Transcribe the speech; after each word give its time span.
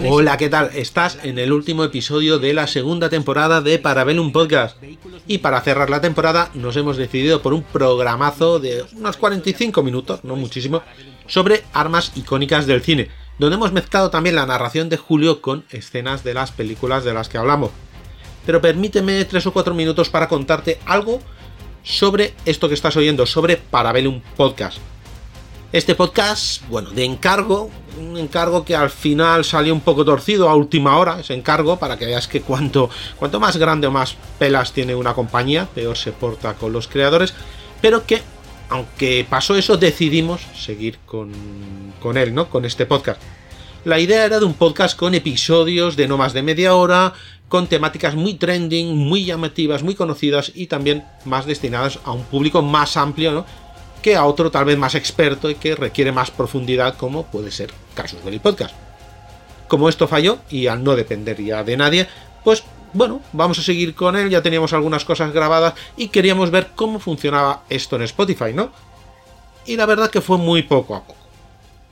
Hola, 0.00 0.38
¿qué 0.38 0.48
tal? 0.48 0.70
Estás 0.74 1.18
en 1.22 1.38
el 1.38 1.52
último 1.52 1.84
episodio 1.84 2.38
de 2.38 2.54
la 2.54 2.66
segunda 2.66 3.10
temporada 3.10 3.60
de 3.60 3.78
Parabellum 3.78 4.32
Podcast. 4.32 4.78
Y 5.26 5.38
para 5.38 5.60
cerrar 5.60 5.90
la 5.90 6.00
temporada 6.00 6.50
nos 6.54 6.76
hemos 6.76 6.96
decidido 6.96 7.42
por 7.42 7.52
un 7.52 7.62
programazo 7.62 8.58
de 8.58 8.84
unos 8.96 9.18
45 9.18 9.82
minutos, 9.82 10.24
no 10.24 10.34
muchísimo, 10.34 10.82
sobre 11.26 11.64
armas 11.74 12.12
icónicas 12.14 12.66
del 12.66 12.80
cine, 12.80 13.10
donde 13.38 13.56
hemos 13.56 13.72
mezclado 13.72 14.08
también 14.08 14.36
la 14.36 14.46
narración 14.46 14.88
de 14.88 14.96
Julio 14.96 15.42
con 15.42 15.64
escenas 15.70 16.24
de 16.24 16.34
las 16.34 16.52
películas 16.52 17.04
de 17.04 17.12
las 17.12 17.28
que 17.28 17.36
hablamos. 17.36 17.70
Pero 18.46 18.62
permíteme 18.62 19.24
tres 19.26 19.46
o 19.46 19.52
cuatro 19.52 19.74
minutos 19.74 20.08
para 20.08 20.28
contarte 20.28 20.78
algo 20.86 21.20
sobre 21.82 22.32
esto 22.46 22.68
que 22.68 22.74
estás 22.74 22.96
oyendo, 22.96 23.26
sobre 23.26 23.58
Parabellum 23.58 24.22
Podcast. 24.36 24.78
Este 25.72 25.94
podcast, 25.94 26.68
bueno, 26.68 26.90
de 26.90 27.02
encargo, 27.02 27.70
un 27.98 28.18
encargo 28.18 28.62
que 28.62 28.76
al 28.76 28.90
final 28.90 29.42
salió 29.42 29.72
un 29.72 29.80
poco 29.80 30.04
torcido 30.04 30.50
a 30.50 30.54
última 30.54 30.98
hora, 30.98 31.20
ese 31.20 31.32
encargo, 31.32 31.78
para 31.78 31.96
que 31.96 32.04
veas 32.04 32.28
que 32.28 32.42
cuanto, 32.42 32.90
cuanto 33.16 33.40
más 33.40 33.56
grande 33.56 33.86
o 33.86 33.90
más 33.90 34.14
pelas 34.38 34.74
tiene 34.74 34.94
una 34.94 35.14
compañía, 35.14 35.66
peor 35.74 35.96
se 35.96 36.12
porta 36.12 36.52
con 36.54 36.74
los 36.74 36.88
creadores, 36.88 37.32
pero 37.80 38.04
que, 38.04 38.20
aunque 38.68 39.26
pasó 39.28 39.56
eso, 39.56 39.78
decidimos 39.78 40.42
seguir 40.54 40.98
con, 41.06 41.32
con 42.02 42.18
él, 42.18 42.34
¿no? 42.34 42.50
Con 42.50 42.66
este 42.66 42.84
podcast. 42.84 43.22
La 43.86 43.98
idea 43.98 44.26
era 44.26 44.40
de 44.40 44.44
un 44.44 44.54
podcast 44.54 44.94
con 44.94 45.14
episodios 45.14 45.96
de 45.96 46.06
no 46.06 46.18
más 46.18 46.34
de 46.34 46.42
media 46.42 46.74
hora, 46.74 47.14
con 47.48 47.66
temáticas 47.66 48.14
muy 48.14 48.34
trending, 48.34 48.94
muy 48.94 49.24
llamativas, 49.24 49.82
muy 49.82 49.94
conocidas 49.94 50.52
y 50.54 50.66
también 50.66 51.04
más 51.24 51.46
destinadas 51.46 51.98
a 52.04 52.12
un 52.12 52.24
público 52.24 52.60
más 52.60 52.98
amplio, 52.98 53.32
¿no? 53.32 53.46
Que 54.02 54.16
a 54.16 54.24
otro 54.24 54.50
tal 54.50 54.64
vez 54.64 54.76
más 54.76 54.94
experto 54.94 55.48
y 55.48 55.54
que 55.54 55.74
requiere 55.74 56.12
más 56.12 56.30
profundidad 56.30 56.96
como 56.96 57.24
puede 57.26 57.50
ser 57.50 57.70
Casus 57.94 58.22
Belli 58.24 58.40
Podcast. 58.40 58.74
Como 59.68 59.88
esto 59.88 60.08
falló 60.08 60.38
y 60.50 60.66
al 60.66 60.84
no 60.84 60.96
depender 60.96 61.42
ya 61.42 61.64
de 61.64 61.76
nadie, 61.76 62.08
pues 62.44 62.64
bueno, 62.92 63.22
vamos 63.32 63.58
a 63.58 63.62
seguir 63.62 63.94
con 63.94 64.16
él, 64.16 64.28
ya 64.28 64.42
teníamos 64.42 64.72
algunas 64.72 65.04
cosas 65.04 65.32
grabadas 65.32 65.74
y 65.96 66.08
queríamos 66.08 66.50
ver 66.50 66.70
cómo 66.74 66.98
funcionaba 66.98 67.62
esto 67.70 67.96
en 67.96 68.02
Spotify, 68.02 68.52
¿no? 68.52 68.70
Y 69.64 69.76
la 69.76 69.86
verdad 69.86 70.10
que 70.10 70.20
fue 70.20 70.36
muy 70.36 70.62
poco 70.62 70.96
a 70.96 71.04
poco. 71.04 71.20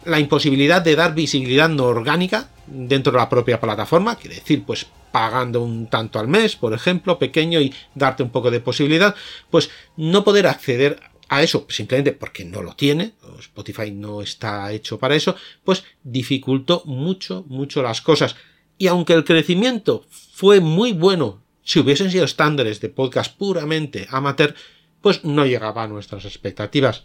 La 0.05 0.19
imposibilidad 0.19 0.83
de 0.83 0.97
dar 0.97 1.15
visibilidad 1.15 1.69
no 1.69 1.85
orgánica 1.85 2.49
dentro 2.67 3.13
de 3.13 3.19
la 3.19 3.29
propia 3.29 3.61
plataforma, 3.61 4.17
quiere 4.17 4.37
decir, 4.37 4.65
pues 4.65 4.87
pagando 5.11 5.63
un 5.63 5.87
tanto 5.89 6.19
al 6.19 6.29
mes, 6.29 6.57
por 6.57 6.73
ejemplo, 6.73 7.19
pequeño 7.19 7.61
y 7.61 7.75
darte 7.95 8.23
un 8.23 8.31
poco 8.31 8.51
de 8.51 8.61
posibilidad, 8.61 9.15
pues 9.51 9.71
no 9.97 10.25
poder 10.25 10.47
acceder 10.47 11.01
a 11.31 11.45
eso, 11.45 11.65
simplemente 11.69 12.11
porque 12.11 12.45
no 12.45 12.61
lo 12.61 12.75
tiene, 12.75 13.15
Spotify 13.39 13.93
no 13.93 14.21
está 14.21 14.73
hecho 14.73 14.99
para 14.99 15.15
eso, 15.15 15.37
pues 15.63 15.85
dificultó 16.03 16.83
mucho, 16.87 17.45
mucho 17.47 17.85
las 17.85 18.01
cosas. 18.01 18.35
Y 18.79 18.89
aunque 18.89 19.13
el 19.13 19.25
crecimiento 19.25 20.05
fue 20.11 20.59
muy 20.59 20.93
bueno, 20.93 21.41
si 21.63 21.79
hubiesen 21.79 22.11
sido 22.11 22.25
estándares 22.25 22.81
de 22.81 22.89
podcast 22.89 23.37
puramente 23.39 24.09
amateur, 24.11 24.57
pues 25.01 25.25
no 25.25 25.47
llegaba 25.47 25.85
a 25.85 25.89
nuestras 25.89 26.25
expectativas. 26.25 27.05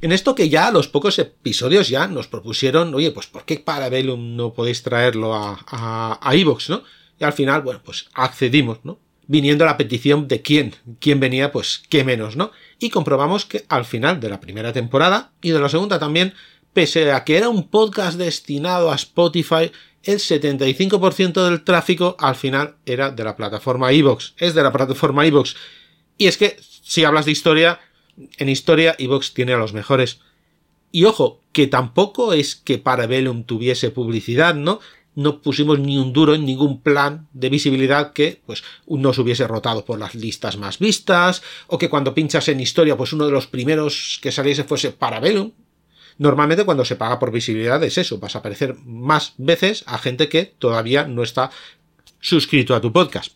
En 0.00 0.10
esto 0.10 0.34
que 0.34 0.48
ya 0.48 0.66
a 0.66 0.72
los 0.72 0.88
pocos 0.88 1.20
episodios 1.20 1.88
ya 1.88 2.08
nos 2.08 2.26
propusieron, 2.26 2.92
oye, 2.92 3.12
pues 3.12 3.28
¿por 3.28 3.44
qué 3.44 3.60
Parabellum 3.60 4.34
no 4.34 4.52
podéis 4.52 4.82
traerlo 4.82 5.32
a, 5.32 5.64
a, 5.68 6.18
a 6.20 6.34
Evox, 6.34 6.70
no? 6.70 6.82
Y 7.20 7.24
al 7.24 7.32
final, 7.32 7.62
bueno, 7.62 7.80
pues 7.84 8.08
accedimos, 8.14 8.80
¿no? 8.82 8.98
Viniendo 9.26 9.64
la 9.64 9.76
petición 9.76 10.28
de 10.28 10.42
quién, 10.42 10.74
quién 11.00 11.20
venía, 11.20 11.52
pues 11.52 11.82
qué 11.88 12.04
menos, 12.04 12.36
¿no? 12.36 12.52
Y 12.78 12.90
comprobamos 12.90 13.44
que 13.44 13.64
al 13.68 13.84
final 13.84 14.20
de 14.20 14.28
la 14.28 14.40
primera 14.40 14.72
temporada 14.72 15.32
y 15.42 15.50
de 15.50 15.58
la 15.58 15.68
segunda 15.68 15.98
también, 15.98 16.34
pese 16.72 17.10
a 17.12 17.24
que 17.24 17.36
era 17.36 17.48
un 17.48 17.68
podcast 17.68 18.18
destinado 18.18 18.90
a 18.90 18.96
Spotify, 18.96 19.72
el 20.02 20.18
75% 20.18 21.44
del 21.44 21.64
tráfico 21.64 22.16
al 22.20 22.36
final 22.36 22.76
era 22.86 23.10
de 23.10 23.24
la 23.24 23.36
plataforma 23.36 23.90
Evox, 23.90 24.34
es 24.38 24.54
de 24.54 24.62
la 24.62 24.72
plataforma 24.72 25.26
Evox. 25.26 25.56
Y 26.16 26.28
es 26.28 26.36
que 26.36 26.56
si 26.60 27.04
hablas 27.04 27.24
de 27.24 27.32
historia, 27.32 27.80
en 28.38 28.48
historia 28.48 28.94
Evox 28.98 29.34
tiene 29.34 29.54
a 29.54 29.58
los 29.58 29.72
mejores. 29.72 30.20
Y 30.92 31.04
ojo, 31.04 31.40
que 31.52 31.66
tampoco 31.66 32.32
es 32.32 32.54
que 32.54 32.78
Parabellum 32.78 33.44
tuviese 33.44 33.90
publicidad, 33.90 34.54
¿no? 34.54 34.80
No 35.16 35.40
pusimos 35.40 35.80
ni 35.80 35.96
un 35.98 36.12
duro 36.12 36.34
en 36.34 36.44
ningún 36.44 36.80
plan 36.80 37.26
de 37.32 37.48
visibilidad 37.48 38.12
que 38.12 38.40
pues 38.46 38.62
nos 38.86 39.18
hubiese 39.18 39.48
rotado 39.48 39.84
por 39.84 39.98
las 39.98 40.14
listas 40.14 40.58
más 40.58 40.78
vistas 40.78 41.42
o 41.66 41.78
que 41.78 41.88
cuando 41.88 42.14
pinchas 42.14 42.48
en 42.48 42.60
historia 42.60 42.96
pues 42.96 43.12
uno 43.12 43.26
de 43.26 43.32
los 43.32 43.46
primeros 43.48 44.20
que 44.22 44.30
saliese 44.30 44.62
fuese 44.62 44.92
Parabellum. 44.92 45.52
Normalmente 46.18 46.64
cuando 46.64 46.84
se 46.84 46.96
paga 46.96 47.18
por 47.18 47.32
visibilidad 47.32 47.82
es 47.82 47.98
eso, 47.98 48.18
vas 48.18 48.36
a 48.36 48.38
aparecer 48.38 48.76
más 48.84 49.34
veces 49.38 49.84
a 49.86 49.98
gente 49.98 50.28
que 50.28 50.44
todavía 50.44 51.06
no 51.06 51.22
está 51.22 51.50
suscrito 52.20 52.74
a 52.74 52.80
tu 52.80 52.92
podcast. 52.92 53.32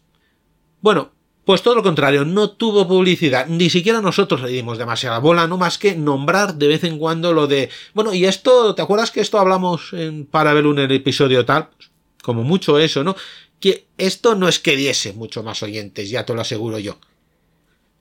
Bueno, 0.82 1.12
pues 1.44 1.62
todo 1.62 1.74
lo 1.74 1.82
contrario, 1.82 2.24
no 2.24 2.50
tuvo 2.50 2.86
publicidad, 2.86 3.46
ni 3.46 3.70
siquiera 3.70 4.00
nosotros 4.00 4.42
le 4.42 4.50
dimos 4.50 4.78
demasiada 4.78 5.18
bola, 5.18 5.46
no 5.46 5.56
más 5.56 5.78
que 5.78 5.96
nombrar 5.96 6.54
de 6.54 6.68
vez 6.68 6.84
en 6.84 6.98
cuando 6.98 7.32
lo 7.32 7.46
de, 7.46 7.70
bueno, 7.94 8.12
y 8.14 8.26
esto, 8.26 8.74
¿te 8.74 8.82
acuerdas 8.82 9.10
que 9.10 9.20
esto 9.20 9.38
hablamos 9.38 9.92
en 9.92 10.26
Parabellum 10.26 10.78
en 10.78 10.84
el 10.84 10.92
episodio 10.92 11.44
tal? 11.44 11.68
Pues, 11.76 11.90
como 12.22 12.44
mucho 12.44 12.78
eso, 12.78 13.02
¿no? 13.02 13.16
Que 13.58 13.86
esto 13.98 14.34
no 14.34 14.48
es 14.48 14.58
que 14.58 14.76
diese 14.76 15.12
mucho 15.14 15.42
más 15.42 15.62
oyentes, 15.62 16.10
ya 16.10 16.24
te 16.24 16.34
lo 16.34 16.42
aseguro 16.42 16.78
yo. 16.78 16.98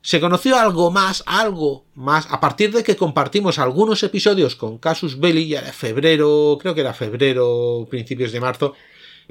Se 0.01 0.19
conoció 0.19 0.57
algo 0.57 0.91
más, 0.91 1.23
algo 1.25 1.85
más, 1.95 2.28
a 2.29 2.39
partir 2.39 2.72
de 2.72 2.83
que 2.83 2.95
compartimos 2.95 3.59
algunos 3.59 4.03
episodios 4.03 4.55
con 4.55 4.78
Casus 4.78 5.19
Belli, 5.19 5.47
ya 5.47 5.61
de 5.61 5.73
febrero, 5.73 6.57
creo 6.61 6.75
que 6.75 6.81
era 6.81 6.94
febrero, 6.94 7.88
principios 7.89 8.31
de 8.31 8.39
marzo, 8.39 8.75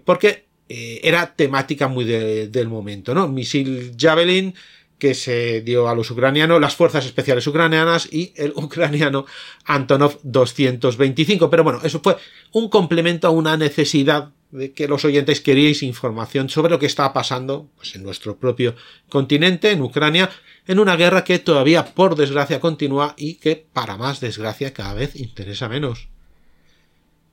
porque 0.04 0.47
eh, 0.68 1.00
era 1.02 1.34
temática 1.34 1.88
muy 1.88 2.04
del 2.04 2.68
momento, 2.68 3.14
¿no? 3.14 3.28
Misil 3.28 3.94
Javelin 3.98 4.54
que 4.98 5.14
se 5.14 5.60
dio 5.62 5.88
a 5.88 5.94
los 5.94 6.10
ucranianos, 6.10 6.60
las 6.60 6.74
fuerzas 6.74 7.06
especiales 7.06 7.46
ucranianas 7.46 8.08
y 8.12 8.32
el 8.36 8.52
ucraniano 8.56 9.26
Antonov 9.64 10.18
225. 10.22 11.48
Pero 11.48 11.64
bueno, 11.64 11.80
eso 11.84 12.00
fue 12.02 12.16
un 12.52 12.68
complemento 12.68 13.28
a 13.28 13.30
una 13.30 13.56
necesidad 13.56 14.30
de 14.50 14.72
que 14.72 14.88
los 14.88 15.04
oyentes 15.04 15.40
queríais 15.40 15.82
información 15.82 16.48
sobre 16.48 16.70
lo 16.70 16.78
que 16.78 16.86
estaba 16.86 17.12
pasando 17.12 17.68
pues, 17.76 17.94
en 17.94 18.02
nuestro 18.02 18.38
propio 18.38 18.74
continente, 19.08 19.70
en 19.70 19.82
Ucrania, 19.82 20.30
en 20.66 20.78
una 20.78 20.96
guerra 20.96 21.22
que 21.22 21.38
todavía 21.38 21.94
por 21.94 22.16
desgracia 22.16 22.60
continúa 22.60 23.14
y 23.16 23.34
que 23.34 23.66
para 23.72 23.96
más 23.96 24.20
desgracia 24.20 24.72
cada 24.72 24.94
vez 24.94 25.16
interesa 25.16 25.68
menos. 25.68 26.08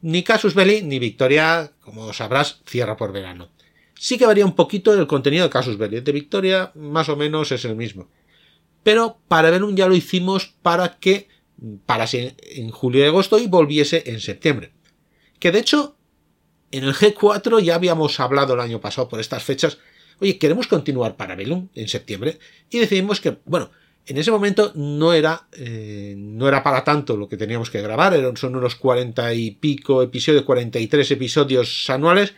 Ni 0.06 0.22
Casus 0.22 0.54
Belli 0.54 0.84
ni 0.84 1.00
Victoria, 1.00 1.72
como 1.82 2.14
sabrás, 2.14 2.62
cierra 2.68 2.96
por 2.96 3.12
verano. 3.12 3.50
Sí 3.96 4.20
que 4.20 4.28
varía 4.28 4.46
un 4.46 4.54
poquito 4.54 4.94
el 4.94 5.08
contenido 5.08 5.46
de 5.46 5.50
Casus 5.50 5.80
Belli. 5.80 5.98
El 5.98 6.04
de 6.04 6.12
Victoria 6.12 6.72
más 6.76 7.10
o 7.10 7.16
menos 7.16 7.52
es 7.52 7.66
el 7.66 7.76
mismo. 7.76 8.08
Pero 8.84 9.18
para 9.28 9.50
un 9.66 9.76
ya 9.76 9.88
lo 9.88 9.96
hicimos 9.96 10.54
para 10.62 11.00
que 11.00 11.28
parase 11.88 12.36
en 12.40 12.70
julio 12.70 13.04
y 13.04 13.08
agosto 13.08 13.40
y 13.40 13.48
volviese 13.48 14.04
en 14.06 14.20
septiembre. 14.20 14.74
Que 15.40 15.52
de 15.52 15.58
hecho, 15.58 15.98
en 16.70 16.84
el 16.84 16.94
G4 16.94 17.64
ya 17.64 17.74
habíamos 17.74 18.20
hablado 18.20 18.54
el 18.54 18.60
año 18.60 18.80
pasado 18.80 19.10
por 19.10 19.20
estas 19.20 19.42
fechas. 19.42 19.80
Oye, 20.20 20.38
queremos 20.38 20.68
continuar 20.68 21.16
para 21.16 21.34
Belum 21.34 21.70
en 21.74 21.88
septiembre. 21.88 22.38
Y 22.70 22.78
decidimos 22.78 23.20
que, 23.22 23.40
bueno, 23.46 23.72
en 24.08 24.18
ese 24.18 24.32
momento 24.32 24.72
no 24.76 25.14
era, 25.14 25.48
eh, 25.54 26.16
no 26.18 26.48
era 26.48 26.62
para 26.62 26.84
tanto 26.84 27.18
lo 27.18 27.28
que 27.28 27.38
teníamos 27.38 27.70
que 27.70 27.82
grabar, 27.82 28.14
eran, 28.14 28.38
son 28.38 28.56
unos 28.56 28.76
cuarenta 28.76 29.34
y 29.34 29.52
pico 29.52 30.02
episodios, 30.04 30.44
43 30.44 31.12
episodios 31.12 31.90
anuales, 31.90 32.34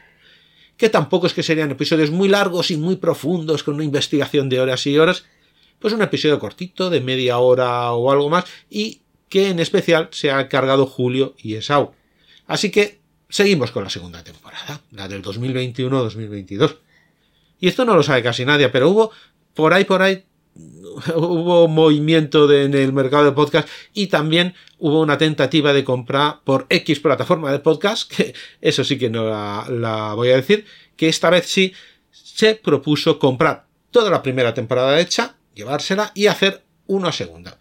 que 0.78 0.90
tampoco 0.90 1.28
es 1.28 1.34
que 1.34 1.44
serían 1.44 1.72
episodios 1.72 2.12
muy 2.12 2.30
largos 2.30 2.72
y 2.72 2.78
muy 2.78 2.96
profundos, 2.96 3.64
con 3.64 3.76
una 3.76 3.84
investigación 3.84 4.48
de 4.48 4.62
horas 4.62 4.88
y 4.88 4.98
horas, 4.98 5.26
pues 5.80 5.94
un 5.94 6.02
episodio 6.02 6.40
cortito, 6.40 6.90
de 6.90 7.02
media 7.02 7.40
hora 7.40 7.92
o 7.92 8.12
algo 8.12 8.30
más, 8.30 8.46
y 8.70 9.02
que 9.28 9.50
en 9.50 9.60
especial 9.60 10.08
se 10.12 10.32
ha 10.32 10.48
cargado 10.48 10.86
Julio 10.86 11.36
y 11.38 11.56
Esau. 11.56 11.94
Así 12.46 12.72
que 12.72 13.02
seguimos 13.30 13.72
con 13.72 13.84
la 13.84 13.90
segunda 13.90 14.24
temporada, 14.24 14.82
la 14.92 15.08
del 15.08 15.22
2021-2022. 15.22 16.78
Y 17.60 17.68
esto 17.68 17.84
no 17.84 17.96
lo 17.96 18.04
sabe 18.04 18.24
casi 18.24 18.46
nadie, 18.46 18.70
pero 18.70 18.90
hubo 18.90 19.12
por 19.54 19.74
ahí, 19.74 19.84
por 19.84 20.02
ahí, 20.02 20.24
hubo 21.16 21.68
movimiento 21.68 22.52
en 22.52 22.74
el 22.74 22.94
mercado 22.94 23.26
de 23.26 23.32
podcast 23.32 23.68
y 23.94 24.08
también 24.08 24.56
hubo 24.80 25.02
una 25.02 25.18
tentativa 25.18 25.74
de 25.74 25.84
comprar 25.84 26.42
por 26.44 26.66
X 26.70 27.00
plataforma 27.00 27.52
de 27.52 27.60
podcast, 27.60 28.12
que 28.12 28.34
eso 28.62 28.84
sí 28.84 28.98
que 28.98 29.10
no 29.10 29.26
la, 29.26 30.14
voy 30.16 30.32
a 30.32 30.36
decir, 30.36 30.66
que 30.96 31.10
esta 31.10 31.30
vez 31.30 31.48
sí 31.48 31.74
se 32.12 32.56
propuso 32.56 33.20
comprar 33.20 33.66
toda 33.92 34.10
la 34.10 34.22
primera 34.22 34.54
temporada 34.54 35.00
hecha, 35.00 35.36
llevársela 35.54 36.12
y 36.14 36.28
hacer 36.28 36.64
una 36.88 37.12
segunda. 37.12 37.58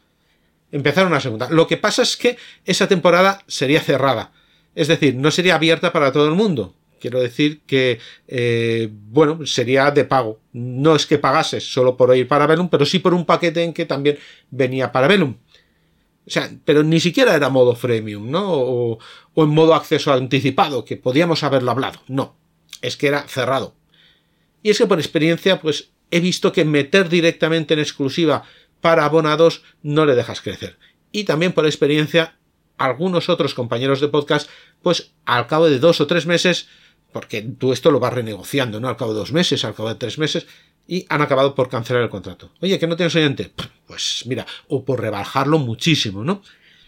Empezar 0.72 1.06
una 1.06 1.20
segunda. 1.20 1.48
Lo 1.50 1.66
que 1.66 1.76
pasa 1.76 2.02
es 2.02 2.16
que 2.16 2.36
esa 2.64 2.88
temporada 2.88 3.42
sería 3.46 3.80
cerrada. 3.80 4.32
Es 4.74 4.88
decir, 4.88 5.14
no 5.14 5.30
sería 5.30 5.54
abierta 5.54 5.92
para 5.92 6.12
todo 6.12 6.28
el 6.28 6.34
mundo. 6.34 6.74
Quiero 7.06 7.20
decir 7.20 7.60
que, 7.68 8.00
eh, 8.26 8.88
bueno, 8.90 9.46
sería 9.46 9.92
de 9.92 10.04
pago. 10.04 10.40
No 10.52 10.96
es 10.96 11.06
que 11.06 11.18
pagases 11.18 11.72
solo 11.72 11.96
por 11.96 12.16
ir 12.16 12.26
para 12.26 12.48
Velum, 12.48 12.68
pero 12.68 12.84
sí 12.84 12.98
por 12.98 13.14
un 13.14 13.24
paquete 13.24 13.62
en 13.62 13.72
que 13.72 13.86
también 13.86 14.18
venía 14.50 14.90
para 14.90 15.06
Velum. 15.06 15.36
O 16.26 16.30
sea, 16.30 16.50
pero 16.64 16.82
ni 16.82 16.98
siquiera 16.98 17.36
era 17.36 17.48
modo 17.48 17.76
freemium, 17.76 18.28
¿no? 18.28 18.50
O 18.50 18.98
en 19.36 19.50
modo 19.50 19.76
acceso 19.76 20.12
anticipado, 20.12 20.84
que 20.84 20.96
podíamos 20.96 21.44
haberlo 21.44 21.70
hablado. 21.70 22.00
No, 22.08 22.34
es 22.82 22.96
que 22.96 23.06
era 23.06 23.28
cerrado. 23.28 23.76
Y 24.64 24.70
es 24.70 24.78
que 24.78 24.86
por 24.86 24.98
experiencia, 24.98 25.60
pues 25.60 25.92
he 26.10 26.18
visto 26.18 26.50
que 26.50 26.64
meter 26.64 27.08
directamente 27.08 27.74
en 27.74 27.78
exclusiva 27.78 28.42
para 28.80 29.04
abonados 29.04 29.62
no 29.80 30.06
le 30.06 30.16
dejas 30.16 30.40
crecer. 30.40 30.76
Y 31.12 31.22
también 31.22 31.52
por 31.52 31.66
experiencia, 31.66 32.36
algunos 32.78 33.28
otros 33.28 33.54
compañeros 33.54 34.00
de 34.00 34.08
podcast, 34.08 34.50
pues 34.82 35.12
al 35.24 35.46
cabo 35.46 35.68
de 35.68 35.78
dos 35.78 36.00
o 36.00 36.06
tres 36.06 36.26
meses, 36.26 36.68
porque 37.16 37.40
tú 37.40 37.72
esto 37.72 37.90
lo 37.90 37.98
vas 37.98 38.12
renegociando, 38.12 38.78
¿no? 38.78 38.90
Al 38.90 38.96
cabo 38.98 39.14
de 39.14 39.20
dos 39.20 39.32
meses, 39.32 39.64
al 39.64 39.74
cabo 39.74 39.88
de 39.88 39.94
tres 39.94 40.18
meses, 40.18 40.46
y 40.86 41.06
han 41.08 41.22
acabado 41.22 41.54
por 41.54 41.70
cancelar 41.70 42.02
el 42.02 42.10
contrato. 42.10 42.50
Oye, 42.60 42.78
que 42.78 42.86
no 42.86 42.94
tienes 42.94 43.16
oyente. 43.16 43.50
Pues 43.86 44.24
mira, 44.26 44.44
o 44.68 44.84
por 44.84 45.00
rebajarlo 45.00 45.58
muchísimo, 45.58 46.22
¿no? 46.22 46.42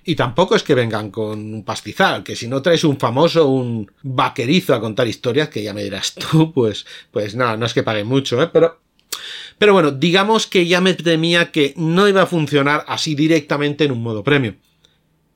Y 0.04 0.16
tampoco 0.16 0.54
es 0.54 0.62
que 0.62 0.74
vengan 0.74 1.10
con 1.10 1.54
un 1.54 1.64
pastizal, 1.64 2.24
que 2.24 2.36
si 2.36 2.46
no 2.46 2.60
traes 2.60 2.84
un 2.84 2.98
famoso, 2.98 3.48
un 3.48 3.90
vaquerizo 4.02 4.74
a 4.74 4.82
contar 4.82 5.08
historias, 5.08 5.48
que 5.48 5.62
ya 5.62 5.72
me 5.72 5.82
dirás 5.82 6.14
tú, 6.14 6.52
pues, 6.54 6.84
pues 7.10 7.34
nada, 7.34 7.56
no 7.56 7.64
es 7.64 7.72
que 7.72 7.82
pague 7.82 8.04
mucho, 8.04 8.42
¿eh? 8.42 8.50
Pero, 8.52 8.82
pero 9.56 9.72
bueno, 9.72 9.92
digamos 9.92 10.46
que 10.46 10.66
ya 10.66 10.82
me 10.82 10.92
temía 10.92 11.50
que 11.50 11.72
no 11.78 12.06
iba 12.06 12.20
a 12.20 12.26
funcionar 12.26 12.84
así 12.86 13.14
directamente 13.14 13.84
en 13.84 13.92
un 13.92 14.02
modo 14.02 14.22
premium. 14.22 14.56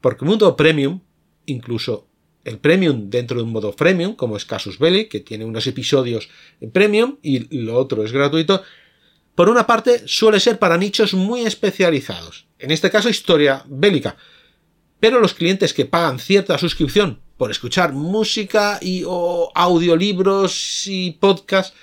Porque 0.03 0.27
un 0.27 0.33
modo 0.33 0.55
premium, 0.55 1.01
incluso 1.47 2.12
el 2.45 2.59
premium 2.59 3.11
dentro 3.11 3.37
de 3.37 3.45
un 3.45 3.53
modo 3.53 3.73
freemium, 3.73 4.15
como 4.15 4.37
es 4.37 4.45
Casus 4.45 4.79
Belli, 4.79 5.07
que 5.07 5.21
tiene 5.21 5.45
unos 5.45 5.67
episodios 5.67 6.29
en 6.61 6.71
premium 6.71 7.17
y 7.23 7.63
lo 7.63 7.77
otro 7.77 8.05
es 8.05 8.13
gratuito, 8.13 8.63
por 9.35 9.49
una 9.49 9.67
parte 9.67 10.07
suele 10.07 10.41
ser 10.41 10.59
para 10.59 10.77
nichos 10.77 11.15
muy 11.15 11.43
especializados, 11.43 12.47
en 12.59 12.71
este 12.71 12.91
caso 12.91 13.09
historia 13.09 13.65
bélica, 13.67 14.17
pero 15.01 15.21
los 15.21 15.35
clientes 15.35 15.73
que 15.73 15.87
pagan 15.87 16.19
cierta 16.19 16.59
suscripción 16.59 17.21
por 17.37 17.51
escuchar 17.51 17.93
música 17.93 18.79
y 18.81 19.05
o 19.07 19.51
audiolibros 19.55 20.87
y 20.87 21.13
podcasts 21.13 21.75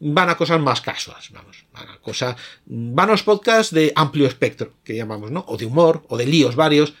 van 0.00 0.30
a 0.30 0.36
cosas 0.36 0.60
más 0.60 0.80
casuales, 0.80 1.30
vamos, 1.30 1.64
van 1.72 1.88
a 1.88 1.98
cosas, 1.98 2.36
van 2.66 3.08
a 3.08 3.12
los 3.12 3.22
podcasts 3.22 3.72
de 3.72 3.92
amplio 3.94 4.26
espectro, 4.26 4.74
que 4.82 4.96
llamamos, 4.96 5.30
¿no? 5.30 5.44
O 5.46 5.56
de 5.56 5.66
humor, 5.66 6.04
o 6.08 6.16
de 6.16 6.26
líos 6.26 6.56
varios, 6.56 6.94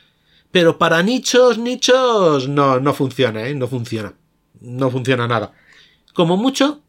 pero 0.50 0.78
para 0.78 1.02
nichos, 1.02 1.58
nichos, 1.58 2.48
no, 2.48 2.80
no 2.80 2.94
funciona, 2.94 3.46
¿eh? 3.46 3.54
No 3.54 3.68
funciona. 3.68 4.14
No 4.60 4.90
funciona 4.90 5.26
nada. 5.28 5.52
Como 6.12 6.36
mucho, 6.36 6.82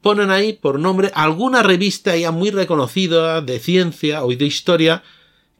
ponen 0.00 0.30
ahí 0.30 0.52
por 0.52 0.78
nombre 0.78 1.10
alguna 1.14 1.62
revista 1.62 2.16
ya 2.16 2.30
muy 2.30 2.50
reconocida 2.50 3.40
de 3.40 3.58
ciencia 3.58 4.24
o 4.24 4.28
de 4.28 4.44
historia, 4.44 5.02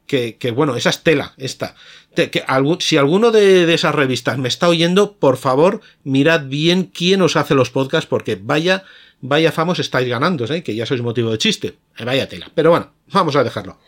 que, 0.05 0.37
que 0.37 0.51
bueno, 0.51 0.75
esa 0.75 0.89
es 0.89 1.03
tela, 1.03 1.33
esta. 1.37 1.75
que, 2.15 2.43
si 2.79 2.97
alguno 2.97 3.31
de, 3.31 3.65
de, 3.65 3.73
esas 3.73 3.95
revistas 3.95 4.37
me 4.37 4.47
está 4.47 4.67
oyendo, 4.69 5.17
por 5.17 5.37
favor, 5.37 5.81
mirad 6.03 6.45
bien 6.45 6.83
quién 6.83 7.21
os 7.21 7.35
hace 7.35 7.55
los 7.55 7.69
podcasts, 7.69 8.07
porque 8.07 8.39
vaya, 8.41 8.83
vaya 9.21 9.51
famos 9.51 9.79
estáis 9.79 10.07
ganando, 10.07 10.45
¿eh? 10.45 10.63
que 10.63 10.75
ya 10.75 10.85
sois 10.85 11.01
motivo 11.01 11.31
de 11.31 11.37
chiste. 11.37 11.77
Eh, 11.97 12.05
vaya 12.05 12.27
tela. 12.27 12.51
Pero 12.53 12.71
bueno, 12.71 12.91
vamos 13.11 13.35
a 13.35 13.43
dejarlo. 13.43 13.79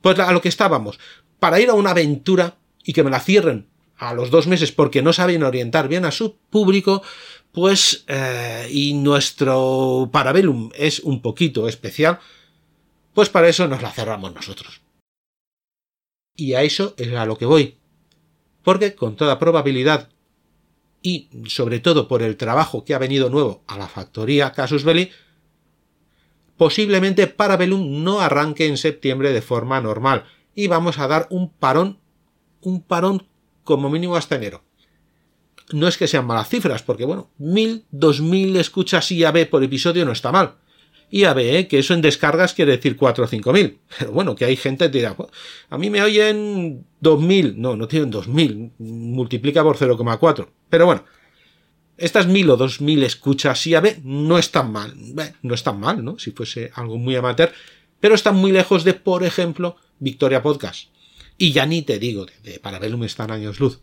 Pues 0.00 0.18
a 0.18 0.32
lo 0.32 0.40
que 0.40 0.48
estábamos. 0.48 0.98
Para 1.38 1.60
ir 1.60 1.70
a 1.70 1.74
una 1.74 1.90
aventura 1.90 2.56
y 2.84 2.92
que 2.92 3.04
me 3.04 3.10
la 3.10 3.20
cierren 3.20 3.68
a 3.96 4.14
los 4.14 4.30
dos 4.30 4.46
meses 4.46 4.72
porque 4.72 5.02
no 5.02 5.12
saben 5.12 5.42
orientar 5.42 5.88
bien 5.88 6.04
a 6.04 6.10
su 6.10 6.36
público, 6.36 7.02
pues 7.52 8.04
eh, 8.08 8.68
y 8.70 8.94
nuestro 8.94 10.08
Parabellum 10.10 10.70
es 10.74 11.00
un 11.00 11.20
poquito 11.20 11.68
especial, 11.68 12.18
pues 13.12 13.28
para 13.28 13.48
eso 13.48 13.68
nos 13.68 13.82
la 13.82 13.90
cerramos 13.90 14.34
nosotros. 14.34 14.80
Y 16.36 16.54
a 16.54 16.62
eso 16.62 16.94
es 16.96 17.12
a 17.12 17.26
lo 17.26 17.36
que 17.36 17.44
voy. 17.44 17.76
Porque 18.62 18.94
con 18.94 19.16
toda 19.16 19.38
probabilidad, 19.38 20.08
y 21.02 21.28
sobre 21.46 21.80
todo 21.80 22.08
por 22.08 22.22
el 22.22 22.36
trabajo 22.36 22.84
que 22.84 22.94
ha 22.94 22.98
venido 22.98 23.30
nuevo 23.30 23.62
a 23.66 23.76
la 23.76 23.88
factoría 23.88 24.52
Casus 24.52 24.84
Belli, 24.84 25.10
posiblemente 26.56 27.26
Parabellum 27.26 28.02
no 28.02 28.20
arranque 28.20 28.66
en 28.66 28.76
septiembre 28.76 29.32
de 29.32 29.42
forma 29.42 29.80
normal 29.80 30.24
y 30.54 30.66
vamos 30.66 30.98
a 30.98 31.08
dar 31.08 31.26
un 31.30 31.50
parón 31.50 31.98
un 32.62 32.82
parón 32.82 33.26
como 33.64 33.90
mínimo 33.90 34.16
hasta 34.16 34.36
enero. 34.36 34.62
No 35.72 35.86
es 35.86 35.96
que 35.96 36.08
sean 36.08 36.26
malas 36.26 36.48
cifras, 36.48 36.82
porque 36.82 37.04
bueno, 37.04 37.30
mil, 37.38 37.84
dos 37.90 38.20
mil 38.20 38.56
escuchas 38.56 39.10
IAB 39.12 39.48
por 39.48 39.62
episodio 39.62 40.04
no 40.04 40.12
está 40.12 40.32
mal. 40.32 40.56
IAB, 41.12 41.38
¿eh? 41.38 41.68
que 41.68 41.78
eso 41.78 41.94
en 41.94 42.02
descargas 42.02 42.54
quiere 42.54 42.72
decir 42.72 42.96
cuatro 42.96 43.24
o 43.24 43.26
cinco 43.26 43.52
mil. 43.52 43.78
Pero 43.98 44.12
bueno, 44.12 44.34
que 44.34 44.44
hay 44.44 44.56
gente 44.56 44.90
que 44.90 44.98
dirá, 44.98 45.16
a 45.68 45.78
mí 45.78 45.90
me 45.90 46.02
oyen 46.02 46.84
dos 47.00 47.20
mil. 47.20 47.60
No, 47.60 47.76
no 47.76 47.88
tienen 47.88 48.10
dos 48.10 48.28
mil. 48.28 48.72
Multiplica 48.78 49.62
por 49.62 49.76
0,4. 49.76 50.48
Pero 50.68 50.86
bueno, 50.86 51.04
estas 51.96 52.26
mil 52.26 52.50
o 52.50 52.56
dos 52.56 52.80
mil 52.80 53.02
escuchas 53.02 53.66
IAB 53.66 53.98
no 54.04 54.38
están 54.38 54.72
mal. 54.72 54.94
No 55.42 55.54
están 55.54 55.78
mal, 55.78 56.04
¿no? 56.04 56.18
Si 56.18 56.32
fuese 56.32 56.70
algo 56.74 56.96
muy 56.96 57.14
amateur. 57.16 57.52
Pero 58.00 58.14
están 58.14 58.36
muy 58.36 58.50
lejos 58.50 58.82
de, 58.84 58.94
por 58.94 59.24
ejemplo, 59.24 59.76
Victoria 59.98 60.42
Podcast 60.42 60.88
y 61.40 61.52
ya 61.52 61.64
ni 61.64 61.80
te 61.80 61.98
digo, 61.98 62.26
de, 62.44 62.60
Parabellum 62.60 63.02
están 63.04 63.30
años 63.30 63.60
luz. 63.60 63.80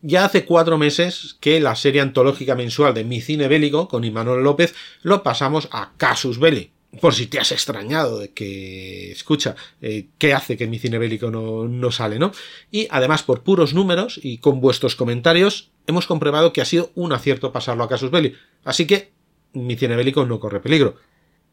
Ya 0.00 0.24
hace 0.24 0.44
cuatro 0.44 0.78
meses 0.78 1.36
que 1.40 1.58
la 1.58 1.74
serie 1.74 2.00
antológica 2.00 2.54
mensual 2.54 2.94
de 2.94 3.02
Mi 3.02 3.20
Cine 3.20 3.48
Bélico 3.48 3.88
con 3.88 4.04
Imanol 4.04 4.44
López 4.44 4.76
lo 5.02 5.24
pasamos 5.24 5.68
a 5.72 5.92
Casus 5.96 6.38
Belli. 6.38 6.70
Por 7.00 7.14
si 7.14 7.26
te 7.26 7.40
has 7.40 7.50
extrañado 7.50 8.20
de 8.20 8.30
que, 8.30 9.10
escucha, 9.10 9.56
eh, 9.82 10.06
¿qué 10.18 10.34
hace 10.34 10.56
que 10.56 10.68
mi 10.68 10.78
cine 10.78 10.98
bélico 10.98 11.30
no, 11.30 11.68
no 11.68 11.90
sale, 11.90 12.18
no? 12.18 12.32
Y 12.70 12.86
además, 12.90 13.22
por 13.22 13.42
puros 13.42 13.74
números 13.74 14.18
y 14.22 14.38
con 14.38 14.60
vuestros 14.60 14.96
comentarios, 14.96 15.72
hemos 15.86 16.06
comprobado 16.06 16.54
que 16.54 16.62
ha 16.62 16.64
sido 16.64 16.92
un 16.94 17.12
acierto 17.12 17.52
pasarlo 17.52 17.82
a 17.84 17.88
Casus 17.88 18.12
Belli. 18.12 18.34
Así 18.64 18.86
que 18.86 19.10
mi 19.52 19.76
cine 19.76 19.96
bélico 19.96 20.24
no 20.24 20.38
corre 20.38 20.60
peligro. 20.60 20.94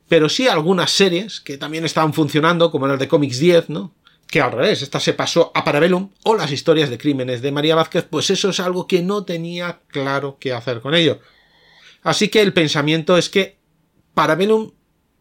Pero 0.08 0.30
sí 0.30 0.48
algunas 0.48 0.92
series 0.92 1.42
que 1.42 1.58
también 1.58 1.84
estaban 1.84 2.14
funcionando, 2.14 2.72
como 2.72 2.86
el 2.88 3.00
de 3.00 3.08
Comics 3.08 3.40
10, 3.40 3.70
¿no? 3.70 3.94
Que 4.34 4.42
al 4.42 4.52
revés, 4.52 4.82
esta 4.82 5.00
se 5.00 5.14
pasó 5.14 5.52
a 5.54 5.64
Parabellum 5.64 6.10
o 6.24 6.34
las 6.34 6.52
historias 6.52 6.90
de 6.90 6.98
crímenes 6.98 7.44
de 7.44 7.52
María 7.52 7.76
Vázquez, 7.76 8.08
pues 8.10 8.32
eso 8.32 8.50
es 8.50 8.60
algo 8.60 8.88
que 8.88 9.04
no 9.04 9.26
tenía 9.26 9.82
claro 9.90 10.38
qué 10.40 10.54
hacer 10.54 10.82
con 10.82 10.96
ello. 10.96 11.20
Así 12.02 12.30
que 12.30 12.42
el 12.42 12.52
pensamiento 12.52 13.16
es 13.16 13.30
que 13.30 13.60
Parabellum 14.16 14.72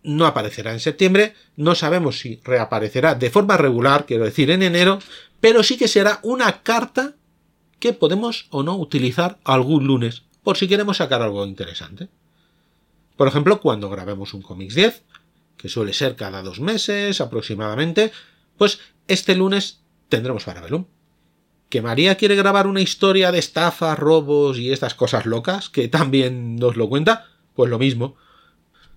no 0.02 0.24
aparecerá 0.24 0.72
en 0.72 0.80
septiembre, 0.80 1.34
no 1.56 1.74
sabemos 1.74 2.20
si 2.20 2.40
reaparecerá 2.42 3.14
de 3.14 3.28
forma 3.28 3.58
regular, 3.58 4.06
quiero 4.06 4.24
decir 4.24 4.50
en 4.50 4.62
enero, 4.62 4.98
pero 5.42 5.62
sí 5.62 5.76
que 5.76 5.88
será 5.88 6.18
una 6.22 6.62
carta 6.62 7.14
que 7.80 7.92
podemos 7.92 8.46
o 8.48 8.62
no 8.62 8.78
utilizar 8.78 9.40
algún 9.44 9.86
lunes, 9.86 10.22
por 10.42 10.56
si 10.56 10.68
queremos 10.68 10.96
sacar 10.96 11.20
algo 11.20 11.44
interesante. 11.44 12.08
Por 13.18 13.28
ejemplo, 13.28 13.60
cuando 13.60 13.90
grabemos 13.90 14.32
un 14.32 14.40
Comics 14.40 14.74
10, 14.74 15.02
que 15.58 15.68
suele 15.68 15.92
ser 15.92 16.16
cada 16.16 16.40
dos 16.40 16.60
meses 16.60 17.20
aproximadamente, 17.20 18.10
pues 18.56 18.78
este 19.08 19.34
lunes 19.34 19.82
tendremos 20.08 20.44
Parabellum. 20.44 20.86
¿Que 21.68 21.80
María 21.80 22.16
quiere 22.16 22.36
grabar 22.36 22.66
una 22.66 22.82
historia 22.82 23.32
de 23.32 23.38
estafa, 23.38 23.94
robos 23.94 24.58
y 24.58 24.70
estas 24.70 24.94
cosas 24.94 25.24
locas 25.24 25.70
que 25.70 25.88
también 25.88 26.56
nos 26.56 26.76
lo 26.76 26.88
cuenta? 26.88 27.26
Pues 27.54 27.70
lo 27.70 27.78
mismo. 27.78 28.16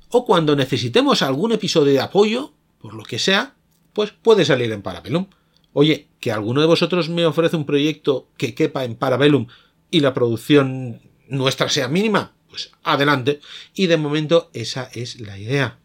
O 0.09 0.25
cuando 0.25 0.55
necesitemos 0.55 1.21
algún 1.21 1.53
episodio 1.53 1.93
de 1.93 2.01
apoyo, 2.01 2.53
por 2.79 2.93
lo 2.93 3.03
que 3.03 3.19
sea, 3.19 3.55
pues 3.93 4.12
puede 4.12 4.45
salir 4.45 4.71
en 4.71 4.81
Parabellum. 4.81 5.27
Oye, 5.71 6.09
que 6.19 6.31
alguno 6.31 6.62
de 6.62 6.67
vosotros 6.67 7.09
me 7.09 7.25
ofrece 7.25 7.55
un 7.55 7.65
proyecto 7.65 8.27
que 8.38 8.53
quepa 8.53 8.83
en 8.83 8.95
Parabellum 8.95 9.47
y 9.91 10.01
la 10.01 10.13
producción 10.13 11.01
nuestra 11.27 11.69
sea 11.69 11.88
mínima, 11.88 12.33
pues 12.50 12.71
adelante. 12.83 13.39
Y 13.74 13.88
de 13.88 13.97
momento 13.97 14.50
esa 14.53 14.89
es 14.93 15.19
la 15.21 15.38
idea. 15.38 15.79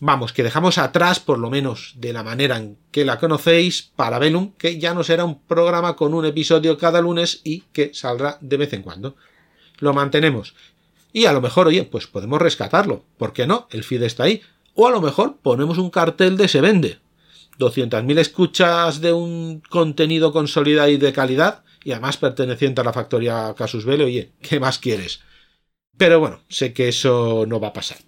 Vamos, 0.00 0.32
que 0.32 0.44
dejamos 0.44 0.78
atrás, 0.78 1.18
por 1.18 1.38
lo 1.38 1.50
menos 1.50 1.94
de 1.96 2.12
la 2.12 2.22
manera 2.22 2.56
en 2.56 2.78
que 2.92 3.04
la 3.04 3.18
conocéis, 3.18 3.90
para 3.96 4.20
Velum, 4.20 4.52
que 4.52 4.78
ya 4.78 4.94
no 4.94 5.02
será 5.02 5.24
un 5.24 5.42
programa 5.42 5.96
con 5.96 6.14
un 6.14 6.24
episodio 6.24 6.78
cada 6.78 7.00
lunes 7.00 7.40
y 7.42 7.62
que 7.72 7.92
saldrá 7.94 8.38
de 8.40 8.56
vez 8.56 8.72
en 8.72 8.82
cuando. 8.82 9.16
Lo 9.78 9.92
mantenemos. 9.92 10.54
Y 11.12 11.26
a 11.26 11.32
lo 11.32 11.40
mejor, 11.40 11.66
oye, 11.66 11.82
pues 11.84 12.06
podemos 12.06 12.40
rescatarlo. 12.40 13.04
¿Por 13.16 13.32
qué 13.32 13.46
no? 13.46 13.66
El 13.70 13.82
feed 13.82 14.02
está 14.04 14.24
ahí. 14.24 14.42
O 14.74 14.86
a 14.86 14.90
lo 14.90 15.00
mejor 15.00 15.38
ponemos 15.42 15.78
un 15.78 15.90
cartel 15.90 16.36
de 16.36 16.46
se 16.46 16.60
vende. 16.60 17.00
200.000 17.58 18.18
escuchas 18.18 19.00
de 19.00 19.12
un 19.12 19.62
contenido 19.68 20.32
consolidado 20.32 20.90
y 20.90 20.96
de 20.96 21.12
calidad 21.12 21.64
y 21.82 21.90
además 21.90 22.18
perteneciente 22.18 22.80
a 22.80 22.84
la 22.84 22.92
factoría 22.92 23.52
Casus 23.56 23.84
Belli. 23.84 24.04
Oye, 24.04 24.32
¿qué 24.40 24.60
más 24.60 24.78
quieres? 24.78 25.20
Pero 25.96 26.20
bueno, 26.20 26.42
sé 26.48 26.72
que 26.72 26.88
eso 26.88 27.44
no 27.48 27.58
va 27.58 27.68
a 27.68 27.72
pasar. 27.72 27.98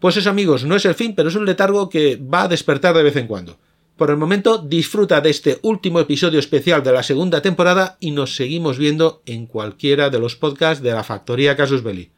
Pues 0.00 0.16
eso 0.16 0.30
amigos, 0.30 0.64
no 0.64 0.76
es 0.76 0.84
el 0.86 0.94
fin, 0.94 1.14
pero 1.14 1.28
es 1.28 1.34
un 1.34 1.44
letargo 1.44 1.90
que 1.90 2.16
va 2.16 2.42
a 2.42 2.48
despertar 2.48 2.96
de 2.96 3.02
vez 3.02 3.16
en 3.16 3.26
cuando. 3.26 3.58
Por 3.96 4.08
el 4.08 4.16
momento, 4.16 4.56
disfruta 4.56 5.20
de 5.20 5.28
este 5.28 5.58
último 5.60 6.00
episodio 6.00 6.38
especial 6.38 6.82
de 6.82 6.90
la 6.90 7.02
segunda 7.02 7.42
temporada 7.42 7.98
y 8.00 8.12
nos 8.12 8.34
seguimos 8.34 8.78
viendo 8.78 9.20
en 9.26 9.44
cualquiera 9.44 10.08
de 10.08 10.18
los 10.18 10.36
podcasts 10.36 10.82
de 10.82 10.92
la 10.92 11.04
Factoría 11.04 11.54
Casus 11.54 11.82
Belli. 11.82 12.10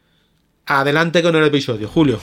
Adelante 0.65 1.21
con 1.21 1.35
el 1.35 1.43
episodio, 1.43 1.89
Julio. 1.89 2.19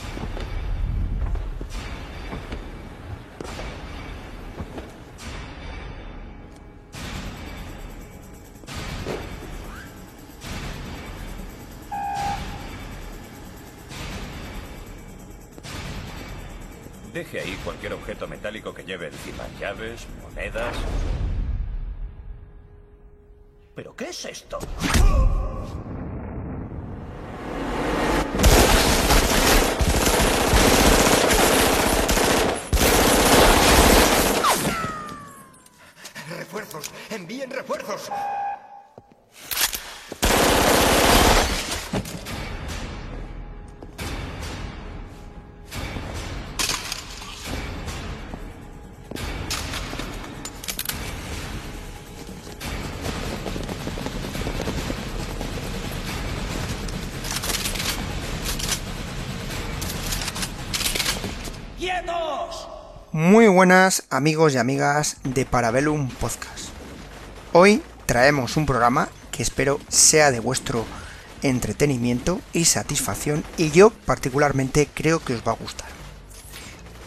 Deje 17.31 17.47
ahí 17.47 17.55
cualquier 17.63 17.93
objeto 17.93 18.27
metálico 18.27 18.73
que 18.73 18.83
lleve 18.83 19.07
encima. 19.07 19.45
Llaves, 19.57 20.05
monedas. 20.21 20.75
¿Pero 23.73 23.95
qué 23.95 24.09
es 24.09 24.25
esto? 24.25 24.59
¡Refuerzos! 36.37 36.91
¡Envíen 37.11 37.49
refuerzos! 37.49 38.11
Muy 63.13 63.47
buenas 63.47 64.03
amigos 64.09 64.53
y 64.53 64.57
amigas 64.57 65.17
de 65.23 65.45
Parabellum 65.45 66.09
Podcast. 66.09 66.69
Hoy 67.51 67.83
traemos 68.05 68.55
un 68.55 68.65
programa 68.65 69.09
que 69.31 69.43
espero 69.43 69.79
sea 69.89 70.31
de 70.31 70.39
vuestro 70.39 70.85
entretenimiento 71.41 72.39
y 72.53 72.65
satisfacción 72.65 73.43
y 73.57 73.71
yo 73.71 73.89
particularmente 73.89 74.87
creo 74.93 75.19
que 75.19 75.33
os 75.33 75.45
va 75.45 75.51
a 75.51 75.55
gustar. 75.55 75.89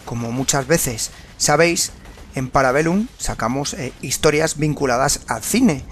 Como 0.05 0.31
muchas 0.31 0.67
veces 0.67 1.09
sabéis, 1.37 1.91
en 2.35 2.49
Parabellum 2.49 3.07
sacamos 3.17 3.73
eh, 3.73 3.91
historias 4.01 4.57
vinculadas 4.57 5.21
al 5.27 5.41
cine. 5.41 5.83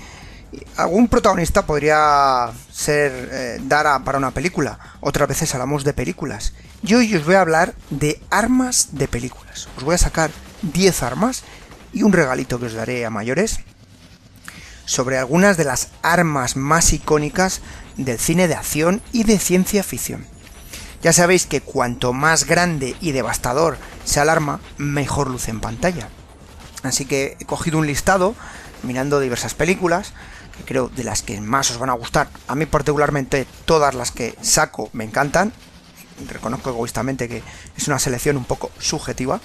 Algún 0.77 1.07
protagonista 1.07 1.65
podría 1.65 2.51
ser 2.71 3.29
eh, 3.31 3.59
Dara 3.63 4.03
para 4.03 4.19
una 4.19 4.31
película, 4.31 4.77
otras 5.01 5.27
veces 5.27 5.53
hablamos 5.55 5.83
de 5.83 5.93
películas. 5.93 6.53
Y 6.85 6.95
hoy 6.95 7.15
os 7.15 7.23
voy 7.23 7.35
a 7.35 7.41
hablar 7.41 7.75
de 7.91 8.21
armas 8.29 8.89
de 8.91 9.07
películas. 9.07 9.69
Os 9.77 9.83
voy 9.85 9.95
a 9.95 9.97
sacar 9.97 10.31
10 10.63 11.03
armas 11.03 11.43
y 11.93 12.03
un 12.03 12.11
regalito 12.11 12.59
que 12.59 12.65
os 12.65 12.73
daré 12.73 13.05
a 13.05 13.09
mayores 13.09 13.59
sobre 14.83 15.17
algunas 15.17 15.55
de 15.55 15.63
las 15.63 15.91
armas 16.01 16.57
más 16.57 16.91
icónicas 16.91 17.61
del 17.95 18.19
cine 18.19 18.49
de 18.49 18.55
acción 18.55 19.01
y 19.13 19.23
de 19.23 19.39
ciencia 19.39 19.81
ficción. 19.81 20.25
Ya 21.01 21.13
sabéis 21.13 21.45
que 21.45 21.61
cuanto 21.61 22.11
más 22.11 22.45
grande 22.45 22.97
y 22.99 23.13
devastador 23.13 23.77
sea 24.03 24.23
el 24.23 24.29
arma, 24.29 24.59
mejor 24.77 25.29
luce 25.29 25.51
en 25.51 25.61
pantalla. 25.61 26.09
Así 26.83 27.05
que 27.05 27.37
he 27.39 27.45
cogido 27.45 27.77
un 27.77 27.87
listado 27.87 28.35
mirando 28.83 29.21
diversas 29.21 29.53
películas, 29.53 30.11
que 30.57 30.65
creo 30.65 30.89
de 30.89 31.05
las 31.05 31.21
que 31.21 31.39
más 31.39 31.71
os 31.71 31.77
van 31.77 31.91
a 31.91 31.93
gustar. 31.93 32.27
A 32.49 32.55
mí 32.55 32.65
particularmente 32.65 33.47
todas 33.63 33.95
las 33.95 34.11
que 34.11 34.35
saco 34.41 34.89
me 34.91 35.05
encantan. 35.05 35.53
Reconozco 36.27 36.69
egoístamente 36.69 37.27
que 37.27 37.43
es 37.75 37.87
una 37.87 37.99
selección 37.99 38.37
un 38.37 38.45
poco 38.45 38.71
subjetiva. 38.79 39.39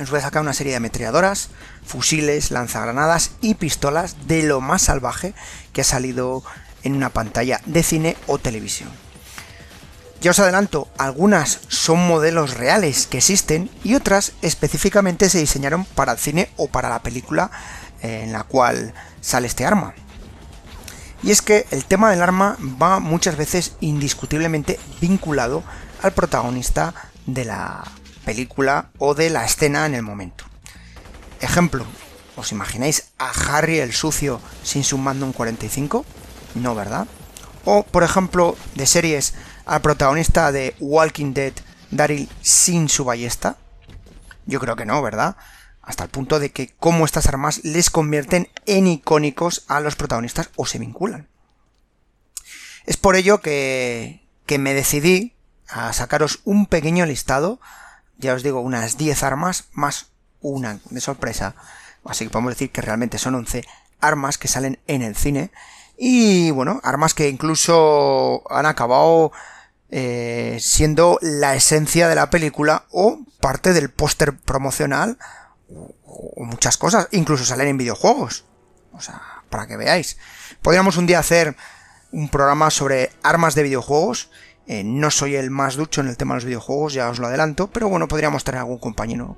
Os 0.00 0.10
voy 0.10 0.18
a 0.18 0.22
sacar 0.22 0.42
una 0.42 0.54
serie 0.54 0.72
de 0.72 0.78
ametralladoras, 0.78 1.50
fusiles, 1.84 2.50
lanzagranadas 2.50 3.32
y 3.40 3.54
pistolas 3.54 4.26
de 4.26 4.42
lo 4.42 4.60
más 4.60 4.82
salvaje 4.82 5.34
que 5.72 5.82
ha 5.82 5.84
salido 5.84 6.42
en 6.82 6.94
una 6.94 7.10
pantalla 7.10 7.60
de 7.66 7.82
cine 7.82 8.16
o 8.26 8.38
televisión. 8.38 8.88
Ya 10.20 10.32
os 10.32 10.38
adelanto, 10.38 10.88
algunas 10.98 11.60
son 11.68 12.06
modelos 12.06 12.54
reales 12.54 13.06
que 13.06 13.18
existen 13.18 13.70
y 13.84 13.94
otras 13.94 14.32
específicamente 14.42 15.30
se 15.30 15.38
diseñaron 15.38 15.86
para 15.86 16.12
el 16.12 16.18
cine 16.18 16.50
o 16.56 16.68
para 16.68 16.90
la 16.90 17.02
película 17.02 17.50
eh, 18.02 18.22
en 18.24 18.32
la 18.32 18.44
cual 18.44 18.92
sale 19.22 19.46
este 19.46 19.64
arma. 19.64 19.94
Y 21.22 21.30
es 21.30 21.42
que 21.42 21.66
el 21.70 21.84
tema 21.84 22.10
del 22.10 22.22
arma 22.22 22.56
va 22.80 22.98
muchas 22.98 23.36
veces 23.36 23.76
indiscutiblemente 23.80 24.80
vinculado 25.00 25.62
al 26.02 26.12
protagonista 26.12 26.94
de 27.26 27.44
la 27.44 27.84
película 28.24 28.90
o 28.98 29.14
de 29.14 29.28
la 29.30 29.44
escena 29.44 29.86
en 29.86 29.94
el 29.94 30.02
momento. 30.02 30.44
Ejemplo, 31.40 31.84
¿os 32.36 32.52
imagináis 32.52 33.08
a 33.18 33.30
Harry 33.30 33.78
el 33.78 33.92
sucio 33.92 34.40
sin 34.62 34.84
su 34.84 34.96
Magnum 34.98 35.32
45? 35.32 36.04
No, 36.54 36.74
¿verdad? 36.74 37.06
O, 37.64 37.82
por 37.82 38.02
ejemplo, 38.02 38.56
de 38.74 38.86
series, 38.86 39.34
al 39.66 39.82
protagonista 39.82 40.52
de 40.52 40.74
Walking 40.80 41.34
Dead, 41.34 41.52
Daryl, 41.90 42.28
sin 42.40 42.88
su 42.88 43.04
ballesta. 43.04 43.56
Yo 44.46 44.58
creo 44.58 44.76
que 44.76 44.86
no, 44.86 45.02
¿verdad? 45.02 45.36
Hasta 45.90 46.04
el 46.04 46.10
punto 46.10 46.38
de 46.38 46.52
que 46.52 46.72
cómo 46.78 47.04
estas 47.04 47.26
armas 47.26 47.64
les 47.64 47.90
convierten 47.90 48.48
en 48.64 48.86
icónicos 48.86 49.64
a 49.66 49.80
los 49.80 49.96
protagonistas 49.96 50.50
o 50.54 50.64
se 50.64 50.78
vinculan. 50.78 51.26
Es 52.86 52.96
por 52.96 53.16
ello 53.16 53.40
que, 53.40 54.24
que 54.46 54.60
me 54.60 54.72
decidí 54.72 55.34
a 55.68 55.92
sacaros 55.92 56.42
un 56.44 56.66
pequeño 56.66 57.06
listado, 57.06 57.60
ya 58.18 58.34
os 58.34 58.44
digo, 58.44 58.60
unas 58.60 58.98
10 58.98 59.20
armas 59.24 59.64
más 59.72 60.12
una 60.40 60.78
de 60.90 61.00
sorpresa, 61.00 61.56
así 62.04 62.24
que 62.24 62.30
podemos 62.30 62.52
decir 62.52 62.70
que 62.70 62.82
realmente 62.82 63.18
son 63.18 63.34
11 63.34 63.64
armas 64.00 64.38
que 64.38 64.46
salen 64.46 64.78
en 64.86 65.02
el 65.02 65.16
cine 65.16 65.50
y 65.98 66.52
bueno, 66.52 66.80
armas 66.84 67.14
que 67.14 67.28
incluso 67.28 68.44
han 68.48 68.66
acabado 68.66 69.32
eh, 69.90 70.56
siendo 70.60 71.18
la 71.20 71.56
esencia 71.56 72.06
de 72.06 72.14
la 72.14 72.30
película 72.30 72.84
o 72.92 73.24
parte 73.40 73.72
del 73.72 73.90
póster 73.90 74.38
promocional 74.38 75.18
o, 75.74 76.44
muchas 76.44 76.76
cosas, 76.76 77.08
incluso 77.12 77.44
salen 77.44 77.68
en 77.68 77.78
videojuegos. 77.78 78.44
O 78.92 79.00
sea, 79.00 79.20
para 79.48 79.66
que 79.66 79.76
veáis. 79.76 80.18
Podríamos 80.62 80.96
un 80.96 81.06
día 81.06 81.18
hacer 81.18 81.56
un 82.12 82.28
programa 82.28 82.70
sobre 82.70 83.10
armas 83.22 83.54
de 83.54 83.62
videojuegos. 83.62 84.30
Eh, 84.66 84.84
no 84.84 85.10
soy 85.10 85.36
el 85.36 85.50
más 85.50 85.76
ducho 85.76 86.00
en 86.00 86.08
el 86.08 86.16
tema 86.16 86.34
de 86.34 86.38
los 86.38 86.44
videojuegos, 86.44 86.92
ya 86.92 87.08
os 87.08 87.18
lo 87.18 87.26
adelanto, 87.26 87.70
pero 87.70 87.88
bueno, 87.88 88.08
podríamos 88.08 88.44
tener 88.44 88.60
algún 88.60 88.78
compañero 88.78 89.36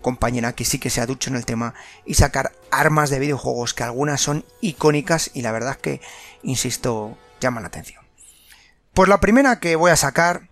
compañera 0.00 0.54
que 0.54 0.64
sí 0.64 0.78
que 0.78 0.90
sea 0.90 1.06
ducho 1.06 1.30
en 1.30 1.36
el 1.36 1.46
tema 1.46 1.74
y 2.04 2.14
sacar 2.14 2.52
armas 2.70 3.10
de 3.10 3.18
videojuegos 3.18 3.74
que 3.74 3.84
algunas 3.84 4.20
son 4.20 4.44
icónicas 4.60 5.30
y 5.34 5.42
la 5.42 5.52
verdad 5.52 5.72
es 5.72 5.78
que, 5.78 6.00
insisto, 6.42 7.18
llaman 7.40 7.62
la 7.62 7.68
atención. 7.68 8.02
Pues 8.94 9.08
la 9.08 9.20
primera 9.20 9.60
que 9.60 9.76
voy 9.76 9.90
a 9.90 9.96
sacar 9.96 10.48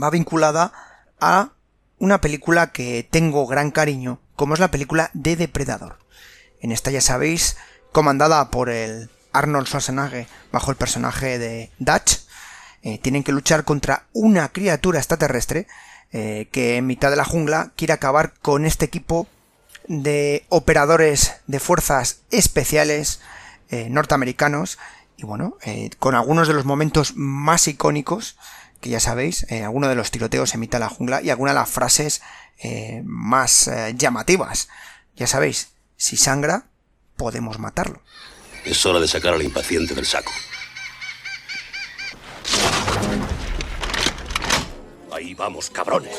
va 0.00 0.10
vinculada 0.10 0.72
a 1.20 1.52
una 1.98 2.20
película 2.20 2.72
que 2.72 3.06
tengo 3.08 3.46
gran 3.46 3.70
cariño, 3.70 4.20
como 4.40 4.54
es 4.54 4.60
la 4.60 4.70
película 4.70 5.10
de 5.12 5.36
Depredador. 5.36 5.98
En 6.62 6.72
esta 6.72 6.90
ya 6.90 7.02
sabéis, 7.02 7.58
comandada 7.92 8.50
por 8.50 8.70
el 8.70 9.10
Arnold 9.34 9.66
Schwarzenegger 9.66 10.28
bajo 10.50 10.70
el 10.70 10.78
personaje 10.78 11.38
de 11.38 11.70
Dutch, 11.78 12.20
eh, 12.80 12.96
tienen 12.96 13.22
que 13.22 13.32
luchar 13.32 13.64
contra 13.64 14.06
una 14.14 14.48
criatura 14.48 14.98
extraterrestre 14.98 15.66
eh, 16.10 16.48
que 16.52 16.78
en 16.78 16.86
mitad 16.86 17.10
de 17.10 17.16
la 17.16 17.26
jungla 17.26 17.72
quiere 17.76 17.92
acabar 17.92 18.32
con 18.40 18.64
este 18.64 18.86
equipo 18.86 19.28
de 19.88 20.46
operadores 20.48 21.34
de 21.46 21.60
fuerzas 21.60 22.22
especiales 22.30 23.20
eh, 23.68 23.90
norteamericanos 23.90 24.78
y 25.18 25.24
bueno, 25.24 25.58
con 25.98 26.14
algunos 26.14 26.48
de 26.48 26.54
los 26.54 26.64
momentos 26.64 27.12
más 27.14 27.68
icónicos 27.68 28.38
que 28.80 28.88
ya 28.88 29.00
sabéis, 29.00 29.46
algunos 29.52 29.90
de 29.90 29.96
los 29.96 30.10
tiroteos 30.10 30.54
en 30.54 30.60
mitad 30.60 30.78
de 30.78 30.86
la 30.86 30.88
jungla 30.88 31.20
y 31.20 31.28
algunas 31.28 31.52
de 31.52 31.60
las 31.60 31.68
frases 31.68 32.22
eh, 32.62 33.02
más 33.04 33.68
eh, 33.68 33.94
llamativas. 33.96 34.68
Ya 35.16 35.26
sabéis, 35.26 35.72
si 35.96 36.16
sangra, 36.16 36.66
podemos 37.16 37.58
matarlo. 37.58 38.02
Es 38.64 38.84
hora 38.86 39.00
de 39.00 39.08
sacar 39.08 39.34
al 39.34 39.42
impaciente 39.42 39.94
del 39.94 40.06
saco. 40.06 40.32
Ahí 45.12 45.34
vamos, 45.34 45.70
cabrones. 45.70 46.14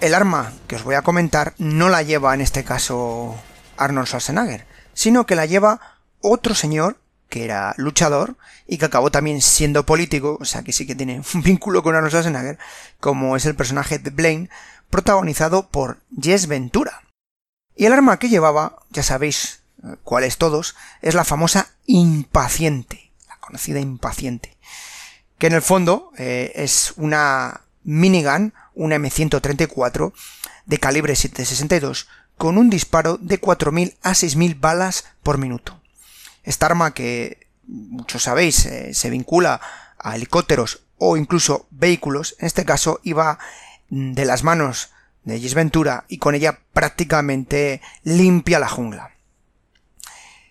El 0.00 0.14
arma 0.14 0.52
que 0.66 0.76
os 0.76 0.84
voy 0.84 0.94
a 0.94 1.02
comentar 1.02 1.54
no 1.58 1.88
la 1.88 2.02
lleva 2.02 2.34
en 2.34 2.40
este 2.40 2.64
caso 2.64 3.36
Arnold 3.76 4.06
Schwarzenegger, 4.06 4.66
sino 4.94 5.26
que 5.26 5.34
la 5.34 5.46
lleva 5.46 5.80
otro 6.20 6.54
señor 6.54 6.98
que 7.28 7.44
era 7.44 7.74
luchador 7.76 8.36
y 8.66 8.78
que 8.78 8.86
acabó 8.86 9.10
también 9.10 9.42
siendo 9.42 9.84
político, 9.84 10.38
o 10.40 10.44
sea 10.44 10.62
que 10.62 10.72
sí 10.72 10.86
que 10.86 10.94
tiene 10.94 11.22
un 11.34 11.42
vínculo 11.42 11.82
con 11.82 11.94
Arnold 11.94 12.12
Schwarzenegger, 12.12 12.58
como 13.00 13.36
es 13.36 13.44
el 13.46 13.54
personaje 13.54 13.98
de 13.98 14.10
Blaine, 14.10 14.50
protagonizado 14.90 15.68
por 15.68 16.00
Jess 16.20 16.46
Ventura. 16.46 17.02
Y 17.76 17.86
el 17.86 17.92
arma 17.92 18.18
que 18.18 18.28
llevaba, 18.28 18.78
ya 18.90 19.02
sabéis 19.02 19.62
eh, 19.84 19.96
cuáles 20.02 20.38
todos, 20.38 20.74
es 21.02 21.14
la 21.14 21.24
famosa 21.24 21.70
impaciente, 21.86 23.12
la 23.28 23.38
conocida 23.38 23.78
impaciente. 23.80 24.56
que 25.38 25.46
en 25.46 25.52
el 25.52 25.62
fondo 25.62 26.10
eh, 26.18 26.52
es 26.56 26.94
una 26.96 27.60
minigun, 27.84 28.52
una 28.78 28.96
M134 28.96 30.12
de 30.64 30.78
calibre 30.78 31.12
7.62 31.12 32.06
con 32.36 32.56
un 32.56 32.70
disparo 32.70 33.18
de 33.18 33.40
4.000 33.40 33.96
a 34.02 34.10
6.000 34.12 34.60
balas 34.60 35.04
por 35.22 35.36
minuto. 35.36 35.80
Esta 36.44 36.66
arma 36.66 36.94
que 36.94 37.48
muchos 37.66 38.22
sabéis 38.22 38.64
eh, 38.64 38.94
se 38.94 39.10
vincula 39.10 39.60
a 39.98 40.16
helicópteros 40.16 40.80
o 40.96 41.16
incluso 41.16 41.66
vehículos, 41.70 42.36
en 42.38 42.46
este 42.46 42.64
caso 42.64 43.00
iba 43.02 43.38
de 43.90 44.24
las 44.24 44.44
manos 44.44 44.90
de 45.24 45.40
Gis 45.40 45.54
Ventura 45.54 46.04
y 46.08 46.18
con 46.18 46.34
ella 46.34 46.60
prácticamente 46.72 47.82
limpia 48.04 48.60
la 48.60 48.68
jungla. 48.68 49.10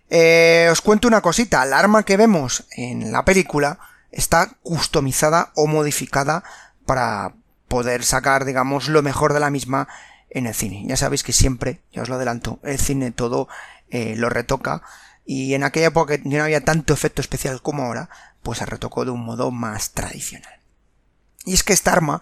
Eh, 0.09 0.67
os 0.71 0.81
cuento 0.81 1.07
una 1.07 1.21
cosita, 1.21 1.65
la 1.65 1.79
arma 1.79 2.03
que 2.03 2.17
vemos 2.17 2.65
en 2.71 3.11
la 3.11 3.25
película 3.25 3.79
está 4.11 4.51
customizada 4.61 5.51
o 5.55 5.67
modificada 5.67 6.43
para 6.85 7.33
poder 7.67 8.03
sacar, 8.03 8.45
digamos, 8.45 8.87
lo 8.87 9.01
mejor 9.01 9.33
de 9.33 9.39
la 9.39 9.49
misma 9.49 9.87
en 10.29 10.47
el 10.47 10.53
cine. 10.53 10.83
Ya 10.87 10.97
sabéis 10.97 11.23
que 11.23 11.33
siempre, 11.33 11.81
ya 11.91 12.01
os 12.01 12.09
lo 12.09 12.15
adelanto, 12.15 12.59
el 12.63 12.79
cine 12.79 13.11
todo 13.11 13.47
eh, 13.89 14.15
lo 14.17 14.29
retoca 14.29 14.81
y 15.25 15.53
en 15.53 15.63
aquella 15.63 15.87
época 15.87 16.15
no 16.23 16.43
había 16.43 16.63
tanto 16.63 16.93
efecto 16.93 17.21
especial 17.21 17.61
como 17.61 17.83
ahora, 17.83 18.09
pues 18.43 18.59
se 18.59 18.65
retocó 18.65 19.03
de 19.03 19.11
un 19.11 19.25
modo 19.25 19.51
más 19.51 19.91
tradicional. 19.91 20.61
Y 21.45 21.53
es 21.53 21.63
que 21.63 21.73
esta 21.73 21.91
arma, 21.91 22.21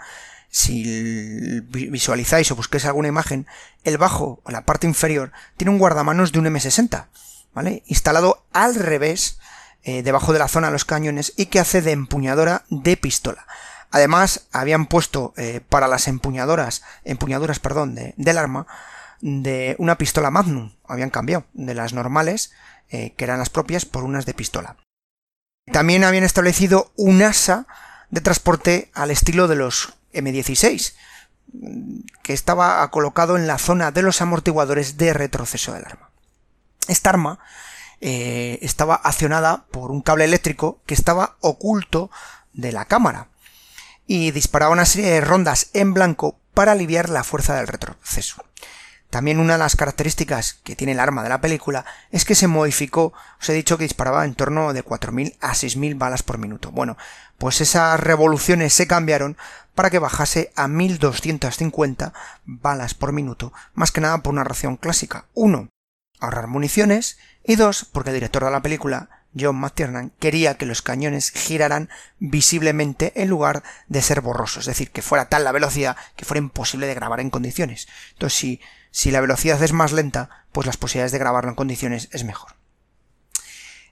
si 0.49 1.61
visualizáis 1.61 2.49
o 2.51 2.55
busquéis 2.55 2.85
alguna 2.85 3.07
imagen, 3.07 3.47
el 3.83 3.97
bajo 3.97 4.41
o 4.43 4.51
la 4.51 4.65
parte 4.65 4.87
inferior 4.87 5.31
tiene 5.57 5.71
un 5.71 5.77
guardamanos 5.77 6.31
de 6.31 6.39
un 6.39 6.45
M60, 6.45 7.07
¿vale? 7.53 7.83
Instalado 7.85 8.45
al 8.53 8.75
revés, 8.75 9.39
eh, 9.83 10.01
debajo 10.01 10.33
de 10.33 10.39
la 10.39 10.47
zona 10.47 10.67
de 10.67 10.73
los 10.73 10.85
cañones 10.85 11.33
y 11.37 11.45
que 11.45 11.59
hace 11.59 11.83
de 11.83 11.91
empuñadora 11.91 12.65
de 12.69 12.97
pistola. 12.97 13.45
Además, 13.95 14.47
habían 14.51 14.87
puesto 14.87 15.33
eh, 15.37 15.61
para 15.69 15.87
las 15.87 16.09
empuñadoras, 16.09 16.83
empuñaduras, 17.05 17.59
perdón, 17.59 17.95
del 17.95 18.37
arma, 18.37 18.67
de 19.21 19.77
una 19.79 19.97
pistola 19.97 20.31
Magnum. 20.31 20.73
Habían 20.85 21.09
cambiado 21.09 21.45
de 21.53 21.75
las 21.75 21.93
normales, 21.93 22.51
eh, 22.89 23.13
que 23.15 23.23
eran 23.23 23.39
las 23.39 23.49
propias, 23.49 23.85
por 23.85 24.03
unas 24.03 24.25
de 24.25 24.33
pistola. 24.33 24.75
También 25.71 26.03
habían 26.03 26.25
establecido 26.25 26.91
un 26.97 27.21
asa 27.21 27.67
de 28.09 28.19
transporte 28.19 28.91
al 28.93 29.11
estilo 29.11 29.47
de 29.47 29.55
los 29.55 29.93
M16, 30.13 30.93
que 32.21 32.33
estaba 32.33 32.91
colocado 32.91 33.37
en 33.37 33.47
la 33.47 33.57
zona 33.57 33.91
de 33.91 34.01
los 34.01 34.21
amortiguadores 34.21 34.97
de 34.97 35.13
retroceso 35.13 35.71
del 35.71 35.85
arma. 35.85 36.09
Esta 36.89 37.11
arma 37.11 37.39
eh, 38.01 38.59
estaba 38.61 38.95
accionada 38.95 39.67
por 39.71 39.91
un 39.91 40.01
cable 40.01 40.25
eléctrico 40.25 40.81
que 40.85 40.95
estaba 40.95 41.37
oculto 41.39 42.11
de 42.51 42.73
la 42.73 42.83
cámara 42.83 43.29
y 44.07 44.31
disparaba 44.31 44.71
una 44.71 44.85
serie 44.85 45.11
de 45.11 45.21
rondas 45.21 45.69
en 45.73 45.93
blanco 45.93 46.39
para 46.53 46.73
aliviar 46.73 47.09
la 47.09 47.23
fuerza 47.23 47.55
del 47.55 47.67
retroceso. 47.67 48.43
También 49.09 49.39
una 49.39 49.53
de 49.53 49.59
las 49.59 49.75
características 49.75 50.55
que 50.63 50.75
tiene 50.75 50.91
el 50.91 50.99
arma 50.99 51.23
de 51.23 51.29
la 51.29 51.39
película 51.39 51.85
es 52.11 52.25
que 52.25 52.35
se 52.35 52.47
modificó, 52.47 53.13
os 53.39 53.47
he 53.47 53.53
dicho 53.53 53.77
que 53.77 53.85
disparaba 53.85 54.25
en 54.25 54.35
torno 54.35 54.73
de 54.73 54.83
4.000 54.83 55.37
a 55.39 55.53
6.000 55.53 55.97
balas 55.97 56.23
por 56.23 56.37
minuto. 56.37 56.71
Bueno, 56.71 56.97
pues 57.37 57.61
esas 57.61 57.99
revoluciones 57.99 58.73
se 58.73 58.87
cambiaron 58.87 59.37
para 59.73 59.89
que 59.89 59.99
bajase 59.99 60.51
a 60.55 60.67
1.250 60.67 62.11
balas 62.45 62.93
por 62.93 63.13
minuto, 63.13 63.53
más 63.73 63.91
que 63.91 64.01
nada 64.01 64.17
por 64.17 64.33
una 64.33 64.43
ración 64.43 64.75
clásica. 64.75 65.25
Uno, 65.33 65.69
ahorrar 66.19 66.47
municiones 66.47 67.17
y 67.43 67.55
dos, 67.55 67.85
porque 67.85 68.09
el 68.09 68.15
director 68.15 68.43
de 68.43 68.51
la 68.51 68.61
película 68.61 69.24
John 69.37 69.57
McTiernan 69.57 70.11
quería 70.19 70.55
que 70.55 70.65
los 70.65 70.81
cañones 70.81 71.31
giraran 71.31 71.89
visiblemente 72.19 73.13
en 73.21 73.29
lugar 73.29 73.63
de 73.87 74.01
ser 74.01 74.21
borrosos, 74.21 74.63
es 74.63 74.65
decir, 74.67 74.91
que 74.91 75.01
fuera 75.01 75.29
tal 75.29 75.43
la 75.43 75.51
velocidad 75.51 75.97
que 76.15 76.25
fuera 76.25 76.39
imposible 76.39 76.87
de 76.87 76.95
grabar 76.95 77.19
en 77.19 77.29
condiciones. 77.29 77.87
Entonces, 78.13 78.39
si, 78.39 78.61
si 78.91 79.11
la 79.11 79.21
velocidad 79.21 79.61
es 79.61 79.73
más 79.73 79.91
lenta, 79.91 80.45
pues 80.51 80.65
las 80.65 80.77
posibilidades 80.77 81.11
de 81.11 81.19
grabarlo 81.19 81.49
en 81.49 81.55
condiciones 81.55 82.09
es 82.11 82.23
mejor. 82.23 82.55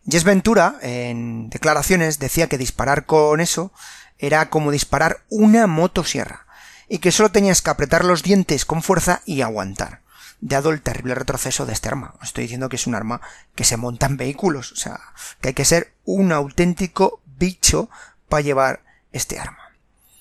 Jess 0.10 0.24
Ventura, 0.24 0.78
en 0.82 1.50
declaraciones, 1.50 2.20
decía 2.20 2.48
que 2.48 2.58
disparar 2.58 3.06
con 3.06 3.40
eso 3.40 3.72
era 4.18 4.50
como 4.50 4.72
disparar 4.72 5.24
una 5.30 5.68
motosierra, 5.68 6.46
y 6.88 7.00
que 7.00 7.12
solo 7.12 7.32
tenías 7.32 7.62
que 7.62 7.70
apretar 7.70 8.06
los 8.06 8.24
dientes 8.24 8.66
con 8.66 8.84
fuerza 8.84 9.22
y 9.26 9.42
aguantar 9.42 10.04
dado 10.44 10.72
el 10.72 10.82
terrible 10.82 11.16
retroceso 11.16 11.66
de 11.66 11.74
este 11.74 11.88
arma. 11.88 12.16
Os 12.22 12.28
estoy 12.28 12.44
diciendo 12.44 12.68
que 12.68 12.76
es 12.76 12.86
un 12.86 12.96
arma 12.96 13.22
que 13.56 13.64
se 13.64 13.78
monta 13.78 14.08
en 14.08 14.18
vehículos, 14.18 14.74
o 14.74 14.76
sea, 14.76 15.00
que 15.40 15.50
hay 15.50 15.54
que 15.54 15.66
ser 15.66 15.94
un 16.04 16.32
auténtico 16.34 17.22
bicho 17.38 17.90
para 18.28 18.42
llevar 18.42 18.84
este 19.14 19.40
arma. 19.40 19.72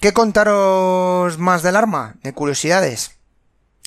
¿Qué 0.00 0.12
contaros 0.12 1.38
más 1.38 1.62
del 1.62 1.76
arma? 1.76 2.14
De 2.22 2.32
curiosidades. 2.32 3.16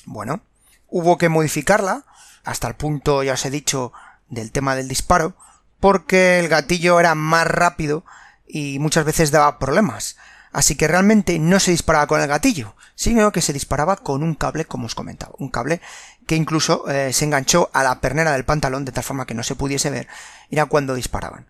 Bueno, 0.04 0.42
hubo 0.88 1.16
que 1.16 1.30
modificarla, 1.30 2.04
hasta 2.44 2.68
el 2.68 2.74
punto, 2.74 3.22
ya 3.22 3.32
os 3.32 3.44
he 3.46 3.50
dicho, 3.50 3.92
del 4.28 4.52
tema 4.52 4.76
del 4.76 4.88
disparo, 4.88 5.36
porque 5.80 6.38
el 6.38 6.48
gatillo 6.48 7.00
era 7.00 7.14
más 7.14 7.46
rápido 7.46 8.04
y 8.46 8.78
muchas 8.78 9.06
veces 9.06 9.30
daba 9.30 9.58
problemas. 9.58 10.16
Así 10.52 10.74
que 10.74 10.88
realmente 10.88 11.38
no 11.38 11.60
se 11.60 11.70
disparaba 11.70 12.06
con 12.06 12.20
el 12.20 12.28
gatillo, 12.28 12.74
sino 12.94 13.30
que 13.30 13.42
se 13.42 13.52
disparaba 13.52 13.96
con 13.96 14.22
un 14.22 14.34
cable, 14.34 14.64
como 14.64 14.86
os 14.86 14.94
comentaba, 14.94 15.34
un 15.38 15.50
cable 15.50 15.82
que 16.26 16.36
incluso 16.36 16.88
eh, 16.90 17.12
se 17.12 17.24
enganchó 17.24 17.70
a 17.72 17.82
la 17.82 18.00
pernera 18.00 18.32
del 18.32 18.44
pantalón 18.44 18.84
de 18.84 18.92
tal 18.92 19.04
forma 19.04 19.26
que 19.26 19.34
no 19.34 19.42
se 19.42 19.54
pudiese 19.54 19.90
ver, 19.90 20.08
era 20.50 20.66
cuando 20.66 20.94
disparaban. 20.94 21.46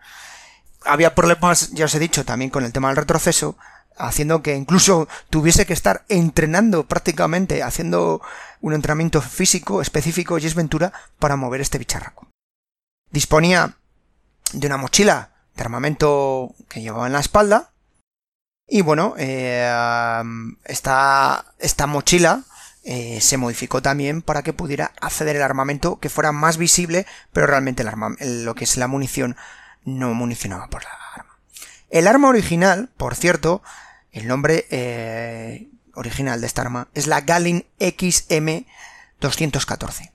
Había 0.84 1.14
problemas, 1.14 1.70
ya 1.72 1.86
os 1.86 1.94
he 1.94 1.98
dicho, 1.98 2.24
también 2.24 2.50
con 2.50 2.64
el 2.64 2.72
tema 2.72 2.88
del 2.88 2.98
retroceso, 2.98 3.56
haciendo 3.96 4.42
que 4.42 4.54
incluso 4.54 5.08
tuviese 5.30 5.66
que 5.66 5.72
estar 5.72 6.04
entrenando 6.08 6.86
prácticamente, 6.86 7.62
haciendo 7.62 8.20
un 8.60 8.74
entrenamiento 8.74 9.22
físico 9.22 9.80
específico 9.80 10.38
y 10.38 10.48
Ventura 10.52 10.92
para 11.18 11.36
mover 11.36 11.60
este 11.60 11.78
bicharraco. 11.78 12.28
Disponía 13.10 13.76
de 14.52 14.66
una 14.66 14.76
mochila 14.76 15.30
de 15.54 15.62
armamento 15.62 16.54
que 16.68 16.82
llevaba 16.82 17.06
en 17.06 17.14
la 17.14 17.20
espalda, 17.20 17.70
y 18.68 18.82
bueno, 18.82 19.14
eh, 19.16 19.70
esta, 20.64 21.54
esta 21.58 21.86
mochila 21.86 22.42
eh, 22.88 23.20
se 23.20 23.36
modificó 23.36 23.82
también 23.82 24.22
para 24.22 24.44
que 24.44 24.52
pudiera 24.52 24.92
acceder 25.00 25.34
el 25.34 25.42
armamento 25.42 25.98
que 25.98 26.08
fuera 26.08 26.30
más 26.30 26.56
visible, 26.56 27.04
pero 27.32 27.48
realmente 27.48 27.82
el 27.82 27.88
arma, 27.88 28.14
lo 28.20 28.54
que 28.54 28.62
es 28.62 28.76
la 28.76 28.86
munición 28.86 29.36
no 29.84 30.14
municionaba 30.14 30.68
por 30.68 30.84
la 30.84 30.90
arma. 31.16 31.36
El 31.90 32.06
arma 32.06 32.28
original, 32.28 32.88
por 32.96 33.16
cierto, 33.16 33.60
el 34.12 34.28
nombre 34.28 34.68
eh, 34.70 35.68
original 35.94 36.40
de 36.40 36.46
esta 36.46 36.62
arma 36.62 36.86
es 36.94 37.08
la 37.08 37.22
Galin 37.22 37.66
XM 37.80 38.66
214. 39.18 40.12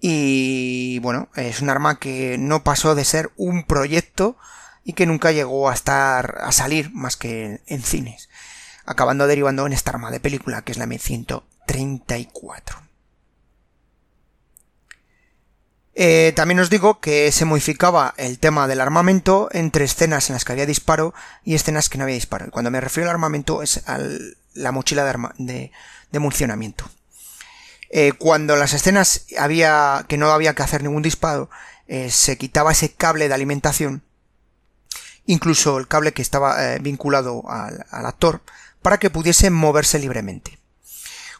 Y 0.00 0.98
bueno, 0.98 1.28
es 1.36 1.60
un 1.60 1.70
arma 1.70 2.00
que 2.00 2.38
no 2.38 2.64
pasó 2.64 2.96
de 2.96 3.04
ser 3.04 3.30
un 3.36 3.62
proyecto 3.62 4.36
y 4.82 4.94
que 4.94 5.06
nunca 5.06 5.30
llegó 5.30 5.70
a 5.70 5.74
estar 5.74 6.38
a 6.42 6.50
salir 6.50 6.90
más 6.92 7.16
que 7.16 7.60
en 7.66 7.82
cines, 7.84 8.30
acabando 8.84 9.28
derivando 9.28 9.64
en 9.64 9.72
esta 9.72 9.92
arma 9.92 10.10
de 10.10 10.18
película 10.18 10.62
que 10.62 10.72
es 10.72 10.78
la 10.78 10.86
M100 10.86 11.44
34. 11.66 12.82
Eh, 15.94 16.32
también 16.34 16.58
os 16.60 16.70
digo 16.70 17.00
que 17.00 17.30
se 17.32 17.44
modificaba 17.44 18.14
el 18.16 18.38
tema 18.38 18.66
del 18.66 18.80
armamento 18.80 19.48
entre 19.52 19.84
escenas 19.84 20.30
en 20.30 20.34
las 20.34 20.44
que 20.44 20.52
había 20.52 20.64
disparo 20.64 21.12
y 21.44 21.54
escenas 21.54 21.88
que 21.88 21.98
no 21.98 22.04
había 22.04 22.14
disparo. 22.14 22.46
Y 22.46 22.50
cuando 22.50 22.70
me 22.70 22.80
refiero 22.80 23.10
al 23.10 23.14
armamento 23.14 23.62
es 23.62 23.86
a 23.86 23.98
la 24.54 24.72
mochila 24.72 25.04
de, 25.04 25.70
de, 26.10 26.18
municionamiento. 26.18 26.90
Eh, 27.90 28.12
cuando 28.12 28.56
las 28.56 28.72
escenas 28.72 29.26
había 29.38 30.06
que 30.08 30.16
no 30.16 30.30
había 30.30 30.54
que 30.54 30.62
hacer 30.62 30.82
ningún 30.82 31.02
disparo, 31.02 31.50
eh, 31.86 32.10
se 32.10 32.38
quitaba 32.38 32.72
ese 32.72 32.94
cable 32.94 33.28
de 33.28 33.34
alimentación, 33.34 34.02
incluso 35.26 35.76
el 35.78 35.88
cable 35.88 36.12
que 36.12 36.22
estaba 36.22 36.56
vinculado 36.78 37.44
al 37.48 38.06
actor, 38.06 38.40
para 38.80 38.98
que 38.98 39.10
pudiese 39.10 39.50
moverse 39.50 39.98
libremente 39.98 40.61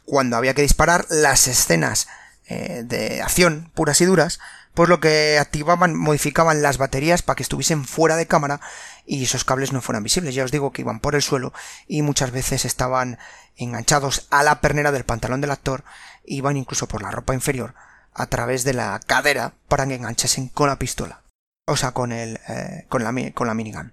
cuando 0.04 0.36
había 0.36 0.54
que 0.54 0.62
disparar 0.62 1.06
las 1.08 1.46
escenas 1.46 2.08
eh, 2.46 2.82
de 2.84 3.22
acción 3.22 3.70
puras 3.74 4.00
y 4.00 4.04
duras, 4.04 4.40
pues 4.74 4.88
lo 4.88 5.00
que 5.00 5.38
activaban, 5.38 5.94
modificaban 5.94 6.62
las 6.62 6.78
baterías 6.78 7.22
para 7.22 7.36
que 7.36 7.42
estuviesen 7.42 7.84
fuera 7.84 8.16
de 8.16 8.26
cámara 8.26 8.60
y 9.06 9.24
esos 9.24 9.44
cables 9.44 9.72
no 9.72 9.80
fueran 9.80 10.02
visibles. 10.02 10.34
Ya 10.34 10.44
os 10.44 10.50
digo 10.50 10.72
que 10.72 10.82
iban 10.82 11.00
por 11.00 11.14
el 11.14 11.22
suelo 11.22 11.52
y 11.86 12.02
muchas 12.02 12.30
veces 12.30 12.64
estaban 12.64 13.18
enganchados 13.56 14.26
a 14.30 14.42
la 14.42 14.60
pernera 14.60 14.92
del 14.92 15.04
pantalón 15.04 15.40
del 15.40 15.50
actor, 15.50 15.84
iban 16.24 16.56
incluso 16.56 16.88
por 16.88 17.02
la 17.02 17.10
ropa 17.10 17.34
inferior 17.34 17.74
a 18.14 18.26
través 18.26 18.64
de 18.64 18.74
la 18.74 19.00
cadera 19.06 19.54
para 19.68 19.86
que 19.86 19.94
enganchasen 19.94 20.48
con 20.48 20.68
la 20.68 20.78
pistola. 20.78 21.22
O 21.66 21.76
sea, 21.76 21.92
con 21.92 22.12
el, 22.12 22.40
eh, 22.48 22.86
con 22.88 23.04
la, 23.04 23.12
con 23.32 23.46
la 23.46 23.54
minigun. 23.54 23.92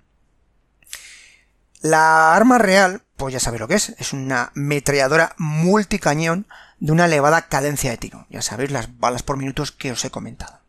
La 1.81 2.35
arma 2.35 2.57
real, 2.57 3.03
pues 3.15 3.33
ya 3.33 3.39
sabéis 3.39 3.61
lo 3.61 3.67
que 3.67 3.75
es, 3.75 3.95
es 3.97 4.13
una 4.13 4.51
metralladora 4.53 5.33
multicañón 5.37 6.45
de 6.79 6.91
una 6.91 7.05
elevada 7.05 7.43
cadencia 7.43 7.91
de 7.91 7.97
tiro. 7.97 8.25
Ya 8.29 8.41
sabéis 8.41 8.71
las 8.71 8.99
balas 8.99 9.23
por 9.23 9.37
minutos 9.37 9.71
que 9.71 9.91
os 9.91 10.03
he 10.03 10.11
comentado. 10.11 10.59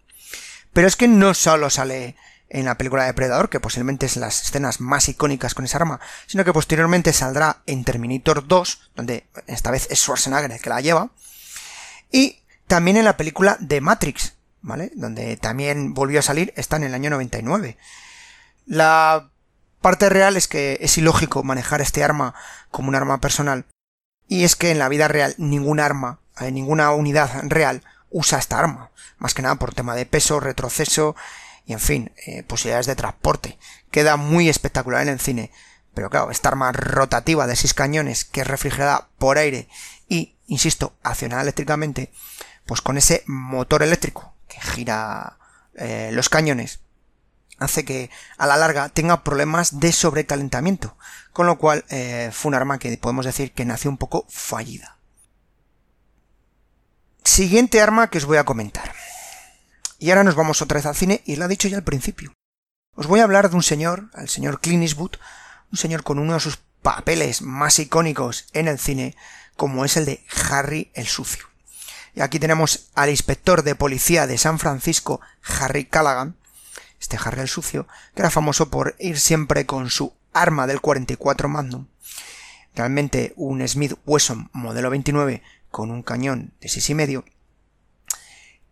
Pero 0.73 0.87
es 0.87 0.97
que 0.97 1.09
no 1.09 1.35
solo 1.35 1.71
sale 1.71 2.17
en 2.49 2.65
la 2.65 2.77
película 2.77 3.05
de 3.05 3.15
Predador, 3.15 3.49
que 3.49 3.61
posiblemente 3.61 4.07
es 4.07 4.17
las 4.17 4.43
escenas 4.43 4.81
más 4.81 5.09
icónicas 5.09 5.55
con 5.55 5.65
esa 5.65 5.79
arma, 5.79 6.01
sino 6.27 6.45
que 6.45 6.53
posteriormente 6.53 7.13
saldrá 7.13 7.63
en 7.67 7.85
Terminator 7.85 8.47
2, 8.47 8.91
donde 8.97 9.27
esta 9.47 9.71
vez 9.71 9.87
es 9.91 10.01
Schwarzenegger 10.01 10.51
el 10.51 10.61
que 10.61 10.71
la 10.71 10.81
lleva, 10.81 11.11
y 12.11 12.41
también 12.67 12.97
en 12.97 13.05
la 13.05 13.17
película 13.17 13.57
de 13.61 13.81
Matrix, 13.81 14.35
¿vale? 14.63 14.91
Donde 14.95 15.37
también 15.37 15.95
volvió 15.95 16.19
a 16.19 16.23
salir, 16.23 16.53
está 16.57 16.77
en 16.77 16.85
el 16.85 16.95
año 16.95 17.11
99. 17.11 17.77
La 18.67 19.31
parte 19.81 20.09
real 20.09 20.37
es 20.37 20.49
que 20.49 20.79
es 20.81 20.99
ilógico 20.99 21.43
manejar 21.43 21.81
este 21.81 22.05
arma 22.05 22.35
como 22.71 22.89
un 22.89 22.95
arma 22.95 23.21
personal, 23.21 23.67
y 24.29 24.45
es 24.45 24.57
que 24.57 24.71
en 24.71 24.79
la 24.79 24.89
vida 24.89 25.09
real 25.09 25.35
ningún 25.39 25.81
arma, 25.81 26.21
eh, 26.41 26.51
ninguna 26.53 26.93
unidad 26.93 27.31
real 27.45 27.83
usa 28.11 28.39
esta 28.39 28.59
arma, 28.59 28.91
más 29.19 29.35
que 29.35 29.43
nada 29.43 29.57
por 29.57 29.75
tema 29.75 29.95
de 29.95 30.07
peso, 30.07 30.41
retroceso 30.41 31.17
y 31.67 31.73
en 31.73 31.81
fin, 31.81 32.13
eh, 32.27 32.43
posibilidades 32.43 32.87
de 32.87 32.97
transporte. 32.97 33.59
Queda 33.91 34.17
muy 34.17 34.49
espectacular 34.49 35.03
en 35.03 35.09
el 35.09 35.21
cine. 35.21 35.51
Pero 35.95 36.11
claro, 36.11 36.31
esta 36.31 36.49
arma 36.49 36.73
rotativa 36.73 37.47
de 37.47 37.57
6 37.57 37.75
cañones 37.75 38.25
que 38.25 38.43
es 38.43 38.47
refrigerada 38.47 39.09
por 39.19 39.39
aire 39.39 39.69
y, 40.09 40.37
insisto, 40.47 40.95
accionada 41.03 41.43
eléctricamente, 41.43 42.13
pues 42.67 42.81
con 42.81 42.97
ese 42.97 43.25
motor 43.27 43.83
eléctrico 43.83 44.35
que 44.49 44.61
gira 44.61 45.39
eh, 45.75 46.11
los 46.13 46.29
cañones, 46.29 46.81
hace 47.61 47.85
que 47.85 48.11
a 48.39 48.47
la 48.47 48.57
larga 48.57 48.89
tenga 48.89 49.23
problemas 49.23 49.79
de 49.79 49.93
sobrecalentamiento, 49.93 50.97
con 51.33 51.47
lo 51.47 51.59
cual 51.59 51.85
eh, 51.91 52.31
fue 52.33 52.49
un 52.49 52.55
arma 52.57 52.79
que 52.79 52.97
podemos 52.97 53.27
decir 53.27 53.53
que 53.53 53.65
nació 53.65 53.91
un 53.91 53.99
poco 53.99 54.27
fallida. 54.29 54.97
Siguiente 57.23 57.81
arma 57.81 58.11
que 58.11 58.19
os 58.19 58.25
voy 58.25 58.39
a 58.39 58.45
comentar. 58.45 58.93
Y 59.99 60.11
ahora 60.11 60.25
nos 60.25 60.35
vamos 60.35 60.63
otra 60.63 60.77
vez 60.77 60.87
al 60.87 60.97
cine 60.97 61.23
y 61.27 61.37
lo 61.37 61.45
ha 61.45 61.49
dicho 61.49 61.69
ya 61.69 61.77
al 61.77 61.85
principio. 61.85 62.33
Os 62.97 63.07
voy 63.07 63.21
a 63.21 63.25
hablar 63.25 63.51
de 63.51 63.57
un 63.57 63.63
señor, 63.63 64.11
el 64.15 64.29
señor 64.29 64.61
Clint 64.61 64.83
Eastwood, 64.83 65.17
un 65.71 65.79
señor 65.79 66.03
con 66.03 66.19
uno 66.19 66.35
de 66.35 66.41
sus 66.41 66.59
papeles 66.83 67.43
más 67.43 67.79
icónicos 67.79 68.47
en 68.55 68.67
el 68.67 68.79
cine, 68.79 69.15
como 69.57 69.85
es 69.85 69.97
el 69.97 70.07
de 70.07 70.25
Harry 70.49 70.91
el 70.95 71.07
Sucio. 71.07 71.45
Y 72.15 72.23
aquí 72.23 72.39
tenemos 72.41 72.91
al 72.95 73.11
inspector 73.11 73.63
de 73.63 73.75
policía 73.75 74.27
de 74.27 74.39
San 74.39 74.59
Francisco, 74.59 75.21
Harry 75.43 75.85
Callaghan, 75.85 76.37
este 77.01 77.19
Harry 77.23 77.41
el 77.41 77.49
Sucio, 77.49 77.89
que 78.15 78.23
era 78.23 78.31
famoso 78.31 78.71
por 78.71 78.95
ir 78.99 79.19
siempre 79.19 79.67
con 79.67 79.91
su 79.91 80.13
arma 80.33 80.67
del 80.67 80.81
44 80.81 81.49
Magnum, 81.49 81.87
realmente 82.75 83.33
un 83.37 83.67
Smith 83.67 83.95
Wesson 84.07 84.51
modelo 84.53 84.91
29 84.91 85.43
con 85.71 85.91
un 85.91 86.03
cañón 86.03 86.53
de 86.61 86.69
seis 86.69 86.91
y 86.91 86.95
medio, 86.95 87.25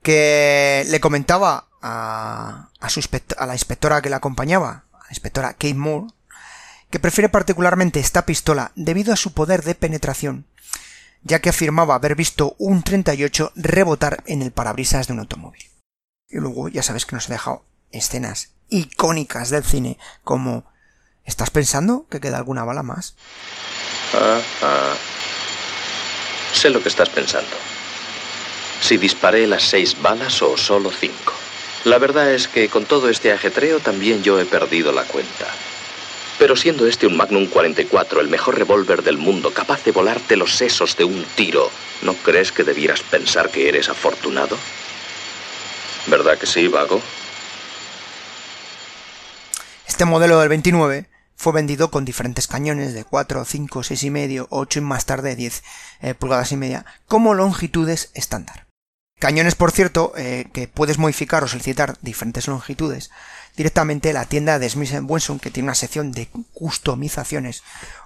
que 0.03 0.85
le 0.89 1.01
comentaba 1.01 1.69
a, 1.83 2.71
a, 2.81 3.47
la 3.47 3.55
inspectora 3.55 4.03
que 4.03 4.11
la 4.11 4.17
acompañaba, 4.17 4.85
a 4.93 4.99
la 4.99 5.11
inspectora 5.11 5.53
Kate 5.53 5.75
Moore, 5.75 6.13
que 6.91 7.01
prefiere 7.01 7.29
particularmente 7.29 8.01
esta 8.01 8.25
pistola 8.25 8.73
debido 8.75 9.13
a 9.13 9.17
su 9.17 9.33
poder 9.33 9.63
de 9.63 9.75
penetración, 9.75 10.47
ya 11.23 11.41
que 11.41 11.51
afirmaba 11.51 11.95
haber 11.95 12.15
visto 12.15 12.55
un 12.59 12.83
38 12.83 13.53
rebotar 13.57 14.23
en 14.27 14.43
el 14.43 14.53
parabrisas 14.53 15.07
de 15.07 15.13
un 15.13 15.21
automóvil. 15.21 15.63
Y 16.29 16.39
luego 16.39 16.69
ya 16.69 16.83
sabes 16.83 17.07
que 17.07 17.17
nos 17.17 17.29
ha 17.29 17.33
dejado 17.33 17.65
escenas 17.93 18.51
icónicas 18.69 19.51
del 19.51 19.65
cine 19.65 19.99
como 20.25 20.65
¿Estás 21.25 21.51
pensando 21.51 22.07
que 22.11 22.21
queda 22.21 22.39
alguna 22.39 22.65
bala 22.65 22.83
más? 22.83 23.15
Ah, 24.15 24.41
ah. 24.63 24.95
Sé 26.55 26.71
lo 26.71 26.83
que 26.83 26.89
estás 26.89 27.11
pensando 27.11 27.55
si 28.81 28.97
disparé 28.97 29.47
las 29.47 29.65
seis 29.65 30.01
balas 30.01 30.41
o 30.43 30.57
solo 30.57 30.91
cinco. 30.91 31.35
La 31.85 31.99
verdad 31.99 32.33
es 32.33 32.49
que 32.49 32.69
con 32.69 32.85
todo 32.85 33.09
este 33.09 33.33
ajetreo 33.33 33.81
también 33.81 34.23
yo 34.23 34.39
he 34.39 34.45
perdido 34.45 34.93
la 34.93 35.05
cuenta. 35.05 35.47
Pero 36.39 36.55
siendo 36.55 36.87
este 36.87 37.07
un 37.07 37.17
Magnum 37.17 37.47
44, 37.47 38.21
el 38.21 38.29
mejor 38.29 38.57
revólver 38.57 39.03
del 39.03 39.19
mundo, 39.19 39.53
capaz 39.53 39.85
de 39.85 39.93
volarte 39.93 40.37
los 40.37 40.55
sesos 40.55 40.97
de 40.97 41.05
un 41.05 41.25
tiro, 41.35 41.71
¿no 42.03 42.15
crees 42.15 42.53
que 42.53 42.63
debieras 42.63 43.03
pensar 43.03 43.51
que 43.51 43.69
eres 43.69 43.89
afortunado? 43.89 44.57
¿Verdad 46.07 46.39
que 46.39 46.47
sí, 46.47 46.69
vago? 46.69 47.03
Este 49.89 50.05
modelo 50.05 50.39
del 50.39 50.51
29 50.51 51.09
fue 51.35 51.55
vendido 51.55 51.91
con 51.91 52.05
diferentes 52.05 52.47
cañones 52.47 52.93
de 52.93 53.05
4, 53.05 53.45
5, 53.45 53.83
6 53.83 54.03
y 54.05 54.11
medio, 54.11 54.47
8 54.51 54.81
y 54.81 54.83
más 54.83 55.07
tarde 55.07 55.35
10 55.35 55.63
eh, 56.03 56.15
pulgadas 56.15 56.53
y 56.53 56.57
media, 56.57 56.85
como 57.07 57.33
longitudes 57.33 58.11
estándar. 58.13 58.67
Cañones, 59.19 59.55
por 59.55 59.73
cierto, 59.73 60.13
eh, 60.17 60.47
que 60.53 60.69
puedes 60.69 60.99
modificar 60.99 61.43
o 61.43 61.49
solicitar 61.49 61.97
diferentes 62.03 62.47
longitudes 62.47 63.11
directamente 63.57 64.11
en 64.11 64.15
la 64.15 64.27
tienda 64.27 64.59
de 64.59 64.69
Smith 64.69 64.93
Wesson, 65.03 65.41
que 65.41 65.51
tiene 65.51 65.69
una 65.69 65.75
sección 65.75 66.13
de 66.13 66.29
customizaciones, 66.53 67.65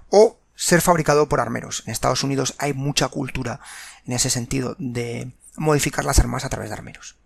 o 0.09 0.39
ser 0.55 0.81
fabricado 0.81 1.29
por 1.29 1.41
armeros. 1.41 1.83
En 1.85 1.93
Estados 1.93 2.23
Unidos 2.23 2.55
hay 2.59 2.75
mucha 2.75 3.09
cultura 3.09 3.61
en 4.07 4.15
ese 4.15 4.31
sentido 4.31 4.77
de 4.79 5.33
modificar 5.57 6.05
las 6.05 6.21
armas 6.21 6.45
a 6.45 6.49
través 6.49 6.71
de 6.71 6.75
armeros. 6.75 7.17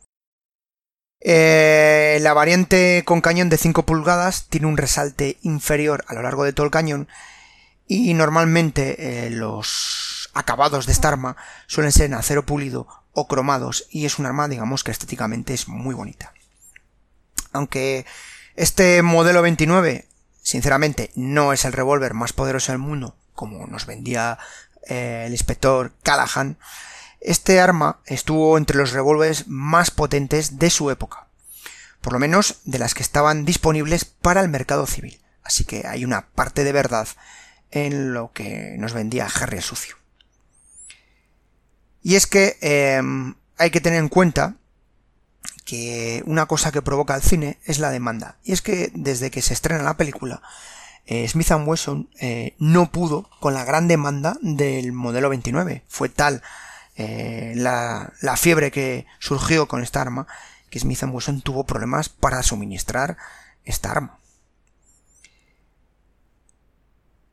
Eh, 1.20 2.18
la 2.20 2.34
variante 2.34 3.02
con 3.04 3.20
cañón 3.20 3.48
de 3.48 3.56
5 3.56 3.84
pulgadas 3.86 4.46
tiene 4.48 4.66
un 4.66 4.76
resalte 4.76 5.38
inferior 5.42 6.04
a 6.08 6.14
lo 6.14 6.22
largo 6.22 6.44
de 6.44 6.52
todo 6.52 6.66
el 6.66 6.72
cañón 6.72 7.08
y 7.88 8.12
normalmente 8.14 9.26
eh, 9.26 9.30
los 9.30 10.28
acabados 10.34 10.86
de 10.86 10.92
esta 10.92 11.08
arma 11.08 11.36
suelen 11.66 11.92
ser 11.92 12.06
en 12.06 12.14
acero 12.14 12.44
pulido 12.44 12.86
o 13.12 13.26
cromados 13.28 13.86
y 13.90 14.04
es 14.04 14.18
un 14.18 14.26
arma 14.26 14.48
digamos 14.48 14.84
que 14.84 14.90
estéticamente 14.90 15.54
es 15.54 15.68
muy 15.68 15.94
bonita. 15.94 16.32
Aunque 17.52 18.04
este 18.54 19.02
modelo 19.02 19.40
29 19.42 20.06
sinceramente 20.42 21.10
no 21.14 21.52
es 21.52 21.64
el 21.64 21.72
revólver 21.72 22.12
más 22.12 22.32
poderoso 22.32 22.72
del 22.72 22.78
mundo 22.78 23.16
como 23.36 23.66
nos 23.68 23.86
vendía 23.86 24.38
eh, 24.88 25.24
el 25.26 25.32
inspector 25.32 25.92
Callahan, 26.02 26.58
este 27.26 27.58
arma 27.58 27.98
estuvo 28.06 28.56
entre 28.56 28.76
los 28.76 28.92
revólveres 28.92 29.48
más 29.48 29.90
potentes 29.90 30.60
de 30.60 30.70
su 30.70 30.90
época, 30.90 31.26
por 32.00 32.12
lo 32.12 32.20
menos 32.20 32.60
de 32.64 32.78
las 32.78 32.94
que 32.94 33.02
estaban 33.02 33.44
disponibles 33.44 34.04
para 34.04 34.40
el 34.40 34.48
mercado 34.48 34.86
civil, 34.86 35.20
así 35.42 35.64
que 35.64 35.88
hay 35.88 36.04
una 36.04 36.28
parte 36.28 36.62
de 36.62 36.70
verdad 36.70 37.08
en 37.72 38.14
lo 38.14 38.32
que 38.32 38.76
nos 38.78 38.92
vendía 38.92 39.26
Harry 39.26 39.56
el 39.56 39.62
Sucio. 39.64 39.96
Y 42.00 42.14
es 42.14 42.28
que 42.28 42.58
em, 42.60 43.34
hay 43.58 43.70
que 43.70 43.80
tener 43.80 43.98
en 43.98 44.08
cuenta 44.08 44.54
que 45.64 46.22
una 46.26 46.46
cosa 46.46 46.70
que 46.70 46.80
provoca 46.80 47.16
el 47.16 47.22
cine 47.22 47.58
es 47.64 47.80
la 47.80 47.90
demanda. 47.90 48.38
Y 48.44 48.52
es 48.52 48.62
que 48.62 48.92
desde 48.94 49.32
que 49.32 49.42
se 49.42 49.52
estrena 49.52 49.82
la 49.82 49.96
película, 49.96 50.42
eh, 51.06 51.26
Smith 51.28 51.50
Wesson 51.50 52.08
eh, 52.20 52.54
no 52.60 52.92
pudo 52.92 53.28
con 53.40 53.52
la 53.52 53.64
gran 53.64 53.88
demanda 53.88 54.38
del 54.42 54.92
modelo 54.92 55.28
29. 55.28 55.82
Fue 55.88 56.08
tal 56.08 56.42
eh, 56.96 57.52
la, 57.56 58.12
fiebre 58.36 58.70
que 58.70 59.06
surgió 59.18 59.68
con 59.68 59.82
esta 59.82 60.00
arma 60.00 60.26
que 60.70 60.80
Smith 60.80 61.02
Wesson 61.02 61.42
tuvo 61.42 61.64
problemas 61.64 62.08
para 62.08 62.42
suministrar 62.42 63.16
esta 63.64 63.90
arma. 63.90 64.18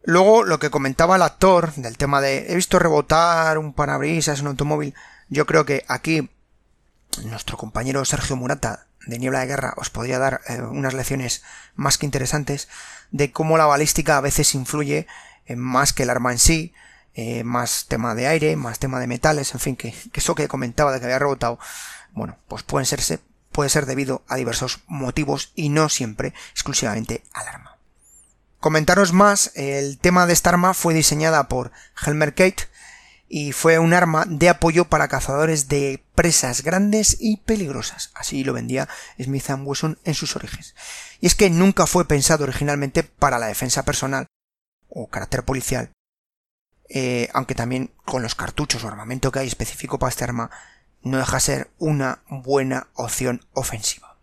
Luego, 0.03 0.43
lo 0.43 0.59
que 0.59 0.69
comentaba 0.69 1.15
el 1.15 1.21
actor 1.21 1.73
del 1.75 1.97
tema 1.97 2.19
de 2.19 2.51
he 2.51 2.55
visto 2.55 2.77
rebotar 2.77 3.57
un 3.57 3.73
parabrisas 3.73 4.39
en 4.39 4.47
un 4.47 4.51
automóvil, 4.51 4.93
yo 5.29 5.45
creo 5.45 5.65
que 5.65 5.85
aquí 5.87 6.29
nuestro 7.23 7.57
compañero 7.57 8.03
Sergio 8.03 8.35
Murata 8.35 8.87
de 9.05 9.17
Niebla 9.17 9.39
de 9.39 9.47
Guerra 9.47 9.73
os 9.77 9.89
podría 9.89 10.19
dar 10.19 10.41
eh, 10.47 10.61
unas 10.61 10.93
lecciones 10.93 11.43
más 11.75 11.97
que 11.97 12.05
interesantes 12.05 12.67
de 13.11 13.31
cómo 13.31 13.57
la 13.57 13.65
balística 13.65 14.17
a 14.17 14.21
veces 14.21 14.55
influye 14.55 15.07
en 15.45 15.59
más 15.59 15.93
que 15.93 16.03
el 16.03 16.09
arma 16.09 16.31
en 16.31 16.39
sí, 16.39 16.73
eh, 17.15 17.43
más 17.43 17.85
tema 17.87 18.15
de 18.15 18.27
aire, 18.27 18.55
más 18.55 18.79
tema 18.79 18.99
de 18.99 19.07
metales, 19.07 19.53
en 19.53 19.59
fin, 19.59 19.75
que, 19.75 19.91
que, 19.91 20.19
eso 20.19 20.35
que 20.35 20.47
comentaba 20.47 20.91
de 20.91 20.99
que 20.99 21.05
había 21.05 21.19
rebotado, 21.19 21.59
bueno, 22.13 22.37
pues 22.47 22.63
pueden 22.63 22.87
puede 23.51 23.69
ser 23.69 23.85
debido 23.85 24.23
a 24.27 24.35
diversos 24.35 24.81
motivos 24.87 25.51
y 25.55 25.69
no 25.69 25.87
siempre 25.87 26.33
exclusivamente 26.51 27.23
al 27.33 27.47
arma. 27.47 27.77
Comentaros 28.59 29.13
más, 29.13 29.51
el 29.55 29.99
tema 29.99 30.25
de 30.25 30.33
esta 30.33 30.49
arma 30.49 30.73
fue 30.73 30.93
diseñada 30.93 31.47
por 31.47 31.71
Helmer 32.05 32.33
Kate 32.33 32.67
y 33.27 33.51
fue 33.51 33.79
un 33.79 33.93
arma 33.93 34.25
de 34.27 34.49
apoyo 34.49 34.85
para 34.85 35.07
cazadores 35.07 35.67
de 35.67 36.03
presas 36.15 36.61
grandes 36.61 37.17
y 37.19 37.37
peligrosas. 37.37 38.11
Así 38.13 38.43
lo 38.43 38.53
vendía 38.53 38.87
Smith 39.21 39.49
Wesson 39.59 39.99
en 40.03 40.13
sus 40.13 40.35
orígenes. 40.35 40.75
Y 41.19 41.27
es 41.27 41.35
que 41.35 41.49
nunca 41.49 41.87
fue 41.87 42.07
pensado 42.07 42.43
originalmente 42.43 43.03
para 43.03 43.39
la 43.39 43.47
defensa 43.47 43.83
personal 43.83 44.27
o 44.87 45.07
carácter 45.07 45.43
policial. 45.43 45.89
Eh, 46.89 47.29
aunque 47.33 47.55
también 47.55 47.91
con 48.05 48.21
los 48.21 48.35
cartuchos 48.35 48.83
o 48.83 48.87
armamento 48.87 49.31
que 49.31 49.39
hay 49.39 49.47
específico 49.47 49.99
para 49.99 50.09
este 50.09 50.23
arma, 50.23 50.51
no 51.01 51.17
deja 51.17 51.39
ser 51.39 51.69
una 51.79 52.19
buena 52.29 52.87
opción 52.93 53.45
ofensiva. 53.53 54.17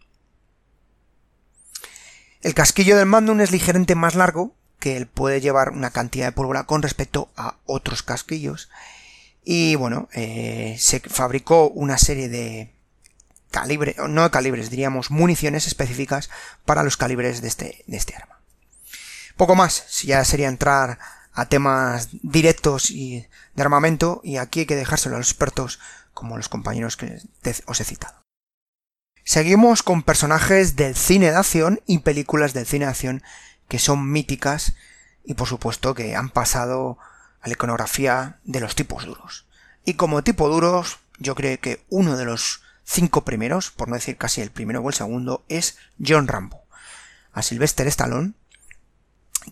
El 2.42 2.54
casquillo 2.54 2.96
del 2.96 3.06
Magnum 3.06 3.40
es 3.40 3.50
ligeramente 3.50 3.94
más 3.94 4.14
largo, 4.14 4.54
que 4.78 4.96
él 4.96 5.06
puede 5.06 5.40
llevar 5.40 5.70
una 5.70 5.90
cantidad 5.90 6.26
de 6.26 6.32
pólvora 6.32 6.64
con 6.64 6.80
respecto 6.80 7.30
a 7.36 7.56
otros 7.66 8.02
casquillos. 8.02 8.70
Y 9.44 9.74
bueno, 9.74 10.08
eh, 10.14 10.76
se 10.78 11.00
fabricó 11.00 11.68
una 11.68 11.98
serie 11.98 12.28
de 12.28 12.74
calibre, 13.50 13.94
no 14.08 14.30
calibres, 14.30 14.70
diríamos 14.70 15.10
municiones 15.10 15.66
específicas 15.66 16.30
para 16.64 16.82
los 16.82 16.96
calibres 16.96 17.42
de 17.42 17.48
este, 17.48 17.84
de 17.86 17.96
este 17.96 18.16
arma. 18.16 18.40
Poco 19.36 19.54
más, 19.54 19.84
si 19.88 20.08
ya 20.08 20.24
sería 20.24 20.48
entrar 20.48 20.98
a 21.32 21.46
temas 21.46 22.08
directos 22.22 22.90
y 22.90 23.26
de 23.54 23.62
armamento, 23.62 24.20
y 24.24 24.36
aquí 24.36 24.60
hay 24.60 24.66
que 24.66 24.76
dejárselo 24.76 25.16
a 25.16 25.18
los 25.18 25.28
expertos 25.28 25.78
como 26.12 26.36
los 26.36 26.48
compañeros 26.48 26.96
que 26.96 27.18
os 27.66 27.80
he 27.80 27.84
citado. 27.84 28.20
Seguimos 29.24 29.82
con 29.82 30.02
personajes 30.02 30.76
del 30.76 30.96
cine 30.96 31.30
de 31.30 31.36
acción 31.36 31.80
y 31.86 31.98
películas 31.98 32.52
del 32.52 32.66
cine 32.66 32.86
de 32.86 32.90
acción 32.90 33.22
que 33.68 33.78
son 33.78 34.10
míticas 34.10 34.74
y 35.24 35.34
por 35.34 35.46
supuesto 35.46 35.94
que 35.94 36.16
han 36.16 36.30
pasado 36.30 36.98
a 37.40 37.48
la 37.48 37.52
iconografía 37.52 38.40
de 38.44 38.60
los 38.60 38.74
tipos 38.74 39.04
duros. 39.06 39.46
Y 39.84 39.94
como 39.94 40.24
tipo 40.24 40.48
duros, 40.48 40.98
yo 41.18 41.34
creo 41.34 41.60
que 41.60 41.84
uno 41.88 42.16
de 42.16 42.24
los 42.24 42.62
cinco 42.84 43.24
primeros, 43.24 43.70
por 43.70 43.88
no 43.88 43.94
decir 43.94 44.16
casi 44.16 44.40
el 44.40 44.50
primero 44.50 44.80
o 44.80 44.88
el 44.88 44.94
segundo, 44.94 45.44
es 45.48 45.78
John 46.04 46.26
Rambo. 46.26 46.64
A 47.32 47.42
Sylvester 47.42 47.86
Stallone, 47.86 48.32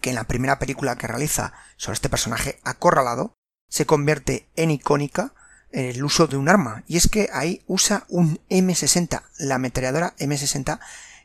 que 0.00 0.10
en 0.10 0.16
la 0.16 0.24
primera 0.24 0.58
película 0.58 0.96
que 0.96 1.06
realiza 1.06 1.52
sobre 1.76 1.94
este 1.94 2.08
personaje 2.08 2.58
acorralado, 2.64 3.34
se 3.68 3.86
convierte 3.86 4.48
en 4.56 4.70
icónica 4.70 5.34
el 5.70 6.02
uso 6.02 6.26
de 6.26 6.36
un 6.36 6.48
arma. 6.48 6.84
Y 6.86 6.96
es 6.96 7.08
que 7.08 7.28
ahí 7.32 7.62
usa 7.66 8.04
un 8.08 8.40
M60, 8.48 9.22
la 9.38 9.56
ametralladora 9.56 10.14
M60, 10.18 10.80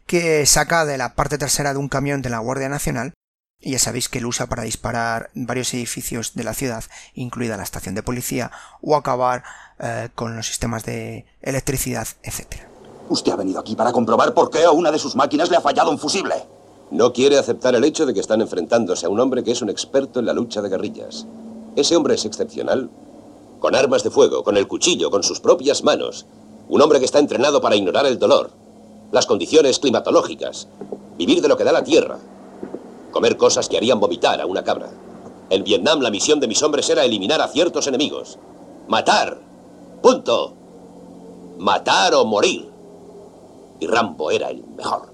que 0.06 0.45
saca 0.45 0.86
de 0.86 0.97
la 0.97 1.15
parte 1.15 1.38
trasera 1.38 1.73
de 1.73 1.80
un 1.80 1.89
camión 1.89 2.21
de 2.21 2.30
la 2.30 2.39
Guardia 2.39 2.69
Nacional 2.69 3.13
y 3.63 3.71
ya 3.71 3.80
sabéis 3.80 4.10
que 4.10 4.19
lo 4.19 4.28
usa 4.28 4.47
para 4.47 4.63
disparar 4.63 5.30
varios 5.34 5.73
edificios 5.73 6.34
de 6.36 6.43
la 6.43 6.54
ciudad, 6.54 6.84
incluida 7.13 7.56
la 7.56 7.63
estación 7.63 7.95
de 7.95 8.04
policía, 8.04 8.52
o 8.82 8.95
acabar 8.95 9.43
eh, 9.80 10.10
con 10.15 10.36
los 10.36 10.47
sistemas 10.47 10.84
de 10.84 11.26
electricidad, 11.41 12.08
etc. 12.23 12.67
Usted 13.08 13.32
ha 13.32 13.38
venido 13.38 13.60
aquí 13.60 13.76
para 13.76 13.93
comprobar 13.93 14.34
por 14.34 14.49
qué 14.49 14.65
a 14.65 14.71
una 14.71 14.91
de 14.91 14.99
sus 14.99 15.15
máquinas 15.15 15.49
le 15.49 15.56
ha 15.56 15.62
fallado 15.62 15.91
un 15.91 15.97
fusible. 15.97 16.36
No 16.93 17.12
quiere 17.12 17.39
aceptar 17.39 17.73
el 17.73 17.86
hecho 17.86 18.06
de 18.06 18.13
que 18.13 18.19
están 18.19 18.41
enfrentándose 18.41 19.08
a 19.08 19.10
un 19.10 19.19
hombre 19.19 19.43
que 19.43 19.49
es 19.49 19.63
un 19.63 19.69
experto 19.71 20.19
en 20.19 20.27
la 20.27 20.34
lucha 20.34 20.62
de 20.62 20.69
guerrillas. 20.69 21.25
Ese 21.75 21.95
hombre 21.95 22.13
es 22.13 22.23
excepcional. 22.23 22.91
Con 23.60 23.73
armas 23.73 24.03
de 24.03 24.12
fuego, 24.12 24.43
con 24.43 24.58
el 24.58 24.67
cuchillo, 24.67 25.10
con 25.10 25.23
sus 25.23 25.39
propias 25.39 25.84
manos. 25.84 26.27
Un 26.69 26.84
hombre 26.84 26.99
que 26.99 27.06
está 27.06 27.17
entrenado 27.17 27.62
para 27.62 27.75
ignorar 27.75 28.06
el 28.06 28.19
dolor, 28.19 28.51
las 29.12 29.25
condiciones 29.25 29.79
climatológicas, 29.79 30.67
vivir 31.17 31.41
de 31.41 31.47
lo 31.47 31.58
que 31.58 31.63
da 31.63 31.71
la 31.71 31.84
tierra, 31.84 32.19
comer 33.12 33.38
cosas 33.38 33.67
que 33.67 33.77
harían 33.77 33.99
vomitar 33.99 34.39
a 34.39 34.45
una 34.45 34.63
cabra. 34.63 34.91
En 35.49 35.63
Vietnam 35.63 35.99
la 35.99 36.12
misión 36.12 36.39
de 36.39 36.47
mis 36.47 36.62
hombres 36.62 36.88
era 36.91 37.03
eliminar 37.03 37.41
a 37.41 37.47
ciertos 37.47 37.88
enemigos. 37.88 38.38
Matar. 38.88 39.39
Punto. 40.03 40.53
Matar 41.58 42.13
o 42.13 42.23
morir. 42.23 42.69
Y 43.79 43.88
Rambo 43.88 44.29
era 44.29 44.51
el 44.51 44.63
mejor. 44.63 45.12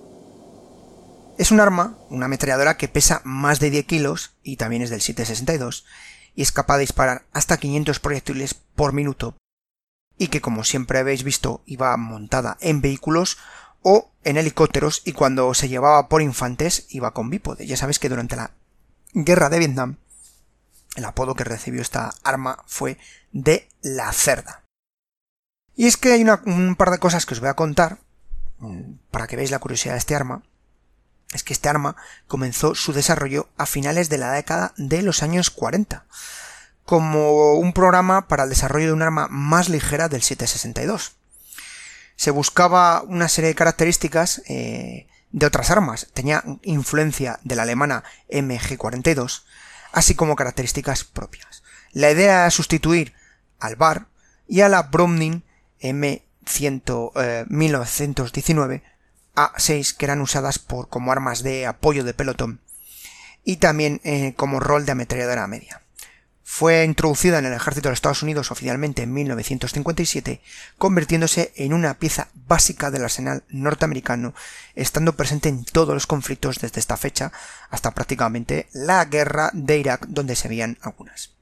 Es 1.40 1.52
un 1.52 1.62
arma, 1.62 1.98
una 2.10 2.26
ametralladora 2.26 2.76
que 2.76 2.90
pesa 2.90 3.22
más 3.24 3.62
de 3.62 3.70
10 3.70 3.86
kilos 3.86 4.32
y 4.44 4.58
también 4.58 4.82
es 4.82 4.90
del 4.90 5.00
762 5.00 5.86
y 6.36 6.42
es 6.42 6.52
capaz 6.52 6.76
de 6.76 6.82
disparar 6.82 7.28
hasta 7.32 7.56
500 7.56 8.02
proyectiles 8.02 8.56
por 8.56 8.92
minuto 8.92 9.38
y 10.18 10.28
que 10.28 10.42
como 10.42 10.66
siempre 10.66 11.00
habéis 11.00 11.24
visto 11.24 11.64
iba 11.66 11.96
montada 11.96 12.58
en 12.60 12.82
vehículos 12.82 13.38
o 13.84 14.12
en 14.26 14.36
helicópteros 14.36 15.02
y 15.06 15.14
cuando 15.14 15.54
se 15.54 15.70
llevaba 15.70 16.10
por 16.10 16.22
infantes 16.22 16.88
iba 16.90 17.14
con 17.14 17.30
bípode. 17.30 17.66
Ya 17.66 17.78
sabéis 17.78 18.00
que 18.00 18.10
durante 18.10 18.36
la 18.36 18.52
guerra 19.14 19.48
de 19.48 19.60
Vietnam 19.60 19.96
el 20.98 21.06
apodo 21.06 21.36
que 21.36 21.46
recibió 21.46 21.82
esta 21.82 22.16
arma 22.22 22.66
fue 22.68 22.98
de 23.32 23.70
la 23.82 24.12
cerda. 24.12 24.66
Y 25.74 25.88
es 25.88 25.96
que 25.96 26.12
hay 26.12 26.26
un 26.46 26.76
par 26.76 26.92
de 26.92 27.00
cosas 27.00 27.26
que 27.26 27.34
os 27.34 27.40
voy 27.40 27.48
a 27.48 27.54
contar 27.54 28.00
mm, 28.58 28.96
para 29.10 29.26
que 29.26 29.38
veáis 29.38 29.52
la 29.52 29.60
curiosidad 29.60 29.94
de 29.94 30.00
este 30.00 30.16
arma. 30.16 30.44
Es 31.34 31.44
que 31.44 31.54
este 31.54 31.70
arma 31.70 31.96
comenzó 32.28 32.76
su 32.76 32.94
desarrollo 32.94 33.50
a 33.58 33.66
finales 33.66 34.10
de 34.10 34.18
la 34.18 34.32
década 34.32 34.74
de 34.78 35.02
los 35.02 35.24
años 35.24 35.50
40 35.50 36.06
como 36.86 37.54
un 37.54 37.72
programa 37.72 38.28
para 38.28 38.44
el 38.44 38.50
desarrollo 38.50 38.88
de 38.88 38.94
un 38.94 39.04
arma 39.04 39.28
más 39.30 39.70
ligera 39.70 40.10
del 40.10 40.24
762 40.24 41.20
se 42.20 42.32
buscaba 42.32 43.02
una 43.04 43.30
serie 43.30 43.48
de 43.48 43.56
características 43.56 44.42
eh, 44.50 45.08
de 45.32 45.46
otras 45.46 45.72
armas. 45.72 46.08
Tenía 46.14 46.44
influencia 46.64 47.40
de 47.46 47.56
la 47.56 47.62
alemana 47.62 48.04
MG42, 48.30 49.44
así 49.94 50.16
como 50.16 50.36
características 50.36 51.06
propias. 51.06 51.64
La 51.94 52.12
idea 52.12 52.42
era 52.42 52.52
sustituir 52.52 53.14
al 53.58 53.78
BAR 53.78 54.08
y 54.50 54.60
a 54.60 54.68
la 54.68 54.82
Browning 54.82 55.44
M100, 55.80 57.48
1919 57.48 58.84
A6 59.36 59.96
que 59.96 60.06
eran 60.06 60.22
usadas 60.22 60.60
por, 60.60 60.90
como 60.90 61.12
armas 61.12 61.44
de 61.44 61.66
apoyo 61.66 62.04
de 62.04 62.14
pelotón 62.14 62.62
y 63.44 63.58
también 63.58 64.02
eh, 64.04 64.34
como 64.36 64.60
rol 64.60 64.86
de 64.86 64.92
ametralladora 64.92 65.48
media. 65.48 65.82
Fue 66.52 66.84
introducida 66.84 67.38
en 67.38 67.46
el 67.46 67.54
ejército 67.54 67.90
de 67.90 67.94
Estados 67.94 68.24
Unidos 68.24 68.50
oficialmente 68.50 69.04
en 69.04 69.14
1957, 69.14 70.42
convirtiéndose 70.80 71.54
en 71.56 71.74
una 71.74 71.94
pieza 72.00 72.30
básica 72.34 72.90
del 72.90 73.04
arsenal 73.04 73.44
norteamericano, 73.50 74.34
estando 74.74 75.16
presente 75.16 75.48
en 75.48 75.64
todos 75.64 75.94
los 75.94 76.08
conflictos 76.08 76.60
desde 76.60 76.80
esta 76.80 76.98
fecha 76.98 77.32
hasta 77.70 77.92
prácticamente 77.92 78.68
la 78.74 79.06
guerra 79.06 79.52
de 79.54 79.78
Irak, 79.78 80.08
donde 80.08 80.36
se 80.36 80.48
veían 80.48 80.80
algunas. 80.82 81.36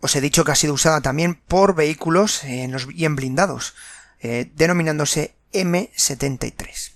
Os 0.00 0.16
he 0.16 0.22
dicho 0.22 0.42
que 0.44 0.52
ha 0.52 0.56
sido 0.56 0.72
usada 0.72 1.02
también 1.02 1.34
por 1.34 1.74
vehículos 1.74 2.44
en 2.44 2.72
los 2.72 2.86
bien 2.86 3.14
blindados, 3.14 3.74
eh, 4.20 4.50
denominándose 4.56 5.34
M73. 5.52 6.92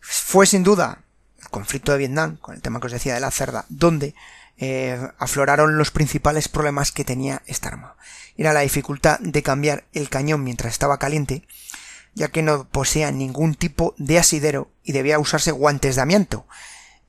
Fue 0.00 0.46
sin 0.46 0.62
duda 0.62 1.02
el 1.40 1.48
conflicto 1.48 1.92
de 1.92 1.98
Vietnam, 1.98 2.36
con 2.36 2.54
el 2.54 2.62
tema 2.62 2.80
que 2.80 2.86
os 2.86 2.92
decía 2.92 3.14
de 3.14 3.20
la 3.20 3.30
cerda, 3.30 3.66
donde 3.68 4.14
eh, 4.58 4.98
afloraron 5.18 5.76
los 5.76 5.90
principales 5.90 6.48
problemas 6.48 6.92
que 6.92 7.04
tenía 7.04 7.42
esta 7.46 7.68
arma. 7.68 7.96
Era 8.36 8.52
la 8.52 8.60
dificultad 8.60 9.18
de 9.20 9.42
cambiar 9.42 9.84
el 9.92 10.08
cañón 10.08 10.44
mientras 10.44 10.72
estaba 10.72 10.98
caliente, 10.98 11.46
ya 12.14 12.28
que 12.28 12.42
no 12.42 12.68
poseía 12.68 13.10
ningún 13.10 13.54
tipo 13.54 13.94
de 13.98 14.18
asidero 14.18 14.70
y 14.82 14.92
debía 14.92 15.18
usarse 15.18 15.50
guantes 15.50 15.96
de 15.96 16.02
amianto. 16.02 16.46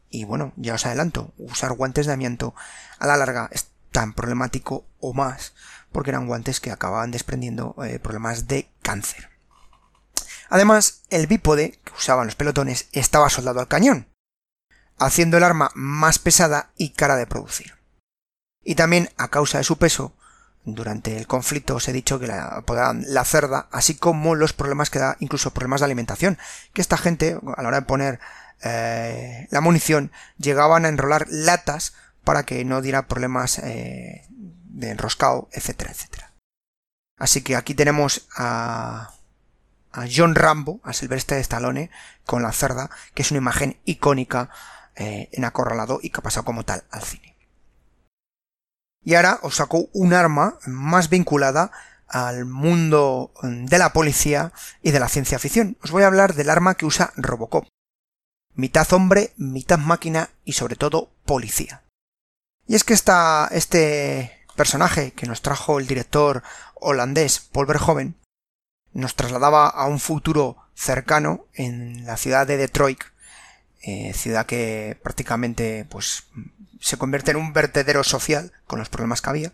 Y 0.10 0.26
bueno, 0.26 0.54
ya 0.56 0.74
os 0.74 0.86
adelanto, 0.86 1.34
usar 1.38 1.74
guantes 1.74 2.06
de 2.06 2.14
amianto 2.14 2.54
a 3.00 3.08
la 3.08 3.18
larga 3.18 3.50
es 3.52 3.68
tan 3.92 4.14
problemático 4.14 4.86
o 5.00 5.14
más, 5.14 5.54
porque 5.92 6.12
eran 6.12 6.28
guantes 6.28 6.60
que 6.60 6.72
acababan 6.72 7.12
desprendiendo 7.12 7.76
eh, 7.84 8.00
problemas 8.00 8.48
de 8.48 8.70
cáncer. 8.82 9.37
Además, 10.50 11.04
el 11.10 11.28
bípode 11.28 11.80
que 11.84 11.94
usaban 11.94 12.28
los 12.28 12.36
pelotones 12.36 12.88
estaba 12.92 13.30
soldado 13.30 13.60
al 13.60 13.68
cañón, 13.68 14.08
haciendo 14.98 15.38
el 15.38 15.44
arma 15.44 15.72
más 15.76 16.20
pesada 16.20 16.72
y 16.78 16.92
cara 16.92 17.16
de 17.16 17.28
producir. 17.28 17.76
Y 18.64 18.76
también 18.76 19.10
a 19.18 19.30
causa 19.30 19.58
de 19.58 19.64
su 19.64 19.78
peso, 19.78 20.14
durante 20.64 21.18
el 21.18 21.28
conflicto 21.28 21.76
os 21.76 21.88
he 21.88 21.94
dicho 21.94 22.20
que 22.20 22.28
la 22.28 22.64
la 23.08 23.24
cerda, 23.24 23.70
así 23.72 23.96
como 23.96 24.36
los 24.36 24.52
problemas 24.52 24.90
que 24.90 25.00
da, 25.00 25.16
incluso 25.20 25.54
problemas 25.54 25.80
de 25.80 25.86
alimentación, 25.86 26.38
que 26.74 26.82
esta 26.82 26.98
gente, 26.98 27.40
a 27.56 27.62
la 27.62 27.68
hora 27.70 27.80
de 27.80 27.86
poner 27.86 28.20
eh, 28.64 29.48
la 29.50 29.62
munición, 29.62 30.12
llegaban 30.38 30.84
a 30.84 30.90
enrolar 30.90 31.28
latas 31.30 31.94
para 32.26 32.44
que 32.44 32.66
no 32.66 32.82
diera 32.82 33.08
problemas 33.08 33.60
eh, 33.60 34.26
de 34.30 34.90
enroscado, 34.90 35.48
etcétera, 35.54 35.92
etcétera. 35.92 36.34
Así 37.18 37.42
que 37.42 37.56
aquí 37.56 37.74
tenemos 37.74 38.28
a, 38.36 39.14
a 39.98 40.06
John 40.14 40.36
Rambo, 40.36 40.80
a 40.84 40.94
Sylvester 40.94 41.40
Stallone, 41.40 41.90
con 42.26 42.44
la 42.44 42.52
cerda, 42.52 42.92
que 43.16 43.24
es 43.24 43.32
una 43.32 43.40
imagen 43.40 43.80
icónica 43.84 44.52
eh, 44.96 45.30
en 45.32 45.44
acorralado 45.44 46.00
y 46.02 46.12
que 46.12 46.20
ha 46.20 46.24
pasado 46.24 46.46
como 46.46 46.64
tal 46.64 46.84
al 46.92 47.02
cine. 47.02 47.36
Y 49.04 49.16
ahora 49.16 49.40
os 49.42 49.56
saco 49.56 49.90
un 49.94 50.14
arma 50.14 50.60
más 50.68 51.10
vinculada 51.10 51.72
al 52.08 52.46
mundo 52.46 53.32
mm, 53.42 53.66
de 53.66 53.78
la 53.80 53.92
policía 53.92 54.54
y 54.84 54.92
de 54.92 55.00
la 55.00 55.10
ciencia 55.10 55.40
ficción. 55.40 55.78
Os 55.82 55.90
voy 55.90 56.04
a 56.04 56.08
hablar 56.08 56.36
del 56.36 56.52
arma 56.52 56.76
que 56.76 56.86
usa 56.86 57.12
Robocop. 57.16 57.66
Mitad 58.54 58.92
hombre, 58.94 59.34
mitad 59.36 59.80
máquina 59.80 60.30
y 60.46 60.54
sobre 60.54 60.76
todo 60.76 61.10
policía. 61.26 61.84
Y 62.68 62.76
es 62.76 62.84
que 62.84 62.94
esta, 62.94 63.50
este 63.52 64.46
personaje 64.56 65.12
que 65.14 65.26
nos 65.26 65.42
trajo 65.42 65.80
el 65.80 65.88
director 65.88 66.44
holandés 66.76 67.40
Paul 67.40 67.66
Verhoeven 67.66 68.16
nos 68.98 69.16
trasladaba 69.16 69.68
a 69.68 69.86
un 69.86 70.00
futuro 70.00 70.58
cercano 70.74 71.46
en 71.54 72.04
la 72.08 72.18
ciudad 72.18 72.48
de 72.48 72.58
Detroit 72.58 73.00
eh, 73.84 74.12
ciudad 74.16 74.48
que 74.48 75.00
prácticamente 75.04 75.86
pues 75.88 76.24
se 76.80 76.98
convierte 76.98 77.30
en 77.30 77.38
un 77.38 77.54
vertedero 77.54 78.04
social 78.04 78.52
con 78.66 78.80
los 78.80 78.90
problemas 78.90 79.22
que 79.22 79.30
había 79.30 79.54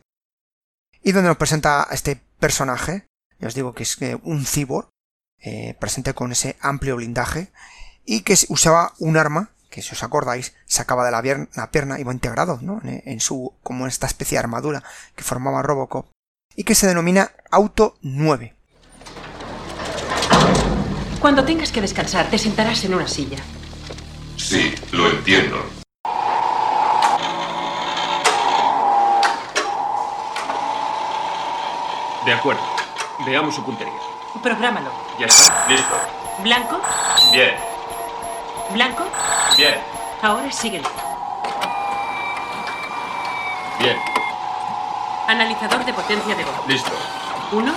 y 1.04 1.12
donde 1.12 1.28
nos 1.28 1.38
presenta 1.38 1.84
a 1.84 1.94
este 1.94 2.22
personaje 2.40 3.06
ya 3.38 3.50
os 3.50 3.54
digo 3.54 3.74
que 3.74 3.84
es 3.84 4.02
eh, 4.02 4.18
un 4.24 4.46
cibor 4.46 4.88
eh, 5.42 5.76
presente 5.78 6.14
con 6.14 6.32
ese 6.32 6.56
amplio 6.62 6.96
blindaje 6.96 7.52
y 8.06 8.22
que 8.22 8.38
usaba 8.48 8.94
un 8.98 9.18
arma 9.18 9.50
que 9.70 9.82
si 9.82 9.92
os 9.92 10.04
acordáis 10.04 10.56
sacaba 10.66 11.04
de 11.04 11.12
la, 11.12 11.48
la 11.56 11.70
pierna 11.70 12.00
iba 12.00 12.14
integrado 12.14 12.60
¿no? 12.62 12.80
en, 12.84 13.20
su 13.20 13.54
como 13.62 13.88
esta 13.88 14.08
especie 14.08 14.38
de 14.38 14.40
armadura 14.40 14.84
que 15.18 15.26
formaba 15.26 15.64
Robocop 15.64 16.08
y 16.56 16.64
que 16.64 16.76
se 16.76 16.88
denomina 16.88 17.34
Auto 17.52 17.98
9 18.02 18.63
Cuando 21.24 21.46
tengas 21.46 21.72
que 21.72 21.80
descansar, 21.80 22.30
te 22.30 22.38
sentarás 22.38 22.84
en 22.84 22.96
una 22.96 23.08
silla. 23.08 23.38
Sí, 24.36 24.76
lo 24.92 25.10
entiendo. 25.10 25.58
De 32.26 32.34
acuerdo. 32.34 32.62
Veamos 33.26 33.56
su 33.56 33.64
puntería. 33.64 33.94
Prográmalo. 34.42 34.90
Ya 35.20 35.28
está. 35.28 35.66
Listo. 35.70 35.96
Blanco, 36.42 36.82
Bien. 37.32 37.56
blanco. 38.72 39.04
Bien. 39.58 39.76
Ahora 40.22 40.52
síguelo. 40.52 40.90
Bien. 43.80 43.98
Analizador 45.28 45.86
de 45.86 45.94
potencia 45.94 46.36
de 46.36 46.44
voz. 46.44 46.68
Listo. 46.68 46.92
Uno, 47.52 47.72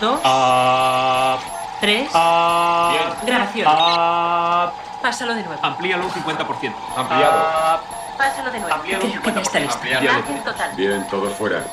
dos, 0.00 0.20
Ah. 0.24 1.38
Tres. 1.80 2.10
Bien. 2.12 3.26
Grabación. 3.26 3.66
Ah. 3.68 4.72
Pásalo 5.02 5.34
de 5.34 5.42
nuevo. 5.42 5.60
Amplíalo 5.64 6.04
un 6.04 6.10
50%. 6.12 6.74
Ampliado. 6.96 7.32
Ah. 7.34 7.80
Pásalo 8.18 8.50
de 8.50 8.60
nuevo. 8.60 8.74
Amplíalo 8.74 9.04
un 9.04 9.10
Creo 9.12 9.22
que 9.22 9.32
ya 9.32 9.40
está 9.40 9.58
50%. 9.58 9.62
listo. 9.62 9.74
Ampliado. 9.78 10.22
Total. 10.44 10.76
Bien, 10.76 11.06
todos 11.08 11.32
fuera. 11.34 11.64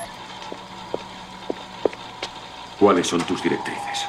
¿Cuáles 2.79 3.07
son 3.07 3.21
tus 3.21 3.41
directrices? 3.41 4.07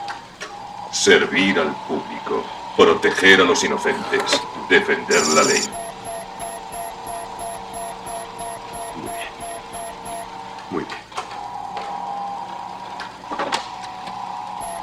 Servir 0.91 1.59
al 1.59 1.75
público, 1.87 2.45
proteger 2.77 3.41
a 3.41 3.45
los 3.45 3.63
inocentes, 3.65 4.23
defender 4.69 5.27
la 5.29 5.43
ley. 5.43 5.63
Muy 8.97 9.09
bien. 9.09 9.29
Muy 10.71 10.85
bien. 10.85 10.99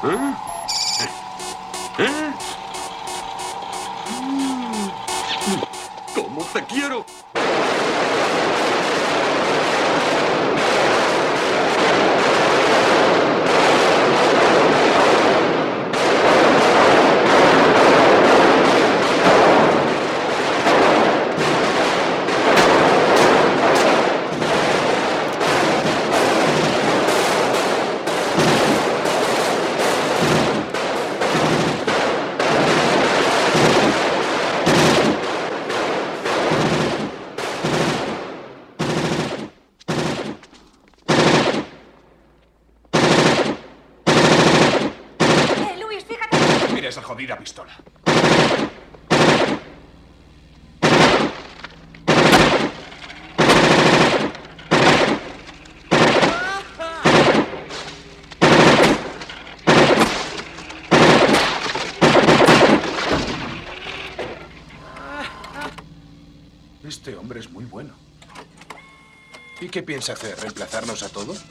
¿Eh? 0.04 0.36
Qué 69.75 69.83
piensa 69.83 70.13
hacer? 70.13 70.39
¿Reemplazarnos 70.39 71.03
a 71.03 71.09
todos? 71.09 71.43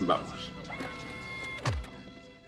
Vamos. 0.00 0.50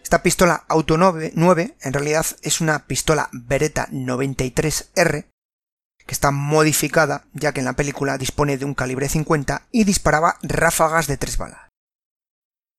Esta 0.02 0.20
pistola 0.24 0.64
Auto 0.66 0.96
9, 0.96 1.30
9 1.36 1.76
en 1.80 1.92
realidad 1.92 2.26
es 2.42 2.60
una 2.60 2.86
pistola 2.88 3.28
Beretta 3.30 3.86
93R 3.92 5.26
que 6.04 6.12
está 6.12 6.32
modificada 6.32 7.24
ya 7.34 7.52
que 7.52 7.60
en 7.60 7.66
la 7.66 7.74
película 7.74 8.18
dispone 8.18 8.58
de 8.58 8.64
un 8.64 8.74
calibre 8.74 9.08
50 9.08 9.68
y 9.70 9.84
disparaba 9.84 10.38
ráfagas 10.42 11.06
de 11.06 11.18
3 11.18 11.38
balas. 11.38 11.68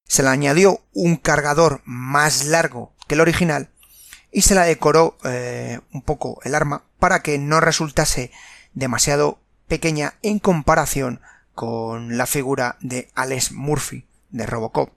Se 0.06 0.22
le 0.22 0.28
añadió 0.28 0.82
un 0.92 1.16
cargador 1.16 1.82
más 1.86 2.44
largo 2.48 2.94
que 3.08 3.16
el 3.16 3.22
original 3.22 3.70
y 4.32 4.42
se 4.42 4.56
la 4.56 4.64
decoró 4.64 5.18
eh, 5.24 5.80
un 5.92 6.02
poco 6.02 6.40
el 6.44 6.56
arma 6.56 6.84
para 7.00 7.22
que 7.22 7.38
no 7.38 7.60
resultase 7.60 8.32
demasiado 8.74 9.40
pequeña 9.68 10.16
en 10.22 10.40
comparación 10.40 11.22
con 11.56 12.18
la 12.18 12.26
figura 12.26 12.78
de 12.80 13.10
Alex 13.16 13.52
Murphy 13.52 14.06
de 14.30 14.46
Robocop. 14.46 14.94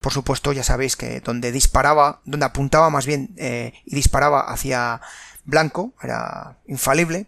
Por 0.00 0.12
supuesto, 0.12 0.52
ya 0.52 0.64
sabéis 0.64 0.96
que 0.96 1.20
donde 1.20 1.52
disparaba, 1.52 2.20
donde 2.24 2.46
apuntaba 2.46 2.90
más 2.90 3.06
bien 3.06 3.34
eh, 3.36 3.72
y 3.84 3.94
disparaba 3.94 4.50
hacia 4.52 5.00
blanco, 5.44 5.92
era 6.02 6.58
infalible. 6.66 7.26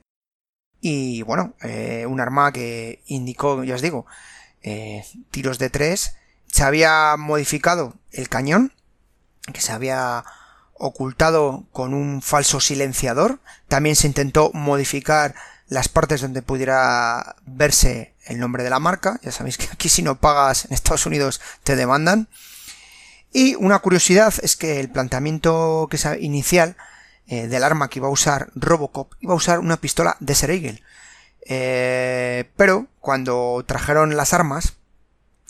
Y 0.80 1.22
bueno, 1.22 1.54
eh, 1.62 2.04
un 2.06 2.20
arma 2.20 2.52
que 2.52 3.02
indicó, 3.06 3.64
ya 3.64 3.76
os 3.76 3.82
digo, 3.82 4.06
tiros 5.30 5.58
de 5.58 5.70
tres. 5.70 6.16
Se 6.46 6.62
había 6.64 7.16
modificado 7.16 7.94
el 8.10 8.28
cañón, 8.28 8.72
que 9.52 9.60
se 9.60 9.72
había 9.72 10.24
ocultado 10.74 11.64
con 11.72 11.94
un 11.94 12.22
falso 12.22 12.60
silenciador. 12.60 13.40
También 13.68 13.96
se 13.96 14.06
intentó 14.06 14.50
modificar 14.52 15.34
las 15.68 15.88
partes 15.88 16.20
donde 16.20 16.42
pudiera 16.42 17.36
verse 17.46 18.14
el 18.26 18.38
nombre 18.38 18.62
de 18.62 18.70
la 18.70 18.78
marca. 18.78 19.18
Ya 19.22 19.32
sabéis 19.32 19.58
que 19.58 19.68
aquí 19.72 19.88
si 19.88 20.02
no 20.02 20.16
pagas 20.20 20.66
en 20.66 20.72
Estados 20.72 21.06
Unidos 21.06 21.40
te 21.62 21.76
demandan. 21.76 22.28
Y 23.32 23.56
una 23.56 23.80
curiosidad 23.80 24.32
es 24.42 24.56
que 24.56 24.78
el 24.78 24.90
planteamiento 24.90 25.88
que 25.90 25.98
sea 25.98 26.16
inicial 26.16 26.76
eh, 27.26 27.48
del 27.48 27.64
arma 27.64 27.88
que 27.88 27.98
iba 27.98 28.08
a 28.08 28.12
usar 28.12 28.50
Robocop 28.54 29.14
iba 29.20 29.32
a 29.32 29.36
usar 29.36 29.58
una 29.58 29.78
pistola 29.78 30.16
de 30.20 30.34
Eagle. 30.34 30.82
Eh, 31.46 32.50
pero 32.56 32.86
cuando 33.00 33.64
trajeron 33.66 34.16
las 34.16 34.32
armas 34.32 34.74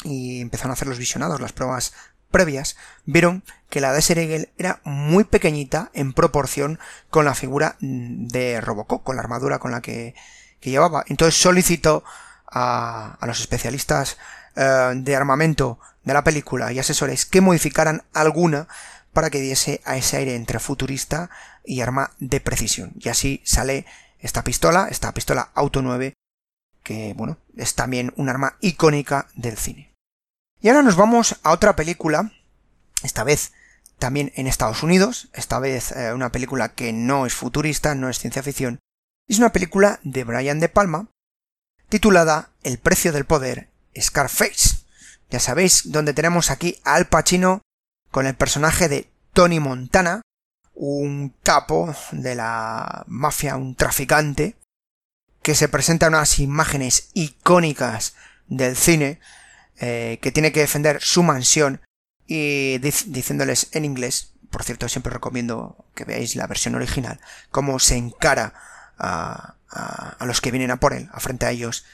y 0.05 0.41
empezaron 0.41 0.71
a 0.71 0.75
hacer 0.75 0.89
los 0.89 0.99
visionados, 0.99 1.41
las 1.41 1.53
pruebas 1.53 1.93
previas, 2.35 2.77
vieron 3.05 3.45
que 3.71 3.81
la 3.81 3.93
Desert 3.93 4.19
Eagle 4.19 4.51
era 4.59 4.81
muy 4.83 5.23
pequeñita 5.23 5.93
en 5.95 6.13
proporción 6.13 6.81
con 7.09 7.25
la 7.25 7.35
figura 7.35 7.77
de 7.79 8.61
Robocop, 8.61 9.05
con 9.05 9.15
la 9.15 9.23
armadura 9.23 9.61
con 9.61 9.71
la 9.71 9.81
que, 9.81 10.17
que 10.59 10.71
llevaba. 10.71 11.05
Entonces 11.07 11.41
solicitó 11.41 12.03
a, 12.51 13.17
a 13.21 13.27
los 13.29 13.39
especialistas 13.39 14.19
eh, 14.57 14.93
de 14.97 15.15
armamento 15.15 15.79
de 16.03 16.13
la 16.13 16.25
película 16.25 16.73
y 16.73 16.81
asesores 16.81 17.25
que 17.25 17.41
modificaran 17.41 18.03
alguna 18.13 18.67
para 19.13 19.31
que 19.31 19.41
diese 19.41 19.81
a 19.85 19.97
ese 19.97 20.17
aire 20.17 20.35
entre 20.35 20.59
futurista 20.59 21.31
y 21.65 21.83
arma 21.83 22.11
de 22.19 22.41
precisión. 22.41 22.95
Y 22.99 23.11
así 23.11 23.43
sale 23.45 23.87
esta 24.19 24.43
pistola, 24.43 24.89
esta 24.91 25.15
pistola 25.15 25.51
Auto 25.55 25.83
9, 25.83 26.15
que 26.83 27.15
bueno, 27.17 27.39
es 27.57 27.77
también 27.77 28.13
un 28.17 28.29
arma 28.29 28.57
icónica 28.61 29.29
del 29.37 29.57
cine. 29.57 29.94
Y 30.65 30.71
ahora 30.71 30.83
nos 30.83 30.97
vamos 30.97 31.37
a 31.43 31.53
otra 31.53 31.77
película, 31.77 32.33
esta 33.03 33.23
vez 33.23 33.53
también 33.99 34.33
en 34.35 34.47
Estados 34.47 34.83
Unidos, 34.83 35.29
esta 35.35 35.59
vez 35.59 35.93
eh, 35.93 36.15
una 36.15 36.33
película 36.33 36.71
que 36.71 36.91
no 36.95 37.27
es 37.27 37.35
futurista, 37.35 37.95
no 37.95 38.09
es 38.09 38.19
ciencia 38.19 38.43
ficción, 38.43 38.79
es 39.29 39.37
una 39.37 39.53
película 39.53 40.01
de 40.05 40.25
Brian 40.25 40.61
De 40.61 40.71
Palma, 40.71 41.11
titulada 41.91 42.49
El 42.63 42.79
precio 42.79 43.13
del 43.13 43.27
poder, 43.27 43.69
Scarface. 43.95 44.87
Ya 45.29 45.39
sabéis, 45.39 45.93
donde 45.93 46.15
tenemos 46.15 46.51
aquí 46.51 46.81
Al 46.83 47.09
Pacino 47.09 47.61
con 48.11 48.27
el 48.27 48.35
personaje 48.35 48.89
de 48.89 49.11
Tony 49.35 49.61
Montana, 49.61 50.23
un 50.73 51.35
capo 51.43 51.95
de 52.11 52.37
la 52.37 53.05
mafia, 53.07 53.57
un 53.57 53.75
traficante, 53.75 54.57
que 55.43 55.55
se 55.55 55.69
presenta 55.69 56.07
en 56.07 56.15
unas 56.15 56.39
imágenes 56.39 57.11
icónicas 57.13 58.15
del 58.47 58.75
cine, 58.77 59.21
eh, 59.81 60.19
que 60.23 60.33
tiene 60.33 60.53
que 60.53 60.61
defender 60.61 61.01
su 61.01 61.23
mansión 61.23 61.81
y 62.27 62.79
dic 62.79 62.95
diciéndoles 63.07 63.69
en 63.73 63.85
inglés, 63.85 64.33
por 64.51 64.63
cierto 64.63 64.89
siempre 64.89 65.13
recomiendo 65.13 65.87
que 65.95 66.05
veáis 66.05 66.37
la 66.37 66.47
versión 66.47 66.75
original, 66.75 67.21
cómo 67.51 67.79
se 67.79 67.97
encara 67.97 68.55
a, 68.99 69.57
a, 69.69 70.17
a 70.19 70.27
los 70.27 70.41
que 70.41 70.51
vienen 70.51 70.71
a 70.71 70.77
por 70.77 70.93
él, 70.93 71.09
a 71.13 71.21
frente 71.21 71.47
a 71.47 71.51
ellos. 71.51 71.85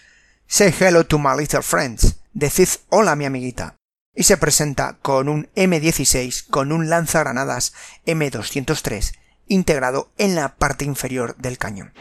Say 0.47 0.75
hello 0.79 1.07
to 1.07 1.19
my 1.19 1.37
little 1.37 1.63
friends. 1.63 2.17
Decid 2.33 2.69
hola 2.89 3.17
mi 3.17 3.25
amiguita. 3.25 3.77
Y 4.15 4.25
se 4.25 4.37
presenta 4.37 4.99
con 5.01 5.29
un 5.29 5.49
M16 5.55 6.49
con 6.49 6.73
un 6.73 6.91
lanzagranadas 6.91 7.73
M203 8.07 9.15
integrado 9.47 10.13
en 10.19 10.35
la 10.35 10.57
parte 10.57 10.85
inferior 10.85 11.37
del 11.37 11.59
cañón. 11.59 11.93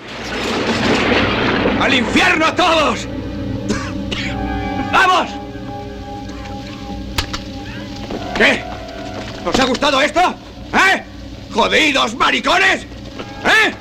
¡Al 1.79 1.93
infierno 1.93 2.45
a 2.45 2.55
todos! 2.55 3.07
¡Vamos! 4.91 5.48
¿Qué? 8.39 8.63
¿Os 9.45 9.59
ha 9.59 9.65
gustado 9.65 10.01
esto? 10.01 10.33
¿Eh? 10.73 11.03
¡Jodidos 11.53 12.15
maricones! 12.15 12.83
¿Eh? 12.83 13.73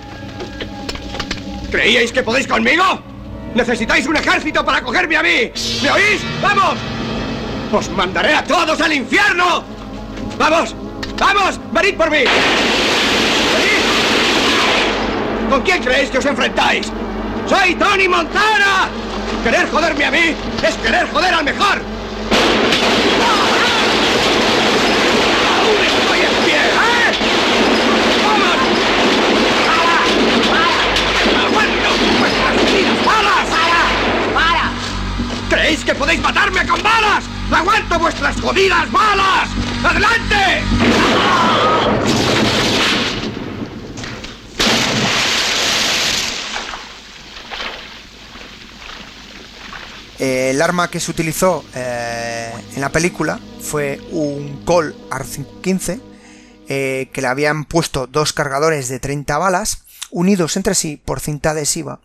¿Creíais 1.71 2.11
que 2.11 2.25
podéis 2.25 2.49
conmigo? 2.49 2.83
¿Necesitáis 3.55 4.05
un 4.09 4.17
ejército 4.17 4.65
para 4.65 4.83
cogerme 4.83 5.17
a 5.17 5.23
mí? 5.23 5.53
¿Me 5.81 5.91
oís? 5.93 6.21
¡Vamos! 6.43 6.77
¡Os 7.73 7.89
mandaré 7.91 8.35
a 8.35 8.43
todos 8.43 8.81
al 8.81 8.93
infierno! 8.93 9.63
¡Vamos! 10.37 10.75
¡Vamos! 11.19 11.61
¡Venid 11.73 11.97
por 11.97 12.11
mí! 12.11 12.25
¿Con 15.49 15.63
quién 15.63 15.83
creéis 15.83 16.11
que 16.11 16.19
os 16.19 16.27
enfrentáis? 16.27 16.91
¡Soy 17.49 17.77
Tony 17.77 18.09
Montana! 18.09 18.89
Querer 19.45 19.71
joderme 19.71 20.05
a 20.05 20.11
mí 20.11 20.35
es 20.67 20.75
querer 20.77 21.09
joder 21.13 21.33
al 21.33 21.45
mejor. 21.45 21.81
¡Aún 25.59 25.85
estoy 25.85 26.21
en 26.21 26.45
pie! 26.45 26.57
¿eh? 26.57 27.13
¡Vamos! 28.25 28.59
¡Aguanto 31.47 31.91
vuestras 32.19 32.57
vidas 32.75 33.05
balas! 33.05 33.47
¡Para! 34.35 34.65
¡Para! 35.51 35.58
¿Creéis 35.69 35.85
que 35.85 35.95
podéis 35.95 36.23
matarme 36.23 36.66
con 36.66 36.83
balas? 36.83 37.25
¡Aguanto 37.53 37.99
vuestras 37.99 38.41
jodidas 38.41 38.91
balas! 38.91 39.51
¡Adelante! 39.85 40.62
Eh, 50.19 50.51
el 50.53 50.62
arma 50.62 50.89
que 50.89 51.01
se 51.01 51.11
utilizó 51.11 51.62
eh, 51.75 52.51
en 52.75 52.81
la 52.81 52.91
película 52.91 53.39
fue 53.61 54.01
un 54.11 54.64
Col 54.64 54.97
AR-15 55.11 56.01
eh, 56.71 57.11
que 57.12 57.21
le 57.21 57.27
habían 57.27 57.66
puesto 57.66 58.07
dos 58.07 58.33
cargadores 58.33 58.89
de 58.89 59.01
30 59.01 59.37
balas 59.37 59.85
unidos 60.11 60.57
entre 60.57 60.75
sí 60.75 60.99
por 61.05 61.21
cinta 61.21 61.51
adhesiva 61.51 62.01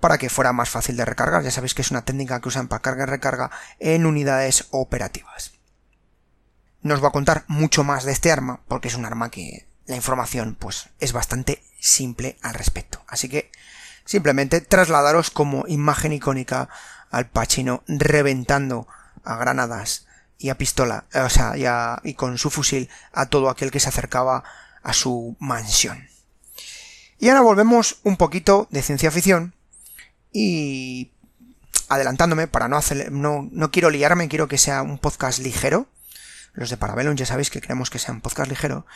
para 0.00 0.18
que 0.18 0.30
fuera 0.30 0.52
más 0.52 0.70
fácil 0.70 0.96
de 0.96 1.04
recargar. 1.04 1.42
Ya 1.42 1.50
sabéis 1.50 1.74
que 1.74 1.82
es 1.82 1.90
una 1.90 2.04
técnica 2.04 2.40
que 2.40 2.48
usan 2.48 2.68
para 2.68 2.82
carga 2.82 3.04
y 3.04 3.06
recarga 3.06 3.50
en 3.78 4.06
unidades 4.06 4.66
operativas. 4.70 5.52
No 6.82 6.94
os 6.94 7.00
voy 7.00 7.08
a 7.08 7.12
contar 7.12 7.44
mucho 7.46 7.84
más 7.84 8.04
de 8.04 8.12
este 8.12 8.32
arma 8.32 8.60
porque 8.66 8.88
es 8.88 8.94
un 8.94 9.04
arma 9.04 9.30
que 9.30 9.68
la 9.86 9.96
información 9.96 10.56
pues 10.58 10.88
es 10.98 11.12
bastante 11.12 11.62
simple 11.78 12.38
al 12.42 12.54
respecto. 12.54 13.02
Así 13.06 13.28
que 13.28 13.50
simplemente 14.04 14.60
trasladaros 14.60 15.30
como 15.30 15.64
imagen 15.68 16.12
icónica 16.12 16.68
al 17.10 17.28
Pachino 17.28 17.82
reventando 17.86 18.88
a 19.24 19.36
granadas 19.36 20.06
y 20.38 20.48
a 20.48 20.56
pistola, 20.56 21.04
o 21.12 21.28
sea, 21.28 21.56
y, 21.58 21.66
a- 21.66 22.00
y 22.02 22.14
con 22.14 22.38
su 22.38 22.48
fusil 22.48 22.88
a 23.12 23.26
todo 23.26 23.50
aquel 23.50 23.70
que 23.70 23.80
se 23.80 23.90
acercaba 23.90 24.42
a 24.82 24.92
su 24.94 25.36
mansión. 25.38 26.08
Y 27.18 27.28
ahora 27.28 27.42
volvemos 27.42 27.98
un 28.04 28.16
poquito 28.16 28.66
de 28.70 28.80
ciencia 28.82 29.10
ficción 29.10 29.54
y 30.32 31.12
adelantándome 31.88 32.46
para 32.46 32.68
no 32.68 32.76
hacer, 32.76 33.10
no, 33.10 33.48
no 33.50 33.70
quiero 33.70 33.90
liarme, 33.90 34.28
quiero 34.28 34.48
que 34.48 34.58
sea 34.58 34.82
un 34.82 34.98
podcast 34.98 35.40
ligero. 35.40 35.88
Los 36.52 36.70
de 36.70 36.76
Parabellum 36.76 37.16
ya 37.16 37.26
sabéis 37.26 37.50
que 37.50 37.60
queremos 37.60 37.90
que 37.90 37.98
sea 37.98 38.14
un 38.14 38.20
podcast 38.20 38.48
ligero. 38.48 38.86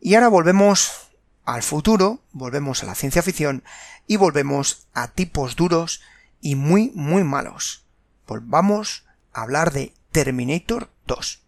Y 0.00 0.14
ahora 0.14 0.28
volvemos 0.28 1.08
al 1.44 1.62
futuro, 1.62 2.20
volvemos 2.32 2.82
a 2.82 2.86
la 2.86 2.94
ciencia 2.94 3.22
ficción 3.22 3.64
y 4.06 4.16
volvemos 4.16 4.86
a 4.94 5.08
tipos 5.08 5.56
duros 5.56 6.02
y 6.40 6.54
muy, 6.54 6.92
muy 6.94 7.24
malos. 7.24 7.84
Volvamos 8.26 9.06
a 9.32 9.42
hablar 9.42 9.72
de 9.72 9.94
Terminator 10.12 10.90
2. 11.06 11.42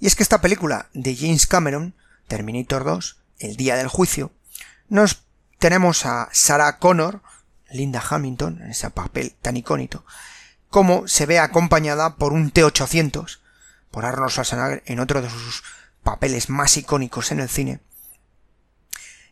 Y 0.00 0.06
es 0.06 0.16
que 0.16 0.22
esta 0.22 0.40
película 0.40 0.88
de 0.94 1.16
James 1.16 1.46
Cameron, 1.46 1.94
Terminator 2.28 2.84
2, 2.84 3.18
El 3.40 3.56
Día 3.56 3.76
del 3.76 3.88
Juicio, 3.88 4.32
nos 4.88 5.24
tenemos 5.58 6.06
a 6.06 6.28
Sarah 6.32 6.78
Connor, 6.78 7.22
Linda 7.70 8.02
Hamilton, 8.08 8.62
en 8.62 8.70
ese 8.70 8.90
papel 8.90 9.34
tan 9.42 9.56
icónico, 9.56 10.04
como 10.70 11.08
se 11.08 11.26
ve 11.26 11.38
acompañada 11.38 12.16
por 12.16 12.32
un 12.32 12.50
T-800, 12.50 13.38
por 13.90 14.04
Arnold 14.04 14.30
Schwarzenegger 14.30 14.82
en 14.86 15.00
otro 15.00 15.22
de 15.22 15.30
sus 15.30 15.62
papeles 16.02 16.50
más 16.50 16.76
icónicos 16.76 17.32
en 17.32 17.40
el 17.40 17.48
cine. 17.48 17.80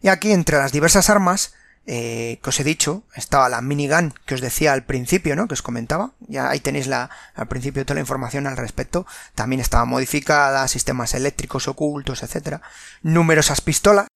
Y 0.03 0.09
aquí, 0.09 0.33
entre 0.33 0.59
las 0.59 0.73
diversas 0.73 1.11
armas, 1.11 1.55
eh, 1.89 2.41
que 2.43 2.51
os 2.51 2.59
he 2.59 2.65
dicho, 2.65 3.05
estaba 3.15 3.49
la 3.49 3.63
minigun 3.63 4.13
que 4.27 4.35
os 4.35 4.41
decía 4.41 4.73
al 4.73 4.85
principio, 4.85 5.37
¿no? 5.37 5.47
Que 5.47 5.55
os 5.55 5.63
comentaba. 5.63 6.13
Ya 6.21 6.49
ahí 6.49 6.61
tenéis 6.61 6.89
la, 6.89 7.11
al 7.35 7.47
principio 7.47 7.85
toda 7.85 7.95
la 7.95 8.01
información 8.01 8.47
al 8.47 8.57
respecto. 8.57 9.07
También 9.35 9.61
estaba 9.61 9.85
modificada, 9.85 10.67
sistemas 10.69 11.15
eléctricos 11.15 11.69
ocultos, 11.69 12.23
etcétera. 12.23 12.61
Numerosas 13.03 13.61
pistolas, 13.61 14.09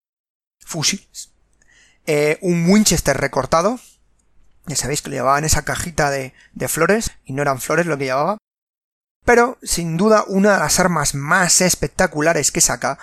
fusiles, 0.64 1.30
eh, 2.06 2.38
un 2.42 2.68
Winchester 2.68 3.16
recortado. 3.16 3.78
Ya 4.66 4.76
sabéis 4.76 5.02
que 5.02 5.10
le 5.10 5.16
llevaban 5.16 5.44
esa 5.44 5.64
cajita 5.64 6.10
de, 6.10 6.34
de 6.52 6.68
flores, 6.68 7.12
y 7.24 7.32
no 7.32 7.42
eran 7.42 7.60
flores 7.60 7.86
lo 7.86 7.98
que 7.98 8.04
llevaba. 8.04 8.38
Pero, 9.24 9.58
sin 9.62 9.96
duda, 9.96 10.24
una 10.26 10.54
de 10.54 10.58
las 10.58 10.80
armas 10.80 11.14
más 11.14 11.60
espectaculares 11.60 12.50
que 12.50 12.60
saca, 12.60 12.98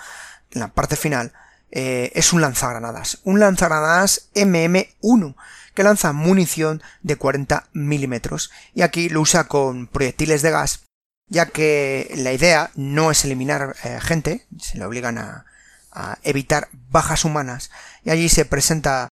en 0.50 0.60
la 0.60 0.68
parte 0.68 0.96
final, 0.96 1.32
eh, 1.70 2.12
es 2.14 2.32
un 2.32 2.40
lanzagranadas. 2.40 3.18
Un 3.24 3.40
lanzagranadas 3.40 4.30
MM1 4.34 5.36
que 5.74 5.84
lanza 5.84 6.12
munición 6.12 6.82
de 7.02 7.16
40 7.16 7.68
milímetros. 7.72 8.50
Y 8.74 8.82
aquí 8.82 9.08
lo 9.08 9.20
usa 9.20 9.44
con 9.44 9.86
proyectiles 9.86 10.42
de 10.42 10.50
gas, 10.50 10.80
ya 11.28 11.46
que 11.46 12.12
la 12.16 12.32
idea 12.32 12.70
no 12.74 13.10
es 13.10 13.24
eliminar 13.24 13.76
eh, 13.84 14.00
gente, 14.00 14.46
se 14.58 14.78
le 14.78 14.84
obligan 14.84 15.18
a, 15.18 15.44
a 15.92 16.18
evitar 16.22 16.68
bajas 16.72 17.24
humanas. 17.24 17.70
Y 18.02 18.10
allí 18.10 18.28
se 18.28 18.44
presenta 18.44 19.08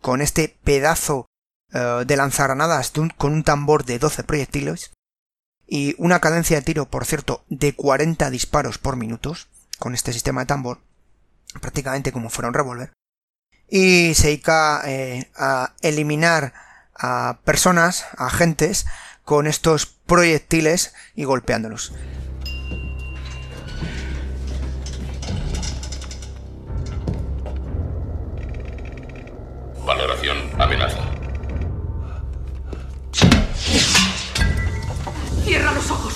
con 0.00 0.20
este 0.22 0.56
pedazo 0.64 1.26
eh, 1.72 2.04
de 2.06 2.16
lanzagranadas 2.16 2.92
con 3.16 3.32
un 3.32 3.44
tambor 3.44 3.84
de 3.84 3.98
12 3.98 4.24
proyectiles 4.24 4.92
y 5.66 5.94
una 5.98 6.20
cadencia 6.20 6.56
de 6.56 6.62
tiro, 6.62 6.86
por 6.86 7.04
cierto, 7.04 7.44
de 7.48 7.74
40 7.74 8.30
disparos 8.30 8.78
por 8.78 8.96
minutos 8.96 9.48
con 9.78 9.94
este 9.94 10.12
sistema 10.12 10.40
de 10.40 10.46
tambor 10.46 10.80
prácticamente 11.60 12.12
como 12.12 12.30
fuera 12.30 12.48
un 12.48 12.54
revólver, 12.54 12.92
y 13.68 14.14
se 14.14 14.28
dedica 14.28 14.82
eh, 14.86 15.30
a 15.36 15.74
eliminar 15.82 16.54
a 16.94 17.38
personas, 17.44 18.06
a 18.16 18.26
agentes, 18.26 18.86
con 19.24 19.46
estos 19.46 19.86
proyectiles 19.86 20.94
y 21.14 21.24
golpeándolos. 21.24 21.92
Valoración 29.88 30.36
amenaza. 30.58 30.98
Cierra 35.46 35.72
los 35.72 35.90
ojos. 35.90 36.12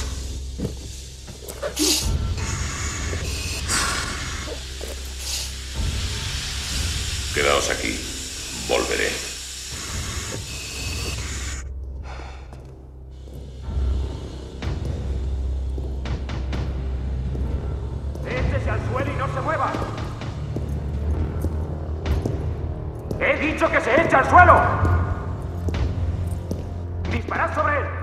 Quedaos 7.34 7.70
aquí. 7.70 7.98
Volveré. 8.68 9.08
Échese 18.26 18.70
al 18.70 18.90
suelo 18.90 19.10
y 19.10 19.16
no 19.16 19.34
se 19.34 19.40
mueva. 19.40 19.72
He 23.24 23.36
dicho 23.36 23.70
que 23.70 23.80
se 23.80 24.00
eche 24.00 24.16
al 24.16 24.28
suelo. 24.28 24.60
Disparad 27.08 27.54
sobre 27.54 27.78
él. 27.78 28.01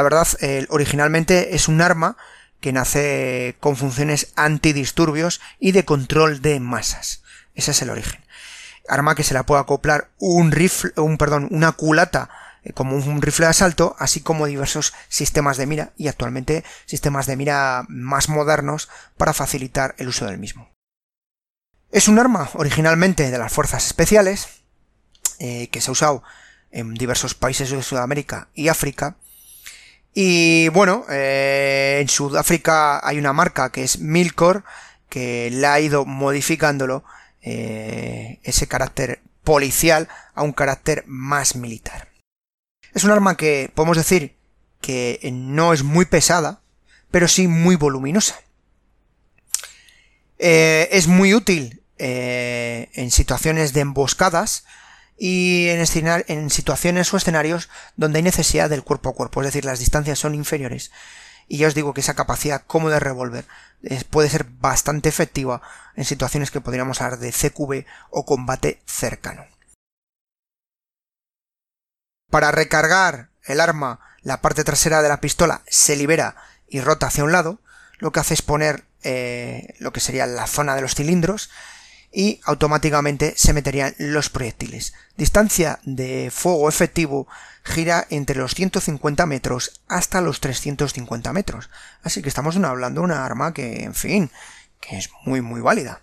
La 0.00 0.04
verdad, 0.04 0.28
originalmente 0.70 1.54
es 1.54 1.68
un 1.68 1.82
arma 1.82 2.16
que 2.58 2.72
nace 2.72 3.58
con 3.60 3.76
funciones 3.76 4.32
antidisturbios 4.34 5.42
y 5.58 5.72
de 5.72 5.84
control 5.84 6.40
de 6.40 6.58
masas. 6.58 7.22
Ese 7.54 7.72
es 7.72 7.82
el 7.82 7.90
origen. 7.90 8.24
Arma 8.88 9.14
que 9.14 9.24
se 9.24 9.34
la 9.34 9.44
puede 9.44 9.60
acoplar 9.60 10.08
un 10.16 10.52
rifle, 10.52 10.92
un 10.96 11.18
perdón, 11.18 11.48
una 11.50 11.72
culata 11.72 12.30
eh, 12.64 12.72
como 12.72 12.96
un 12.96 13.20
rifle 13.20 13.44
de 13.44 13.50
asalto, 13.50 13.94
así 13.98 14.22
como 14.22 14.46
diversos 14.46 14.94
sistemas 15.10 15.58
de 15.58 15.66
mira 15.66 15.92
y 15.98 16.08
actualmente 16.08 16.64
sistemas 16.86 17.26
de 17.26 17.36
mira 17.36 17.84
más 17.90 18.30
modernos 18.30 18.88
para 19.18 19.34
facilitar 19.34 19.94
el 19.98 20.08
uso 20.08 20.24
del 20.24 20.38
mismo. 20.38 20.70
Es 21.92 22.08
un 22.08 22.18
arma 22.18 22.48
originalmente 22.54 23.30
de 23.30 23.36
las 23.36 23.52
fuerzas 23.52 23.84
especiales, 23.84 24.48
eh, 25.40 25.68
que 25.68 25.82
se 25.82 25.90
ha 25.90 25.92
usado 25.92 26.22
en 26.70 26.94
diversos 26.94 27.34
países 27.34 27.68
de 27.68 27.82
Sudamérica 27.82 28.48
y 28.54 28.68
África. 28.68 29.16
Y 30.14 30.68
bueno, 30.70 31.04
eh, 31.08 31.98
en 32.00 32.08
Sudáfrica 32.08 33.06
hay 33.06 33.18
una 33.18 33.32
marca 33.32 33.70
que 33.70 33.84
es 33.84 33.98
Milcor, 34.00 34.64
que 35.08 35.50
le 35.50 35.66
ha 35.66 35.80
ido 35.80 36.04
modificándolo 36.04 37.04
ese 37.42 38.66
carácter 38.68 39.22
policial 39.44 40.08
a 40.34 40.42
un 40.42 40.52
carácter 40.52 41.04
más 41.06 41.56
militar. 41.56 42.08
Es 42.92 43.04
un 43.04 43.10
arma 43.10 43.36
que 43.36 43.70
podemos 43.74 43.96
decir 43.96 44.36
que 44.80 45.20
no 45.32 45.72
es 45.72 45.82
muy 45.82 46.04
pesada, 46.04 46.60
pero 47.10 47.28
sí 47.28 47.48
muy 47.48 47.76
voluminosa. 47.76 48.40
Eh, 50.38 50.88
es 50.92 51.06
muy 51.06 51.34
útil 51.34 51.82
eh, 51.98 52.88
en 52.94 53.10
situaciones 53.10 53.72
de 53.72 53.80
emboscadas 53.80 54.64
y 55.22 55.68
en, 55.68 55.84
en 56.28 56.48
situaciones 56.48 57.12
o 57.12 57.18
escenarios 57.18 57.68
donde 57.94 58.16
hay 58.16 58.22
necesidad 58.22 58.70
del 58.70 58.82
cuerpo 58.82 59.10
a 59.10 59.14
cuerpo, 59.14 59.42
es 59.42 59.48
decir, 59.48 59.66
las 59.66 59.78
distancias 59.78 60.18
son 60.18 60.34
inferiores. 60.34 60.90
Y 61.46 61.58
ya 61.58 61.68
os 61.68 61.74
digo 61.74 61.92
que 61.92 62.00
esa 62.00 62.14
capacidad 62.14 62.62
como 62.66 62.88
de 62.88 63.00
revólver 63.00 63.44
puede 64.08 64.30
ser 64.30 64.44
bastante 64.44 65.10
efectiva 65.10 65.60
en 65.94 66.06
situaciones 66.06 66.50
que 66.50 66.62
podríamos 66.62 67.02
hablar 67.02 67.18
de 67.18 67.32
CQB 67.32 67.84
o 68.08 68.24
combate 68.24 68.80
cercano. 68.86 69.44
Para 72.30 72.50
recargar 72.50 73.28
el 73.44 73.60
arma, 73.60 74.00
la 74.22 74.40
parte 74.40 74.64
trasera 74.64 75.02
de 75.02 75.10
la 75.10 75.20
pistola 75.20 75.60
se 75.66 75.96
libera 75.96 76.36
y 76.66 76.80
rota 76.80 77.08
hacia 77.08 77.24
un 77.24 77.32
lado, 77.32 77.60
lo 77.98 78.10
que 78.10 78.20
hace 78.20 78.32
es 78.32 78.40
poner 78.40 78.86
eh, 79.02 79.74
lo 79.80 79.92
que 79.92 80.00
sería 80.00 80.26
la 80.26 80.46
zona 80.46 80.76
de 80.76 80.80
los 80.80 80.94
cilindros 80.94 81.50
y 82.12 82.40
automáticamente 82.44 83.34
se 83.36 83.52
meterían 83.52 83.94
los 83.98 84.30
proyectiles. 84.30 84.94
Distancia 85.16 85.78
de 85.84 86.30
fuego 86.32 86.68
efectivo 86.68 87.28
gira 87.62 88.06
entre 88.10 88.36
los 88.36 88.54
150 88.54 89.26
metros 89.26 89.80
hasta 89.88 90.20
los 90.20 90.40
350 90.40 91.32
metros. 91.32 91.70
Así 92.02 92.22
que 92.22 92.28
estamos 92.28 92.56
hablando 92.56 93.00
de 93.00 93.04
una 93.04 93.24
arma 93.24 93.52
que, 93.52 93.84
en 93.84 93.94
fin, 93.94 94.30
que 94.80 94.98
es 94.98 95.10
muy 95.24 95.40
muy 95.40 95.60
válida. 95.60 96.02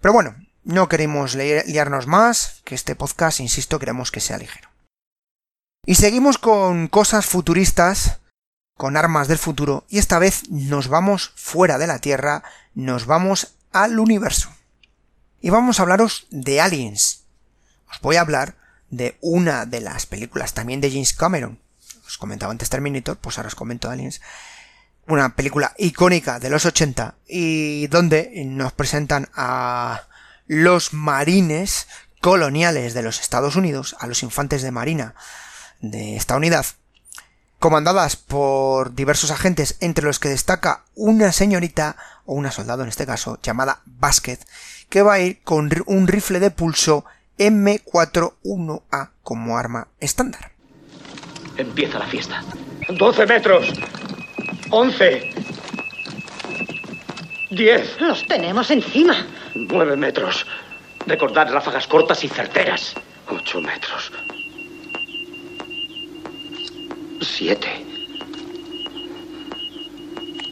Pero 0.00 0.12
bueno, 0.12 0.36
no 0.62 0.88
queremos 0.88 1.34
liarnos 1.34 2.06
más, 2.06 2.62
que 2.64 2.74
este 2.74 2.94
podcast, 2.94 3.40
insisto, 3.40 3.78
queremos 3.78 4.10
que 4.10 4.20
sea 4.20 4.38
ligero. 4.38 4.68
Y 5.86 5.96
seguimos 5.96 6.38
con 6.38 6.88
cosas 6.88 7.26
futuristas, 7.26 8.20
con 8.76 8.96
armas 8.96 9.28
del 9.28 9.38
futuro, 9.38 9.84
y 9.88 9.98
esta 9.98 10.18
vez 10.18 10.48
nos 10.50 10.88
vamos 10.88 11.32
fuera 11.36 11.78
de 11.78 11.86
la 11.86 11.98
Tierra, 11.98 12.42
nos 12.74 13.06
vamos 13.06 13.54
al 13.72 13.98
universo. 13.98 14.50
Y 15.44 15.50
vamos 15.50 15.78
a 15.78 15.82
hablaros 15.82 16.26
de 16.30 16.62
Aliens. 16.62 17.24
Os 17.90 18.00
voy 18.00 18.16
a 18.16 18.22
hablar 18.22 18.56
de 18.88 19.18
una 19.20 19.66
de 19.66 19.82
las 19.82 20.06
películas 20.06 20.54
también 20.54 20.80
de 20.80 20.90
James 20.90 21.12
Cameron. 21.12 21.60
Os 22.06 22.16
comentaba 22.16 22.50
antes 22.50 22.70
Terminator, 22.70 23.18
pues 23.18 23.36
ahora 23.36 23.48
os 23.48 23.54
comento 23.54 23.90
Aliens. 23.90 24.22
Una 25.06 25.36
película 25.36 25.74
icónica 25.76 26.40
de 26.40 26.48
los 26.48 26.64
80 26.64 27.16
y 27.28 27.88
donde 27.88 28.32
nos 28.46 28.72
presentan 28.72 29.28
a 29.34 30.04
los 30.46 30.94
marines 30.94 31.88
coloniales 32.22 32.94
de 32.94 33.02
los 33.02 33.20
Estados 33.20 33.54
Unidos, 33.54 33.96
a 34.00 34.06
los 34.06 34.22
infantes 34.22 34.62
de 34.62 34.70
marina 34.70 35.14
de 35.82 36.16
esta 36.16 36.36
unidad, 36.36 36.64
comandadas 37.58 38.16
por 38.16 38.94
diversos 38.94 39.30
agentes, 39.30 39.76
entre 39.80 40.06
los 40.06 40.20
que 40.20 40.30
destaca 40.30 40.84
una 40.94 41.32
señorita, 41.32 41.98
o 42.24 42.32
una 42.32 42.50
soldado 42.50 42.82
en 42.82 42.88
este 42.88 43.04
caso, 43.04 43.38
llamada 43.42 43.82
Basket, 43.84 44.38
que 44.94 45.02
va 45.02 45.14
a 45.14 45.20
ir 45.20 45.40
con 45.42 45.68
un 45.86 46.06
rifle 46.06 46.38
de 46.38 46.52
pulso 46.52 47.04
M41A 47.36 49.10
como 49.24 49.58
arma 49.58 49.88
estándar. 49.98 50.52
Empieza 51.56 51.98
la 51.98 52.06
fiesta. 52.06 52.44
12 52.90 53.26
metros. 53.26 53.72
11. 54.70 55.34
10. 57.50 58.00
Los 58.02 58.24
tenemos 58.28 58.70
encima. 58.70 59.16
9 59.56 59.96
metros. 59.96 60.46
Recordad 61.08 61.52
ráfagas 61.52 61.88
cortas 61.88 62.22
y 62.22 62.28
certeras. 62.28 62.94
8 63.28 63.60
metros. 63.62 64.12
Siete. 67.20 67.84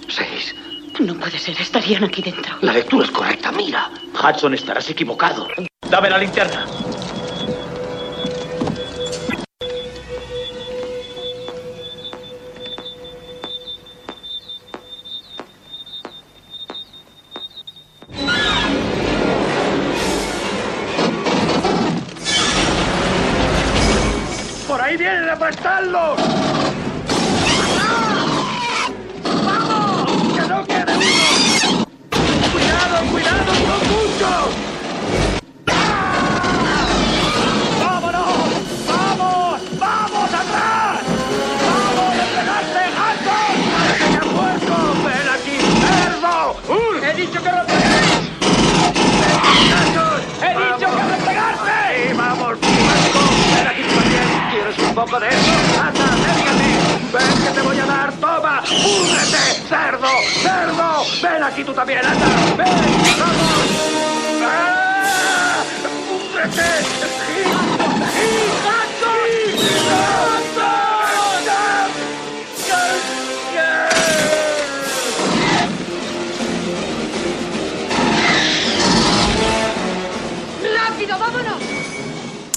Seis. 0.08 0.52
No 1.02 1.14
puede 1.14 1.36
ser, 1.36 1.60
estarían 1.60 2.04
aquí 2.04 2.22
dentro. 2.22 2.54
La 2.60 2.72
lectura 2.72 3.04
es 3.04 3.10
correcta, 3.10 3.50
mira. 3.50 3.90
Hudson, 4.14 4.54
estarás 4.54 4.88
equivocado. 4.88 5.48
Dame 5.90 6.10
la 6.10 6.18
linterna. 6.18 6.64
¡Por 24.68 24.80
ahí 24.80 24.96
vienen 24.96 25.28
a 25.28 25.32
aplastarlos! 25.32 26.51
Poco 55.04 55.18
de. 55.18 55.28
¡Ven 57.12 57.44
que 57.44 57.50
te 57.50 57.60
voy 57.62 57.78
a 57.78 57.86
dar! 57.86 58.12
¡Toma! 58.12 58.62
¡Púdrete, 58.62 59.66
cerdo! 59.68 60.08
¡Cerdo! 60.42 61.04
¡Ven 61.22 61.42
aquí 61.42 61.64
tú 61.64 61.72
también! 61.74 62.04
¡Anda! 62.04 62.26
¡Ven! 62.56 62.68
¡Vamos! 63.18 63.70
¡Ah! 64.46 65.64
¡Púdrete! 66.08 66.62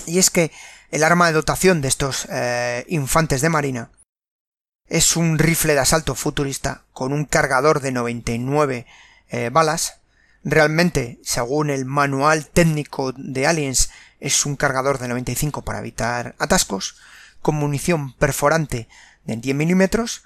Y 0.08 0.20
es 0.20 0.30
que 0.30 0.52
el 0.92 1.04
arma 1.04 1.28
de 1.28 1.34
dotación 1.34 1.82
de 1.82 1.88
estos 1.88 2.28
eh, 2.30 2.86
infantes 2.88 3.42
de 3.42 3.50
marina 3.50 3.90
es 4.88 5.16
un 5.16 5.40
rifle 5.40 5.74
de 5.74 5.80
asalto 5.80 6.16
futurista 6.16 6.84
con 6.94 7.12
un 7.12 7.26
cargador 7.26 7.82
de 7.82 7.92
99 7.92 8.86
eh, 9.30 9.50
balas. 9.52 10.00
Realmente, 10.44 11.20
según 11.24 11.72
el 11.72 11.86
manual 11.86 12.48
técnico 12.48 13.12
de 13.14 13.48
Aliens, 13.48 13.90
es 14.20 14.46
un 14.46 14.56
cargador 14.56 15.00
de 15.00 15.08
95 15.08 15.64
para 15.64 15.80
evitar 15.80 16.36
atascos, 16.38 16.98
con 17.42 17.56
munición 17.56 18.14
perforante 18.14 18.88
de 19.26 19.38
10 19.38 19.56
milímetros, 19.56 20.24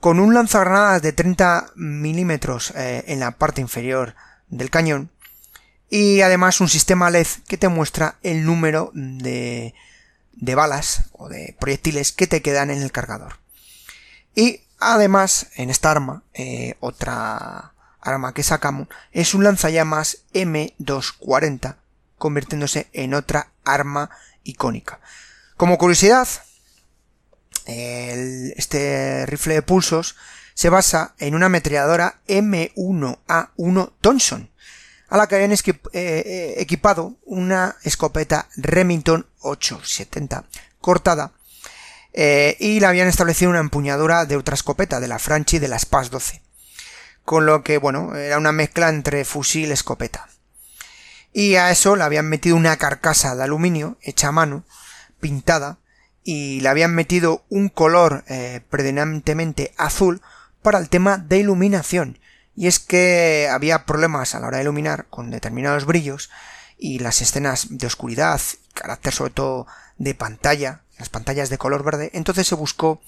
con 0.00 0.18
un 0.18 0.32
lanzagranadas 0.32 1.02
de 1.02 1.12
30 1.12 1.72
milímetros 1.76 2.72
eh, 2.74 3.04
en 3.06 3.20
la 3.20 3.32
parte 3.32 3.60
inferior 3.60 4.14
del 4.48 4.70
cañón, 4.70 5.10
y 5.90 6.22
además 6.22 6.60
un 6.60 6.68
sistema 6.68 7.10
LED 7.10 7.26
que 7.46 7.58
te 7.58 7.68
muestra 7.68 8.16
el 8.22 8.44
número 8.44 8.90
de, 8.94 9.74
de 10.40 10.54
balas 10.54 11.04
o 11.12 11.28
de 11.28 11.56
proyectiles 11.60 12.12
que 12.12 12.26
te 12.26 12.42
quedan 12.42 12.70
en 12.70 12.82
el 12.82 12.92
cargador. 12.92 13.38
Y 14.34 14.62
además, 14.78 15.48
en 15.56 15.70
esta 15.70 15.90
arma, 15.90 16.22
eh, 16.34 16.74
otra 16.80 17.74
arma 18.00 18.34
que 18.34 18.42
sacamos 18.42 18.88
es 19.12 19.34
un 19.34 19.44
lanzallamas 19.44 20.24
M240, 20.32 21.76
convirtiéndose 22.16 22.88
en 22.92 23.14
otra 23.14 23.52
arma 23.64 24.10
icónica. 24.42 25.00
Como 25.56 25.78
curiosidad, 25.78 26.26
este 27.66 29.26
rifle 29.26 29.54
de 29.54 29.62
pulsos 29.62 30.16
se 30.54 30.70
basa 30.70 31.14
en 31.18 31.34
una 31.34 31.46
ametralladora 31.46 32.20
M1A1 32.26 33.92
Thompson, 34.00 34.50
a 35.10 35.16
la 35.16 35.26
que 35.26 35.34
habían 35.34 35.52
eh, 35.52 35.58
eh, 35.92 36.54
equipado 36.58 37.16
una 37.26 37.76
escopeta 37.82 38.48
Remington 38.56 39.26
870 39.40 40.44
cortada 40.80 41.32
eh, 42.12 42.56
y 42.58 42.80
le 42.80 42.86
habían 42.86 43.08
establecido 43.08 43.50
una 43.50 43.60
empuñadura 43.60 44.24
de 44.24 44.36
otra 44.36 44.54
escopeta 44.54 45.00
de 45.00 45.08
la 45.08 45.18
Franchi 45.18 45.58
de 45.58 45.68
la 45.68 45.78
SPAS 45.78 46.10
12. 46.10 46.42
Con 47.24 47.46
lo 47.46 47.62
que, 47.62 47.78
bueno, 47.78 48.16
era 48.16 48.38
una 48.38 48.52
mezcla 48.52 48.88
entre 48.88 49.24
fusil 49.24 49.68
y 49.68 49.72
escopeta. 49.72 50.28
Y 51.32 51.54
a 51.56 51.70
eso 51.70 51.94
le 51.94 52.02
habían 52.02 52.28
metido 52.28 52.56
una 52.56 52.76
carcasa 52.76 53.36
de 53.36 53.44
aluminio 53.44 53.98
hecha 54.02 54.28
a 54.28 54.32
mano, 54.32 54.64
pintada, 55.20 55.78
y 56.24 56.60
le 56.60 56.68
habían 56.68 56.94
metido 56.94 57.44
un 57.48 57.68
color 57.68 58.24
eh, 58.26 58.60
predominantemente 58.68 59.72
azul 59.76 60.22
para 60.62 60.78
el 60.78 60.88
tema 60.88 61.18
de 61.18 61.38
iluminación. 61.38 62.18
Y 62.56 62.66
es 62.66 62.78
que 62.78 63.48
había 63.50 63.86
problemas 63.86 64.34
a 64.34 64.40
la 64.40 64.48
hora 64.48 64.58
de 64.58 64.64
iluminar 64.64 65.06
con 65.08 65.30
determinados 65.30 65.86
brillos 65.86 66.30
y 66.78 66.98
las 66.98 67.20
escenas 67.20 67.66
de 67.70 67.86
oscuridad, 67.86 68.40
carácter 68.74 69.12
sobre 69.12 69.32
todo 69.32 69.66
de 69.98 70.14
pantalla, 70.14 70.82
las 70.98 71.08
pantallas 71.08 71.50
de 71.50 71.58
color 71.58 71.84
verde, 71.84 72.10
entonces 72.14 72.46
se 72.46 72.54
buscó 72.54 73.00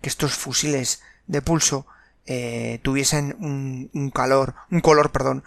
que 0.00 0.08
estos 0.08 0.34
fusiles 0.34 1.00
de 1.26 1.42
pulso 1.42 1.86
eh, 2.26 2.80
tuviesen 2.82 3.36
un, 3.40 4.10
calor, 4.10 4.54
un 4.70 4.80
color, 4.80 5.12
perdón, 5.12 5.44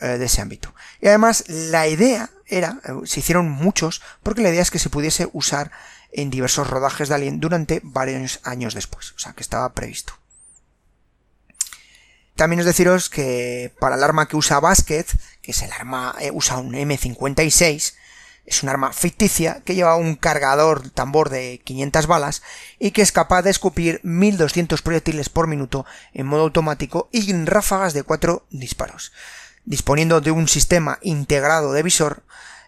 eh, 0.00 0.18
de 0.18 0.24
ese 0.24 0.40
ámbito. 0.40 0.74
Y 1.00 1.08
además 1.08 1.44
la 1.48 1.86
idea 1.86 2.30
era, 2.46 2.80
eh, 2.84 2.92
se 3.06 3.20
hicieron 3.20 3.48
muchos, 3.48 4.02
porque 4.22 4.42
la 4.42 4.50
idea 4.50 4.62
es 4.62 4.70
que 4.70 4.78
se 4.78 4.90
pudiese 4.90 5.28
usar 5.32 5.70
en 6.12 6.30
diversos 6.30 6.68
rodajes 6.68 7.08
de 7.08 7.14
Alien 7.16 7.40
durante 7.40 7.80
varios 7.82 8.40
años 8.44 8.74
después, 8.74 9.12
o 9.12 9.18
sea 9.18 9.32
que 9.32 9.42
estaba 9.42 9.72
previsto. 9.72 10.14
También 12.36 12.60
es 12.60 12.66
deciros 12.66 13.10
que 13.10 13.72
para 13.78 13.96
el 13.96 14.02
arma 14.02 14.26
que 14.26 14.36
usa 14.36 14.60
Basket, 14.60 15.06
que 15.40 15.52
es 15.52 15.62
el 15.62 15.72
arma, 15.72 16.14
eh, 16.20 16.30
usa 16.32 16.58
un 16.58 16.74
M56, 16.74 17.94
es 18.46 18.62
un 18.62 18.68
arma 18.68 18.92
ficticia 18.92 19.62
que 19.64 19.74
lleva 19.74 19.96
un 19.96 20.16
cargador 20.16 20.90
tambor 20.90 21.30
de 21.30 21.60
500 21.64 22.06
balas 22.06 22.42
y 22.78 22.90
que 22.90 23.02
es 23.02 23.12
capaz 23.12 23.42
de 23.42 23.50
escupir 23.50 24.00
1200 24.02 24.82
proyectiles 24.82 25.28
por 25.28 25.46
minuto 25.46 25.86
en 26.12 26.26
modo 26.26 26.42
automático 26.42 27.08
y 27.10 27.30
en 27.30 27.46
ráfagas 27.46 27.94
de 27.94 28.02
4 28.02 28.46
disparos, 28.50 29.12
disponiendo 29.64 30.20
de 30.20 30.30
un 30.30 30.48
sistema 30.48 30.98
integrado 31.02 31.72
de 31.72 31.82
visor 31.82 32.22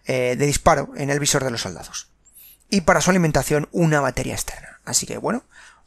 eh, 0.06 0.36
de 0.38 0.46
disparo 0.46 0.92
en 0.96 1.10
el 1.10 1.18
visor 1.18 1.42
de 1.42 1.50
los 1.50 1.62
soldados. 1.62 2.08
Y 2.70 2.82
para 2.82 3.00
su 3.00 3.10
alimentación 3.10 3.68
una 3.72 4.00
batería 4.00 4.34
externa. 4.34 4.80
Así 4.84 5.04
que 5.04 5.18
bueno, 5.18 5.44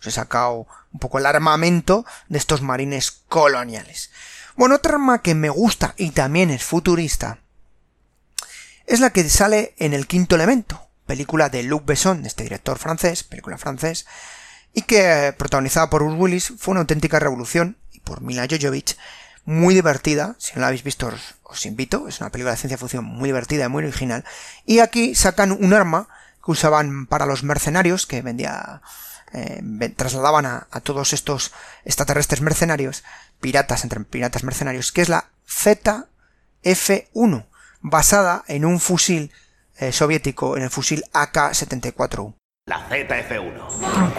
he 0.07 0.11
sacado 0.11 0.67
un 0.93 0.99
poco 0.99 1.19
el 1.19 1.25
armamento 1.25 2.05
de 2.29 2.37
estos 2.37 2.61
marines 2.61 3.11
coloniales. 3.27 4.11
Bueno, 4.55 4.75
otra 4.75 4.93
arma 4.93 5.21
que 5.21 5.35
me 5.35 5.49
gusta 5.49 5.93
y 5.97 6.11
también 6.11 6.49
es 6.49 6.63
futurista 6.63 7.39
es 8.89 8.99
la 8.99 9.11
que 9.11 9.29
sale 9.29 9.75
en 9.77 9.93
El 9.93 10.07
Quinto 10.07 10.33
Elemento, 10.33 10.81
película 11.05 11.49
de 11.49 11.61
Luc 11.61 11.85
Besson, 11.85 12.25
este 12.25 12.41
director 12.41 12.79
francés, 12.79 13.23
película 13.23 13.59
francés, 13.59 14.07
y 14.73 14.81
que, 14.81 15.31
protagonizada 15.37 15.91
por 15.91 16.03
Bruce 16.03 16.17
Willis, 16.17 16.53
fue 16.57 16.71
una 16.71 16.81
auténtica 16.81 17.19
revolución, 17.19 17.77
y 17.91 17.99
por 17.99 18.21
Mila 18.21 18.47
Jovovich, 18.49 18.97
muy 19.45 19.75
divertida, 19.75 20.35
si 20.39 20.55
no 20.55 20.61
la 20.61 20.67
habéis 20.67 20.83
visto 20.83 21.05
os, 21.05 21.35
os 21.43 21.65
invito, 21.67 22.07
es 22.07 22.19
una 22.19 22.31
película 22.31 22.51
de 22.51 22.57
ciencia 22.57 22.79
ficción 22.79 23.05
muy 23.05 23.29
divertida 23.29 23.65
y 23.65 23.69
muy 23.69 23.83
original, 23.83 24.25
y 24.65 24.79
aquí 24.79 25.13
sacan 25.13 25.51
un 25.51 25.71
arma 25.75 26.07
que 26.43 26.49
usaban 26.49 27.05
para 27.05 27.27
los 27.27 27.43
mercenarios, 27.43 28.07
que 28.07 28.23
vendía, 28.23 28.81
eh, 29.33 29.61
trasladaban 29.95 30.45
a, 30.45 30.67
a 30.71 30.81
todos 30.81 31.13
estos 31.13 31.51
extraterrestres 31.85 32.41
mercenarios, 32.41 33.03
piratas 33.39 33.83
entre 33.83 34.01
piratas 34.01 34.43
mercenarios, 34.43 34.91
que 34.91 35.01
es 35.01 35.09
la 35.09 35.29
ZF-1, 35.47 37.45
basada 37.81 38.43
en 38.47 38.65
un 38.65 38.79
fusil 38.79 39.31
eh, 39.77 39.91
soviético, 39.91 40.57
en 40.57 40.63
el 40.63 40.69
fusil 40.69 41.03
AK-74U. 41.13 42.35
La 42.65 42.87
ZF-1. 42.89 44.09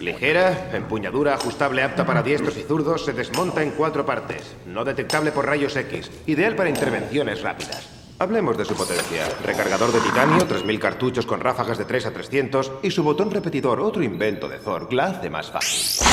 Ligera, 0.00 0.70
empuñadura 0.74 1.34
ajustable 1.34 1.82
apta 1.82 2.04
para 2.04 2.22
diestros 2.22 2.56
y 2.56 2.62
zurdos, 2.62 3.04
se 3.04 3.12
desmonta 3.12 3.62
en 3.62 3.70
cuatro 3.70 4.04
partes. 4.04 4.54
No 4.66 4.84
detectable 4.84 5.32
por 5.32 5.46
rayos 5.46 5.76
X. 5.76 6.10
Ideal 6.26 6.56
para 6.56 6.68
intervenciones 6.68 7.42
rápidas. 7.42 7.93
Hablemos 8.16 8.56
de 8.56 8.64
su 8.64 8.74
potencia. 8.74 9.28
Recargador 9.44 9.90
de 9.92 10.00
titanio, 10.00 10.46
3.000 10.46 10.78
cartuchos 10.78 11.26
con 11.26 11.40
ráfagas 11.40 11.78
de 11.78 11.84
3 11.84 12.06
a 12.06 12.12
300 12.12 12.72
y 12.82 12.90
su 12.92 13.02
botón 13.02 13.30
repetidor, 13.30 13.80
otro 13.80 14.04
invento 14.04 14.48
de 14.48 14.58
Thor, 14.58 14.92
la 14.92 15.06
hace 15.06 15.28
más 15.28 15.50
fácil. 15.50 16.06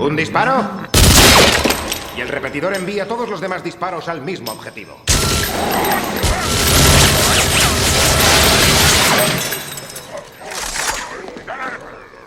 ¿Un 0.00 0.16
disparo? 0.16 0.68
Y 2.16 2.20
el 2.20 2.28
repetidor 2.28 2.74
envía 2.74 3.06
todos 3.06 3.28
los 3.28 3.40
demás 3.40 3.62
disparos 3.62 4.08
al 4.08 4.20
mismo 4.22 4.50
objetivo. 4.50 5.00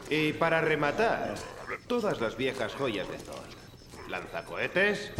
Y 0.09 0.31
para 0.33 0.61
rematar, 0.61 1.35
todas 1.87 2.21
las 2.21 2.37
viejas 2.37 2.73
joyas 2.75 3.09
de 3.09 3.17
Thor. 3.17 3.43
Lanzacohetes, 4.07 5.11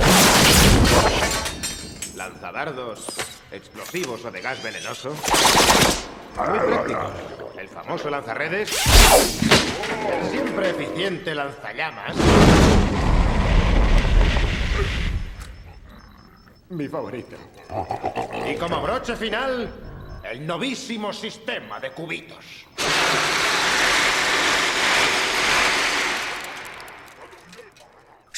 lanzadardos, 2.16 3.06
explosivos 3.52 4.24
o 4.26 4.32
de 4.32 4.42
gas 4.42 4.62
venenoso. 4.62 5.16
Muy 6.38 6.60
práctico. 6.60 7.12
El 7.58 7.68
famoso 7.70 8.10
lanzarredes. 8.10 8.72
El 10.10 10.30
siempre 10.30 10.70
eficiente 10.70 11.36
lanzallamas. 11.36 12.16
Mi 16.70 16.88
favorito. 16.88 17.36
Y 18.48 18.56
como 18.56 18.82
broche 18.82 19.16
final, 19.16 19.70
el 20.24 20.46
novísimo 20.46 21.12
sistema 21.12 21.80
de 21.80 21.92
cubitos. 21.92 22.46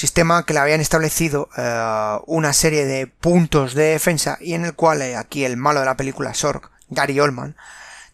Sistema 0.02 0.48
que 0.48 0.54
le 0.54 0.60
habían 0.60 0.82
establecido 0.82 1.48
eh, 1.56 2.18
una 2.26 2.54
serie 2.54 2.86
de 2.86 3.06
puntos 3.06 3.76
de 3.76 3.84
defensa 3.84 4.40
y 4.42 4.56
en 4.56 4.66
el 4.66 4.74
cual 4.74 5.04
eh, 5.04 5.16
aquí 5.16 5.46
el 5.46 5.58
malo 5.58 5.80
de 5.80 5.86
la 5.86 5.96
película 5.96 6.34
Sorg, 6.34 6.72
Gary 6.90 7.20
Oldman, 7.20 7.56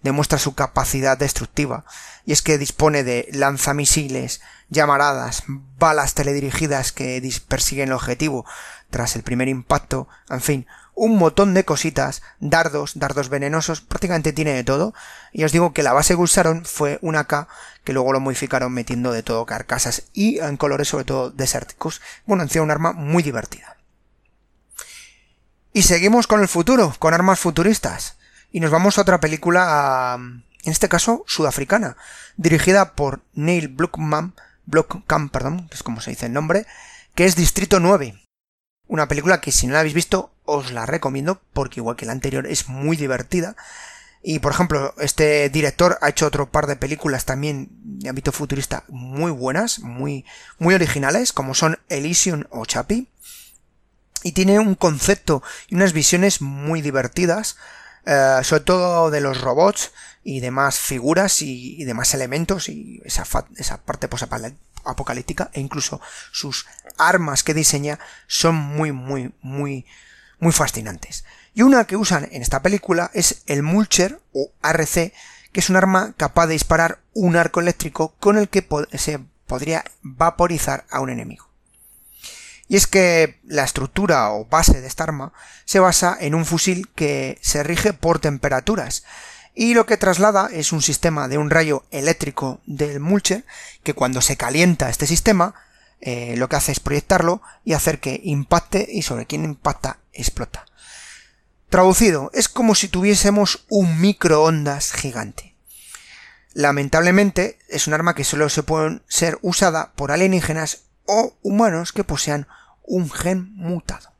demuestra 0.03 0.37
su 0.37 0.53
capacidad 0.53 1.17
destructiva. 1.17 1.85
Y 2.25 2.33
es 2.33 2.41
que 2.41 2.57
dispone 2.57 3.05
de 3.05 3.29
lanzamisiles, 3.31 4.41
llamaradas, 4.67 5.43
balas 5.47 6.13
teledirigidas 6.13 6.91
que 6.91 7.23
persiguen 7.47 7.87
el 7.87 7.93
objetivo 7.93 8.45
tras 8.89 9.15
el 9.15 9.23
primer 9.23 9.47
impacto, 9.47 10.09
en 10.29 10.41
fin, 10.41 10.67
un 10.97 11.15
montón 11.15 11.53
de 11.53 11.63
cositas, 11.63 12.23
dardos, 12.39 12.97
dardos 12.97 13.29
venenosos, 13.29 13.81
prácticamente 13.81 14.33
tiene 14.33 14.53
de 14.53 14.63
todo. 14.63 14.95
Y 15.31 15.43
os 15.43 15.51
digo 15.51 15.71
que 15.71 15.83
la 15.83 15.93
base 15.93 16.15
que 16.15 16.21
usaron 16.21 16.65
fue 16.65 16.97
una 17.01 17.25
K 17.25 17.47
que 17.83 17.93
luego 17.93 18.11
lo 18.11 18.19
modificaron 18.19 18.73
metiendo 18.73 19.11
de 19.11 19.23
todo 19.23 19.45
carcasas 19.45 20.03
y 20.11 20.39
en 20.39 20.57
colores 20.57 20.87
sobre 20.87 21.05
todo 21.05 21.29
desérticos. 21.29 22.01
Bueno, 22.25 22.43
encima 22.43 22.63
un 22.63 22.71
arma 22.71 22.93
muy 22.93 23.21
divertida. 23.21 23.77
Y 25.71 25.83
seguimos 25.83 26.25
con 26.25 26.41
el 26.41 26.47
futuro, 26.47 26.95
con 26.97 27.13
armas 27.13 27.39
futuristas. 27.39 28.17
Y 28.51 28.59
nos 28.59 28.71
vamos 28.71 28.97
a 28.97 29.01
otra 29.01 29.19
película, 29.19 30.17
en 30.17 30.71
este 30.71 30.89
caso 30.89 31.23
sudafricana, 31.27 31.95
dirigida 32.37 32.95
por 32.95 33.21
Neil 33.33 33.67
Blomkamp, 33.67 34.35
Blomkamp, 34.65 35.31
perdón, 35.31 35.69
es 35.71 35.83
como 35.83 36.01
se 36.01 36.09
dice 36.09 36.25
el 36.25 36.33
nombre, 36.33 36.65
que 37.13 37.25
es 37.25 37.35
Distrito 37.35 37.79
9. 37.79 38.19
Una 38.87 39.07
película 39.07 39.41
que 39.41 39.51
si 39.51 39.67
no 39.67 39.73
la 39.73 39.81
habéis 39.81 39.93
visto 39.93 40.31
os 40.47 40.71
la 40.71 40.87
recomiendo 40.87 41.39
porque 41.53 41.79
igual 41.79 41.95
que 41.95 42.07
la 42.07 42.13
anterior 42.13 42.47
es 42.47 42.67
muy 42.67 42.97
divertida. 42.97 43.55
Y 44.23 44.39
por 44.39 44.51
ejemplo, 44.51 44.95
este 44.97 45.49
director 45.49 45.99
ha 46.01 46.09
hecho 46.09 46.25
otro 46.25 46.49
par 46.49 46.65
de 46.65 46.75
películas 46.75 47.25
también 47.25 47.69
de 47.71 48.09
ámbito 48.09 48.31
futurista 48.31 48.83
muy 48.87 49.31
buenas, 49.31 49.79
muy, 49.79 50.25
muy 50.57 50.73
originales, 50.73 51.31
como 51.31 51.53
son 51.53 51.77
Elysium 51.89 52.45
o 52.49 52.65
Chappie. 52.65 53.07
Y 54.23 54.31
tiene 54.31 54.59
un 54.59 54.73
concepto 54.73 55.43
y 55.67 55.75
unas 55.75 55.93
visiones 55.93 56.41
muy 56.41 56.81
divertidas, 56.81 57.57
eh, 58.05 58.39
sobre 58.43 58.63
todo 58.63 59.11
de 59.11 59.21
los 59.21 59.39
robots 59.39 59.91
y 60.23 60.39
demás 60.39 60.79
figuras 60.79 61.41
y, 61.41 61.83
demás 61.85 62.13
elementos 62.13 62.67
y 62.67 63.01
esa, 63.05 63.23
esa 63.55 63.77
parte 63.77 64.09
apocalíptica 64.83 65.49
e 65.53 65.61
incluso 65.61 66.01
sus 66.31 66.65
armas 66.97 67.43
que 67.43 67.53
diseña 67.53 67.99
son 68.27 68.55
muy 68.55 68.91
muy 68.91 69.33
muy 69.41 69.85
muy 70.39 70.51
fascinantes. 70.51 71.25
Y 71.53 71.63
una 71.63 71.85
que 71.85 71.97
usan 71.97 72.27
en 72.31 72.41
esta 72.41 72.61
película 72.61 73.09
es 73.13 73.41
el 73.47 73.63
Mulcher 73.63 74.19
o 74.33 74.51
RC, 74.61 75.13
que 75.51 75.59
es 75.59 75.69
un 75.69 75.75
arma 75.75 76.13
capaz 76.17 76.47
de 76.47 76.53
disparar 76.53 76.99
un 77.13 77.35
arco 77.35 77.59
eléctrico 77.59 78.13
con 78.19 78.37
el 78.37 78.49
que 78.49 78.67
se 78.97 79.19
podría 79.47 79.83
vaporizar 80.01 80.85
a 80.89 80.99
un 80.99 81.09
enemigo. 81.09 81.47
Y 82.67 82.75
es 82.75 82.85
que 82.85 83.39
la 83.45 83.63
estructura 83.63 84.31
o 84.31 84.45
base 84.45 84.81
de 84.81 84.87
esta 84.87 85.05
arma 85.05 85.31
se 85.65 85.79
basa 85.79 86.17
en 86.19 86.35
un 86.35 86.45
fusil 86.45 86.89
que 86.95 87.39
se 87.41 87.63
rige 87.63 87.93
por 87.93 88.19
temperaturas 88.19 89.03
y 89.55 89.73
lo 89.73 89.87
que 89.87 89.97
traslada 89.97 90.49
es 90.53 90.71
un 90.71 90.83
sistema 90.83 91.27
de 91.27 91.39
un 91.39 91.49
rayo 91.49 91.83
eléctrico 91.89 92.61
del 92.67 92.99
Mulcher 92.99 93.43
que 93.81 93.95
cuando 93.95 94.21
se 94.21 94.37
calienta 94.37 94.89
este 94.89 95.07
sistema 95.07 95.55
eh, 95.99 96.35
lo 96.37 96.47
que 96.47 96.57
hace 96.57 96.71
es 96.71 96.79
proyectarlo 96.79 97.41
y 97.65 97.73
hacer 97.73 97.99
que 97.99 98.21
impacte 98.23 98.87
y 98.87 99.01
sobre 99.01 99.25
quien 99.25 99.43
impacta 99.43 99.97
explota. 100.21 100.65
Traducido, 101.69 102.31
es 102.33 102.47
como 102.49 102.75
si 102.75 102.87
tuviésemos 102.87 103.65
un 103.69 103.99
microondas 103.99 104.93
gigante. 104.93 105.55
Lamentablemente 106.53 107.59
es 107.67 107.87
un 107.87 107.93
arma 107.93 108.15
que 108.15 108.23
solo 108.23 108.49
se 108.49 108.63
puede 108.63 109.01
ser 109.07 109.37
usada 109.41 109.91
por 109.93 110.11
alienígenas 110.11 110.83
o 111.05 111.37
humanos 111.41 111.91
que 111.91 112.03
posean 112.03 112.47
un 112.83 113.11
gen 113.11 113.53
mutado. 113.55 114.11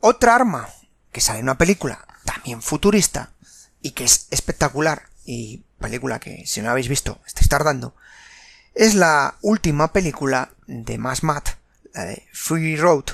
Otra 0.00 0.34
arma 0.34 0.68
que 1.12 1.20
sale 1.20 1.38
en 1.38 1.44
una 1.44 1.58
película 1.58 2.06
también 2.24 2.62
futurista 2.62 3.32
y 3.80 3.92
que 3.92 4.04
es 4.04 4.26
espectacular 4.30 5.08
y 5.24 5.64
película 5.78 6.20
que 6.20 6.46
si 6.46 6.60
no 6.60 6.66
la 6.66 6.72
habéis 6.72 6.88
visto 6.88 7.20
estáis 7.26 7.48
tardando 7.48 7.94
es 8.74 8.94
la 8.94 9.36
última 9.42 9.92
película 9.92 10.50
de 10.66 10.98
Mass 10.98 11.22
Matt, 11.22 11.50
la 11.92 12.04
de 12.04 12.26
Free 12.32 12.76
Road, 12.76 13.04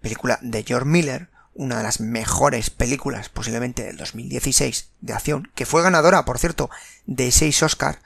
película 0.00 0.38
de 0.42 0.62
George 0.62 0.88
Miller, 0.88 1.28
una 1.54 1.78
de 1.78 1.82
las 1.82 2.00
mejores 2.00 2.70
películas 2.70 3.28
posiblemente 3.28 3.82
del 3.82 3.96
2016 3.96 4.90
de 5.00 5.12
acción, 5.12 5.50
que 5.54 5.66
fue 5.66 5.82
ganadora, 5.82 6.24
por 6.24 6.38
cierto, 6.38 6.70
de 7.06 7.30
6 7.30 7.62
Oscars, 7.62 7.98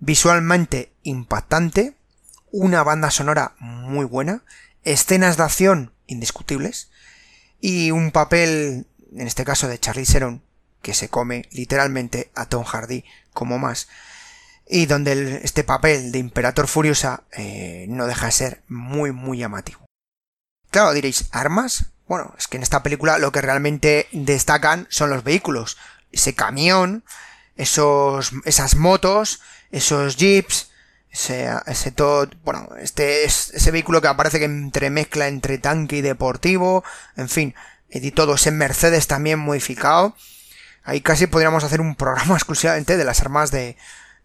visualmente 0.00 0.92
impactante, 1.02 1.94
una 2.50 2.82
banda 2.82 3.10
sonora 3.10 3.54
muy 3.58 4.04
buena, 4.04 4.42
escenas 4.84 5.36
de 5.36 5.44
acción 5.44 5.92
indiscutibles 6.06 6.90
y 7.60 7.92
un 7.92 8.10
papel, 8.10 8.86
en 9.14 9.26
este 9.26 9.44
caso 9.44 9.68
de 9.68 9.78
Charlie 9.78 10.04
Theron, 10.04 10.42
que 10.82 10.94
se 10.94 11.08
come 11.08 11.48
literalmente 11.52 12.30
a 12.34 12.46
Tom 12.46 12.64
Hardy 12.64 13.04
como 13.32 13.58
más, 13.58 13.88
y 14.68 14.86
donde 14.86 15.40
este 15.44 15.64
papel 15.64 16.12
de 16.12 16.18
Imperator 16.18 16.66
Furiosa 16.66 17.22
eh, 17.32 17.86
no 17.88 18.06
deja 18.06 18.26
de 18.26 18.32
ser 18.32 18.62
muy 18.68 19.12
muy 19.12 19.38
llamativo. 19.38 19.82
Claro, 20.72 20.94
diréis, 20.94 21.26
¿armas? 21.32 21.90
Bueno, 22.08 22.34
es 22.38 22.48
que 22.48 22.56
en 22.56 22.62
esta 22.62 22.82
película 22.82 23.18
lo 23.18 23.30
que 23.30 23.42
realmente 23.42 24.08
destacan 24.10 24.86
son 24.88 25.10
los 25.10 25.22
vehículos. 25.22 25.76
Ese 26.12 26.34
camión, 26.34 27.04
esos, 27.56 28.32
esas 28.46 28.74
motos, 28.76 29.42
esos 29.70 30.16
jeeps, 30.16 30.70
ese, 31.10 31.50
ese 31.66 31.92
todo, 31.92 32.26
bueno, 32.42 32.70
este 32.80 33.24
es 33.24 33.50
ese 33.50 33.70
vehículo 33.70 34.00
que 34.00 34.08
aparece 34.08 34.38
que 34.38 34.46
entremezcla 34.46 35.28
entre 35.28 35.58
tanque 35.58 35.96
y 35.96 36.00
deportivo, 36.00 36.84
en 37.16 37.28
fin, 37.28 37.54
y 37.90 38.10
todo 38.12 38.36
ese 38.36 38.50
Mercedes 38.50 39.06
también 39.06 39.40
modificado. 39.40 40.16
Ahí 40.84 41.02
casi 41.02 41.26
podríamos 41.26 41.64
hacer 41.64 41.82
un 41.82 41.96
programa 41.96 42.34
exclusivamente 42.36 42.96
de 42.96 43.04
las 43.04 43.20
armas 43.20 43.50
de, 43.50 43.76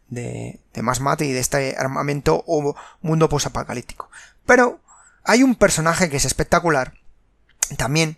de, 0.08 0.62
de 0.74 0.82
más 0.82 1.02
mate 1.02 1.26
y 1.26 1.34
de 1.34 1.41
este 1.41 1.76
armamento 1.78 2.41
o 2.48 2.74
mundo 3.02 3.28
posapocalíptico. 3.28 4.10
Pero 4.45 4.80
hay 5.28 5.44
un 5.44 5.56
personaje 5.56 6.10
que 6.10 6.18
es 6.18 6.26
espectacular, 6.26 6.94
también 7.76 8.18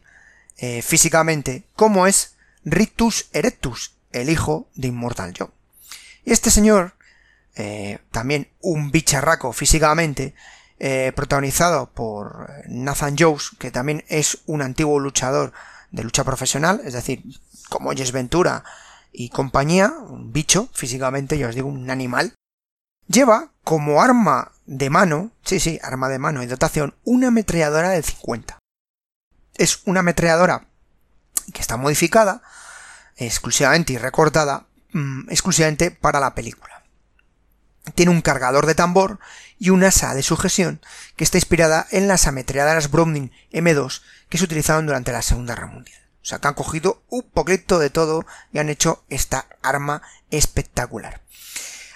eh, 0.57 0.83
físicamente, 0.83 1.63
como 1.75 2.05
es 2.05 2.35
Rictus 2.63 3.29
Erectus, 3.33 3.95
el 4.11 4.29
hijo 4.29 4.67
de 4.75 4.89
Immortal 4.89 5.33
Joe. 5.35 5.49
Y 6.23 6.31
este 6.31 6.51
señor, 6.51 6.93
eh, 7.55 7.97
también 8.11 8.47
un 8.61 8.91
bicharraco 8.91 9.53
físicamente, 9.53 10.35
eh, 10.77 11.11
protagonizado 11.15 11.89
por 11.89 12.47
Nathan 12.67 13.15
Jones, 13.17 13.51
que 13.57 13.71
también 13.71 14.05
es 14.07 14.37
un 14.45 14.61
antiguo 14.61 14.99
luchador 14.99 15.51
de 15.89 16.03
lucha 16.03 16.23
profesional, 16.23 16.79
es 16.85 16.93
decir, 16.93 17.23
como 17.69 17.91
Jess 17.91 18.11
Ventura 18.11 18.63
y 19.11 19.29
compañía, 19.29 19.91
un 19.91 20.31
bicho, 20.31 20.69
físicamente, 20.73 21.39
yo 21.39 21.49
os 21.49 21.55
digo, 21.55 21.69
un 21.69 21.89
animal, 21.89 22.35
lleva 23.07 23.51
como 23.63 23.99
arma 23.99 24.51
de 24.69 24.91
mano, 24.91 25.31
sí, 25.43 25.59
sí, 25.59 25.79
arma 25.81 26.09
de 26.09 26.19
mano 26.19 26.43
y 26.43 26.45
dotación, 26.45 26.93
una 27.03 27.29
ametralladora 27.29 27.89
de 27.89 28.03
50. 28.03 28.59
Es 29.55 29.81
una 29.85 30.01
ametralladora 30.01 30.67
que 31.51 31.61
está 31.61 31.75
modificada 31.75 32.43
exclusivamente 33.17 33.93
y 33.93 33.97
recortada 33.97 34.67
mmm, 34.91 35.27
exclusivamente 35.31 35.89
para 35.89 36.19
la 36.19 36.35
película. 36.35 36.83
Tiene 37.95 38.11
un 38.11 38.21
cargador 38.21 38.67
de 38.67 38.75
tambor 38.75 39.19
y 39.57 39.71
una 39.71 39.87
asa 39.87 40.13
de 40.13 40.21
sujeción 40.21 40.81
que 41.15 41.23
está 41.23 41.39
inspirada 41.39 41.87
en 41.89 42.07
las 42.07 42.27
ametralladoras 42.27 42.91
Browning 42.91 43.31
M2 43.51 44.03
que 44.29 44.37
se 44.37 44.43
utilizaron 44.43 44.85
durante 44.85 45.11
la 45.11 45.23
Segunda 45.23 45.55
Guerra 45.55 45.67
Mundial. 45.67 45.99
O 46.21 46.25
sea, 46.25 46.37
que 46.37 46.47
han 46.47 46.53
cogido 46.53 47.01
un 47.09 47.23
poquito 47.23 47.79
de 47.79 47.89
todo 47.89 48.23
y 48.53 48.59
han 48.59 48.69
hecho 48.69 49.03
esta 49.09 49.47
arma 49.63 50.03
espectacular. 50.29 51.21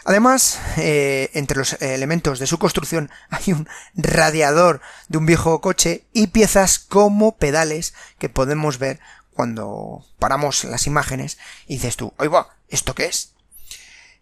Además, 0.06 0.60
eh, 0.78 1.30
entre 1.34 1.58
los 1.58 1.82
elementos 1.82 2.40
de 2.40 2.48
su 2.48 2.58
construcción 2.60 3.10
hay 3.30 3.54
un 3.54 3.68
radiador 3.96 4.82
de 5.08 5.18
un 5.18 5.26
viejo 5.26 5.62
coche 5.62 6.06
y 6.14 6.28
piezas 6.28 6.80
como 6.80 7.38
pedales 7.38 7.94
que 8.20 8.30
podemos 8.30 8.80
ver 8.80 9.00
cuando 9.34 10.06
paramos 10.20 10.64
las 10.66 10.88
imágenes 10.88 11.38
y 11.68 11.76
dices 11.76 11.98
tú, 11.98 12.14
oiga, 12.18 12.48
¿esto 12.70 12.96
qué 12.96 13.06
es? 13.06 13.34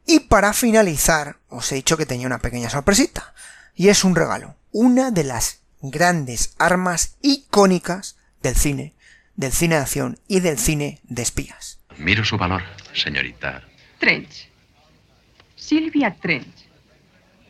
Y 0.05 0.21
para 0.21 0.53
finalizar, 0.53 1.37
os 1.49 1.71
he 1.71 1.75
dicho 1.75 1.97
que 1.97 2.05
tenía 2.05 2.27
una 2.27 2.39
pequeña 2.39 2.69
sorpresita. 2.69 3.33
Y 3.75 3.89
es 3.89 4.03
un 4.03 4.15
regalo. 4.15 4.55
Una 4.71 5.11
de 5.11 5.23
las 5.23 5.61
grandes 5.81 6.53
armas 6.57 7.15
icónicas 7.21 8.17
del 8.41 8.55
cine, 8.55 8.93
del 9.35 9.51
cine 9.51 9.75
de 9.75 9.81
acción 9.81 10.19
y 10.27 10.39
del 10.39 10.57
cine 10.57 10.99
de 11.03 11.21
espías. 11.21 11.79
Miro 11.97 12.23
su 12.25 12.37
valor, 12.37 12.63
señorita. 12.93 13.63
Trench. 13.99 14.50
Silvia 15.71 16.13
Trench. 16.19 16.67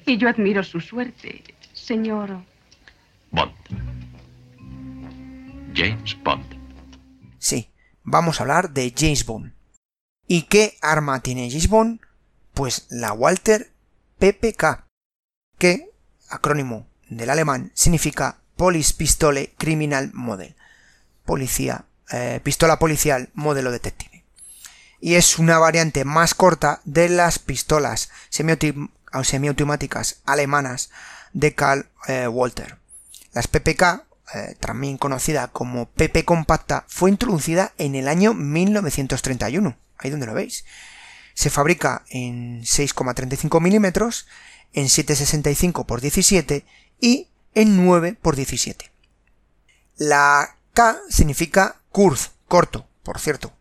Y 0.06 0.16
yo 0.20 0.30
admiro 0.30 0.64
su 0.64 0.80
suerte, 0.80 1.44
señor. 1.74 2.44
Bond. 3.32 3.52
James 5.74 6.16
Bond. 6.24 6.46
Sí, 7.40 7.72
vamos 8.04 8.40
a 8.40 8.44
hablar 8.44 8.74
de 8.74 8.94
James 8.96 9.26
Bond. 9.26 9.54
¿Y 10.28 10.44
qué 10.44 10.78
arma 10.84 11.24
tiene 11.24 11.50
James 11.50 11.68
Bond? 11.68 12.00
Pues 12.54 12.86
la 12.92 13.12
Walter 13.12 13.72
PPK, 14.20 14.86
que, 15.58 15.90
acrónimo 16.30 16.86
del 17.10 17.32
alemán, 17.32 17.72
significa 17.74 18.38
Police 18.56 18.94
Pistole 18.94 19.56
Criminal 19.58 20.12
Model. 20.14 20.54
Policía, 21.26 21.86
eh, 22.12 22.40
pistola 22.44 22.78
policial 22.78 23.30
modelo 23.34 23.72
detective. 23.72 24.11
Y 25.02 25.16
es 25.16 25.40
una 25.40 25.58
variante 25.58 26.06
más 26.06 26.36
corta 26.36 26.80
de 26.86 27.10
las 27.10 27.40
pistolas 27.40 28.10
semiautomáticas 28.30 30.22
alemanas 30.26 30.92
de 31.34 31.56
Karl 31.56 31.88
eh, 32.08 32.28
Walter. 32.28 32.78
Las 33.34 33.48
PPK, 33.48 34.04
eh, 34.34 34.56
también 34.60 34.98
conocida 34.98 35.48
como 35.48 35.88
PP 35.88 36.24
compacta, 36.24 36.86
fue 36.88 37.10
introducida 37.10 37.74
en 37.78 37.96
el 37.96 38.08
año 38.08 38.34
1931. 38.34 39.76
Ahí 39.98 40.10
donde 40.12 40.28
lo 40.28 40.34
veis. 40.34 40.66
Se 41.34 41.50
fabrica 41.50 42.04
en 42.10 42.62
6,35 42.62 43.60
milímetros, 43.60 44.28
en 44.74 44.86
7,65 44.86 45.86
x 45.86 46.02
17 46.02 46.66
y 47.00 47.28
en 47.56 47.86
9 47.86 48.18
x 48.24 48.36
17. 48.36 48.92
La 49.98 50.58
K 50.74 50.98
significa 51.10 51.78
Kurz, 51.92 52.32
corto, 52.48 52.88
por 53.04 53.20
cierto. 53.20 53.54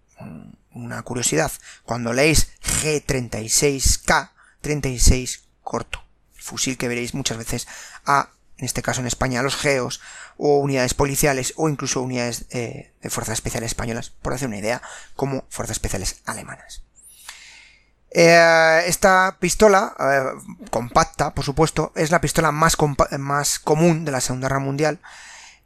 Una 0.73 1.03
curiosidad, 1.03 1.51
cuando 1.85 2.13
leéis 2.13 2.53
G36K, 2.63 4.31
36 4.61 5.45
corto. 5.63 6.03
Fusil 6.35 6.79
que 6.79 6.89
veréis 6.89 7.15
muchas 7.15 7.39
veces 7.39 7.69
a, 8.05 8.31
en 8.57 8.65
este 8.65 8.83
caso 8.83 9.01
en 9.01 9.07
España, 9.07 9.41
a 9.41 9.43
los 9.43 9.57
geos 9.57 10.01
o 10.37 10.59
unidades 10.59 10.95
policiales 10.95 11.53
o 11.57 11.69
incluso 11.69 12.03
unidades 12.03 12.47
eh, 12.51 12.93
de 13.03 13.11
fuerzas 13.11 13.35
especiales 13.35 13.73
españolas, 13.73 14.11
por 14.11 14.33
hacer 14.33 14.49
una 14.49 14.59
idea, 14.59 14.81
como 15.15 15.45
fuerzas 15.49 15.77
especiales 15.77 16.23
alemanas. 16.25 16.83
Eh, 18.13 18.83
esta 18.87 19.37
pistola, 19.39 19.95
eh, 20.01 20.69
compacta, 20.71 21.35
por 21.35 21.45
supuesto, 21.45 21.93
es 21.95 22.11
la 22.11 22.21
pistola 22.21 22.53
más, 22.53 22.77
más 23.19 23.59
común 23.59 24.05
de 24.05 24.13
la 24.13 24.21
Segunda 24.21 24.49
Guerra 24.49 24.61
Mundial, 24.61 25.01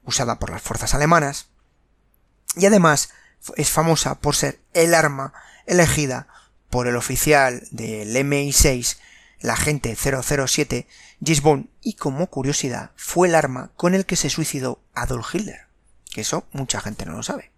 usada 0.05 0.39
por 0.39 0.51
las 0.51 0.63
fuerzas 0.63 0.95
alemanas, 0.95 1.47
y 2.57 2.67
además 2.67 3.11
es 3.57 3.71
famosa 3.71 4.17
por 4.17 4.35
ser 4.37 4.61
el 4.73 4.95
arma 4.95 5.33
elegida 5.67 6.29
por 6.71 6.89
el 6.89 6.97
oficial 6.97 7.63
del 7.71 8.17
MI6, 8.17 8.97
el 9.41 9.51
agente 9.51 9.97
007, 9.97 10.87
Gisbon, 11.25 11.71
y 11.81 11.95
como 11.95 12.29
curiosidad, 12.29 12.91
fue 12.97 13.29
el 13.29 13.35
arma 13.35 13.71
con 13.77 13.95
el 13.95 14.07
que 14.07 14.17
se 14.17 14.31
suicidó 14.31 14.81
Adolf 14.95 15.35
Hitler, 15.35 15.67
que 16.11 16.23
eso 16.23 16.47
mucha 16.53 16.81
gente 16.81 17.07
no 17.07 17.13
lo 17.13 17.23
sabe. 17.23 17.53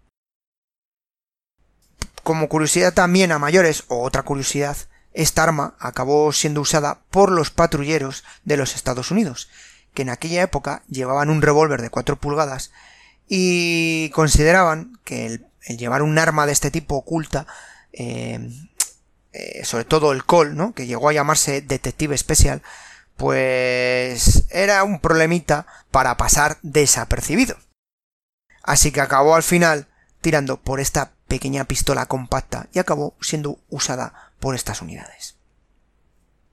Como 2.23 2.49
curiosidad 2.49 2.93
también 2.93 3.31
a 3.31 3.39
mayores, 3.39 3.85
o 3.87 4.03
otra 4.03 4.23
curiosidad, 4.23 4.77
esta 5.13 5.43
arma 5.43 5.75
acabó 5.79 6.31
siendo 6.31 6.61
usada 6.61 7.01
por 7.09 7.31
los 7.31 7.49
patrulleros 7.49 8.23
de 8.43 8.57
los 8.57 8.75
Estados 8.75 9.09
Unidos, 9.09 9.49
que 9.93 10.03
en 10.03 10.09
aquella 10.09 10.43
época 10.43 10.83
llevaban 10.89 11.29
un 11.31 11.41
revólver 11.41 11.81
de 11.81 11.89
4 11.89 12.17
pulgadas 12.17 12.71
y 13.27 14.09
consideraban 14.11 14.99
que 15.03 15.25
el, 15.25 15.46
el, 15.67 15.77
llevar 15.77 16.01
un 16.01 16.17
arma 16.17 16.45
de 16.45 16.53
este 16.53 16.71
tipo 16.71 16.95
oculta 16.95 17.47
eh, 17.93 18.49
eh, 19.33 19.65
sobre 19.65 19.85
todo 19.85 20.13
el 20.13 20.25
Cole, 20.25 20.53
¿no? 20.53 20.73
Que 20.73 20.87
llegó 20.87 21.09
a 21.09 21.13
llamarse 21.13 21.61
Detective 21.61 22.15
Especial, 22.15 22.63
pues 23.17 24.45
era 24.49 24.83
un 24.83 24.99
problemita 24.99 25.67
para 25.91 26.17
pasar 26.17 26.57
desapercibido. 26.63 27.57
Así 28.63 28.91
que 28.91 29.01
acabó 29.01 29.35
al 29.35 29.43
final 29.43 29.87
tirando 30.21 30.59
por 30.61 30.79
esta 30.79 31.11
pequeña 31.27 31.65
pistola 31.65 32.05
compacta 32.07 32.67
y 32.73 32.79
acabó 32.79 33.15
siendo 33.21 33.59
usada 33.69 34.31
por 34.39 34.55
estas 34.55 34.81
unidades. 34.81 35.35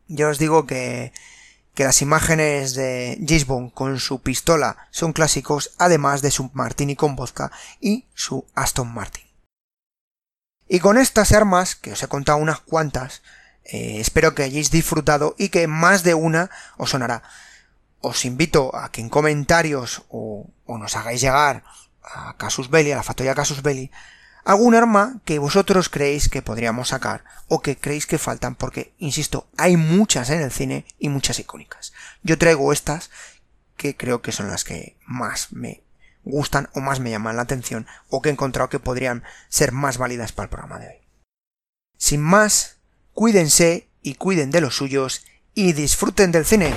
Yo 0.09 0.29
os 0.29 0.39
digo 0.39 0.67
que, 0.67 1.13
que 1.75 1.85
las 1.85 2.03
imágenes 2.03 2.75
de 2.75 3.19
Gisbon 3.27 3.69
con 3.69 3.99
su 3.99 4.23
pistola 4.23 4.77
son 4.91 5.13
clásicos, 5.13 5.73
además 5.79 6.23
de 6.23 6.31
su 6.31 6.51
Martini 6.55 6.97
con 6.97 7.17
vodka 7.17 7.51
y 7.81 8.07
su 8.15 8.47
Aston 8.55 8.93
Martin. 8.93 9.25
Y 10.69 10.79
con 10.79 10.97
estas 10.97 11.33
armas, 11.33 11.75
que 11.75 11.93
os 11.93 12.03
he 12.03 12.09
contado 12.09 12.39
unas 12.39 12.61
cuantas, 12.61 13.23
eh, 13.65 13.99
espero 14.01 14.35
que 14.35 14.45
hayáis 14.45 14.71
disfrutado 14.71 15.35
y 15.37 15.49
que 15.49 15.67
más 15.67 16.05
de 16.05 16.15
una 16.15 16.51
os 16.77 16.91
sonará. 16.91 17.23
Os 18.01 18.25
invito 18.25 18.75
a 18.77 18.91
que 18.91 19.01
en 19.01 19.09
comentarios 19.09 20.05
o, 20.09 20.47
o 20.67 20.79
nos 20.79 20.97
hagáis 20.97 21.21
llegar 21.21 21.65
a 22.03 22.37
Casus 22.37 22.71
Belli, 22.71 22.93
a 22.93 22.97
la 22.97 23.03
factoría 23.03 23.35
Casus 23.35 23.63
Belli, 23.63 23.91
algún 24.45 24.75
arma 24.75 25.21
que 25.25 25.39
vosotros 25.39 25.89
creéis 25.89 26.29
que 26.29 26.43
podríamos 26.43 26.89
sacar 26.89 27.25
o 27.49 27.61
que 27.61 27.77
creéis 27.77 28.07
que 28.07 28.19
faltan 28.19 28.55
porque, 28.55 28.93
insisto, 28.99 29.49
hay 29.57 29.77
muchas 29.77 30.31
en 30.31 30.41
el 30.41 30.51
cine 30.51 30.85
y 30.99 31.09
muchas 31.09 31.39
icónicas. 31.39 31.93
Yo 32.23 32.39
traigo 32.39 32.73
estas 32.73 33.11
que 33.77 33.97
creo 33.97 34.23
que 34.23 34.33
son 34.33 34.49
las 34.49 34.65
que 34.65 34.97
más 35.07 35.53
me 35.53 35.83
gustan 36.25 36.69
o 36.75 36.81
más 36.81 37.01
me 37.01 37.11
llaman 37.11 37.37
la 37.37 37.43
atención 37.43 37.87
o 38.09 38.23
que 38.23 38.29
he 38.29 38.33
encontrado 38.33 38.69
que 38.69 38.79
podrían 38.79 39.25
ser 39.49 39.73
más 39.73 39.99
válidas 39.99 40.33
para 40.33 40.45
el 40.45 40.51
programa 40.51 40.79
de 40.79 40.89
hoy. 40.89 40.95
Sin 41.97 42.21
más, 42.21 42.77
cuídense 43.13 43.89
y 44.03 44.15
cuiden 44.15 44.51
de 44.51 44.61
los 44.61 44.77
suyos 44.77 45.25
y 45.55 45.73
disfruten 45.73 46.33
del 46.33 46.45
cine. 46.45 46.75